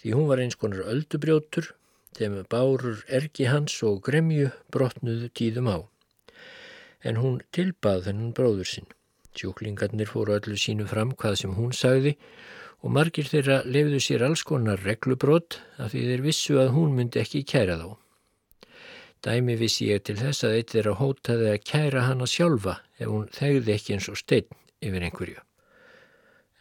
því 0.00 0.14
hún 0.16 0.28
var 0.30 0.42
eins 0.42 0.58
konar 0.60 0.86
öldubrjótur 0.92 1.72
þeim 2.16 2.36
bárur 2.52 3.02
ergi 3.12 3.48
hans 3.50 3.76
og 3.86 4.02
gremju 4.06 4.50
brotnuðu 4.72 5.30
tíðum 5.36 5.70
á. 5.72 5.78
En 7.04 7.20
hún 7.20 7.40
tilbað 7.52 8.06
þennan 8.08 8.34
bróður 8.36 8.70
sinn. 8.70 8.88
Sjúklingarnir 9.36 10.08
fóru 10.08 10.36
öllu 10.38 10.56
sínu 10.56 10.86
fram 10.88 11.12
hvað 11.12 11.40
sem 11.42 11.56
hún 11.58 11.74
sagði 11.76 12.16
og 12.80 12.92
margir 12.96 13.28
þeirra 13.28 13.60
lefðu 13.68 14.00
sér 14.02 14.24
alls 14.26 14.44
konar 14.48 14.80
reglubrót 14.84 15.60
af 15.76 15.92
því 15.92 16.04
þeir 16.10 16.24
vissu 16.24 16.58
að 16.60 16.72
hún 16.76 16.96
myndi 16.96 17.20
ekki 17.20 17.44
kæra 17.48 17.76
þá. 17.80 17.88
Dæmi 19.26 19.56
vissi 19.58 19.90
ég 19.90 20.04
til 20.06 20.16
þess 20.20 20.44
að 20.46 20.56
eitt 20.58 20.74
er 20.76 20.88
að 20.90 21.00
hótaði 21.00 21.50
að 21.52 21.64
kæra 21.66 22.06
hana 22.06 22.28
sjálfa 22.30 22.78
ef 22.98 23.08
hún 23.10 23.28
þegði 23.34 23.74
ekki 23.74 23.96
eins 23.96 24.08
og 24.12 24.20
stein 24.20 24.48
yfir 24.84 25.06
einhverju. 25.08 25.40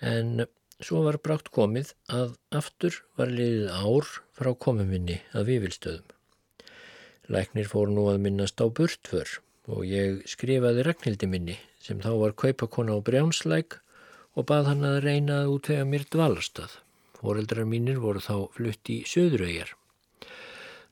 En 0.01 0.45
svo 0.83 1.03
var 1.05 1.19
brátt 1.23 1.51
komið 1.55 1.93
að 2.11 2.35
aftur 2.55 2.97
var 3.19 3.31
liðið 3.31 3.71
ár 3.71 4.09
frá 4.35 4.51
komuminni 4.65 5.21
að 5.33 5.49
viðvilstöðum. 5.51 6.11
Læknir 7.31 7.69
fór 7.69 7.89
nú 7.89 8.09
að 8.11 8.21
minnast 8.25 8.61
á 8.61 8.67
burtför 8.67 9.39
og 9.71 9.85
ég 9.89 10.21
skrifaði 10.29 10.83
Ragnhildi 10.85 11.29
minni 11.29 11.55
sem 11.81 12.01
þá 12.03 12.11
var 12.21 12.35
kaupakona 12.37 12.97
á 12.97 12.99
Brjánslæk 13.05 13.79
og 14.35 14.47
bað 14.49 14.69
hann 14.71 14.83
að 14.85 15.01
reyna 15.07 15.41
að 15.43 15.55
útvega 15.55 15.87
mér 15.87 16.05
dvalarstað. 16.11 16.69
Fóreldrar 17.17 17.65
mínir 17.65 18.01
voru 18.03 18.21
þá 18.21 18.51
flutt 18.53 18.91
í 18.91 18.99
Suðraujar. 19.07 19.71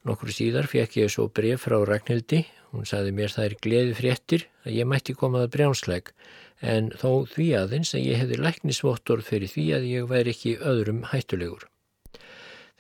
Nokkur 0.08 0.34
síðar 0.36 0.68
fekk 0.72 0.98
ég 1.04 1.12
svo 1.12 1.28
bref 1.32 1.68
frá 1.68 1.78
Ragnhildi. 1.86 2.42
Hún 2.74 2.88
saði 2.90 3.14
mér 3.16 3.32
það 3.32 3.46
er 3.46 3.58
gleði 3.62 3.94
fréttir 4.00 4.48
að 4.66 4.80
ég 4.80 4.90
mætti 4.90 5.14
komað 5.16 5.46
að 5.46 5.54
brjánsleik 5.58 6.14
en 6.64 6.90
þó 6.96 7.28
því 7.28 7.48
aðeins 7.60 7.92
að 7.98 8.08
ég 8.08 8.22
hefði 8.22 8.40
læknisvottorð 8.40 9.28
fyrir 9.28 9.52
því 9.52 9.66
að 9.78 9.88
ég 9.90 10.10
væri 10.10 10.34
ekki 10.34 10.56
öðrum 10.64 11.04
hættulegur. 11.12 11.68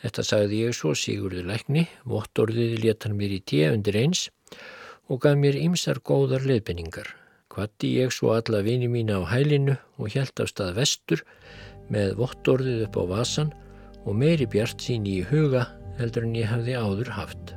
Þetta 0.03 0.23
sagði 0.27 0.61
ég 0.65 0.75
svo 0.75 0.93
Sigurður 0.99 1.47
lækni, 1.47 1.85
vottorðið 2.07 2.79
letan 2.83 3.17
mér 3.19 3.35
í 3.37 3.43
tíu 3.47 3.69
undir 3.75 3.99
eins 3.99 4.29
og 5.11 5.21
gaf 5.23 5.37
mér 5.39 5.59
ymsar 5.59 5.99
góðar 6.03 6.47
leðbenningar. 6.47 7.07
Kvatti 7.51 7.91
ég 7.99 8.11
svo 8.15 8.33
alla 8.33 8.63
vini 8.65 8.89
mína 8.89 9.19
á 9.19 9.23
hælinu 9.29 9.75
og 9.99 10.15
hjælt 10.15 10.39
af 10.41 10.49
stað 10.51 10.79
vestur 10.79 11.23
með 11.91 12.15
vottorðið 12.19 12.87
upp 12.87 12.99
á 12.99 13.03
vasan 13.13 13.53
og 14.03 14.17
meiri 14.19 14.47
bjart 14.49 14.81
sín 14.81 15.05
í 15.07 15.21
huga 15.27 15.67
heldur 15.99 16.27
en 16.27 16.35
ég 16.39 16.49
hafði 16.49 16.79
áður 16.79 17.13
haft. 17.19 17.55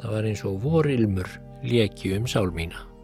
Það 0.00 0.12
var 0.16 0.28
eins 0.32 0.44
og 0.48 0.60
vorilmur 0.64 1.30
leki 1.64 2.16
um 2.18 2.28
sál 2.28 2.50
mína. 2.52 2.95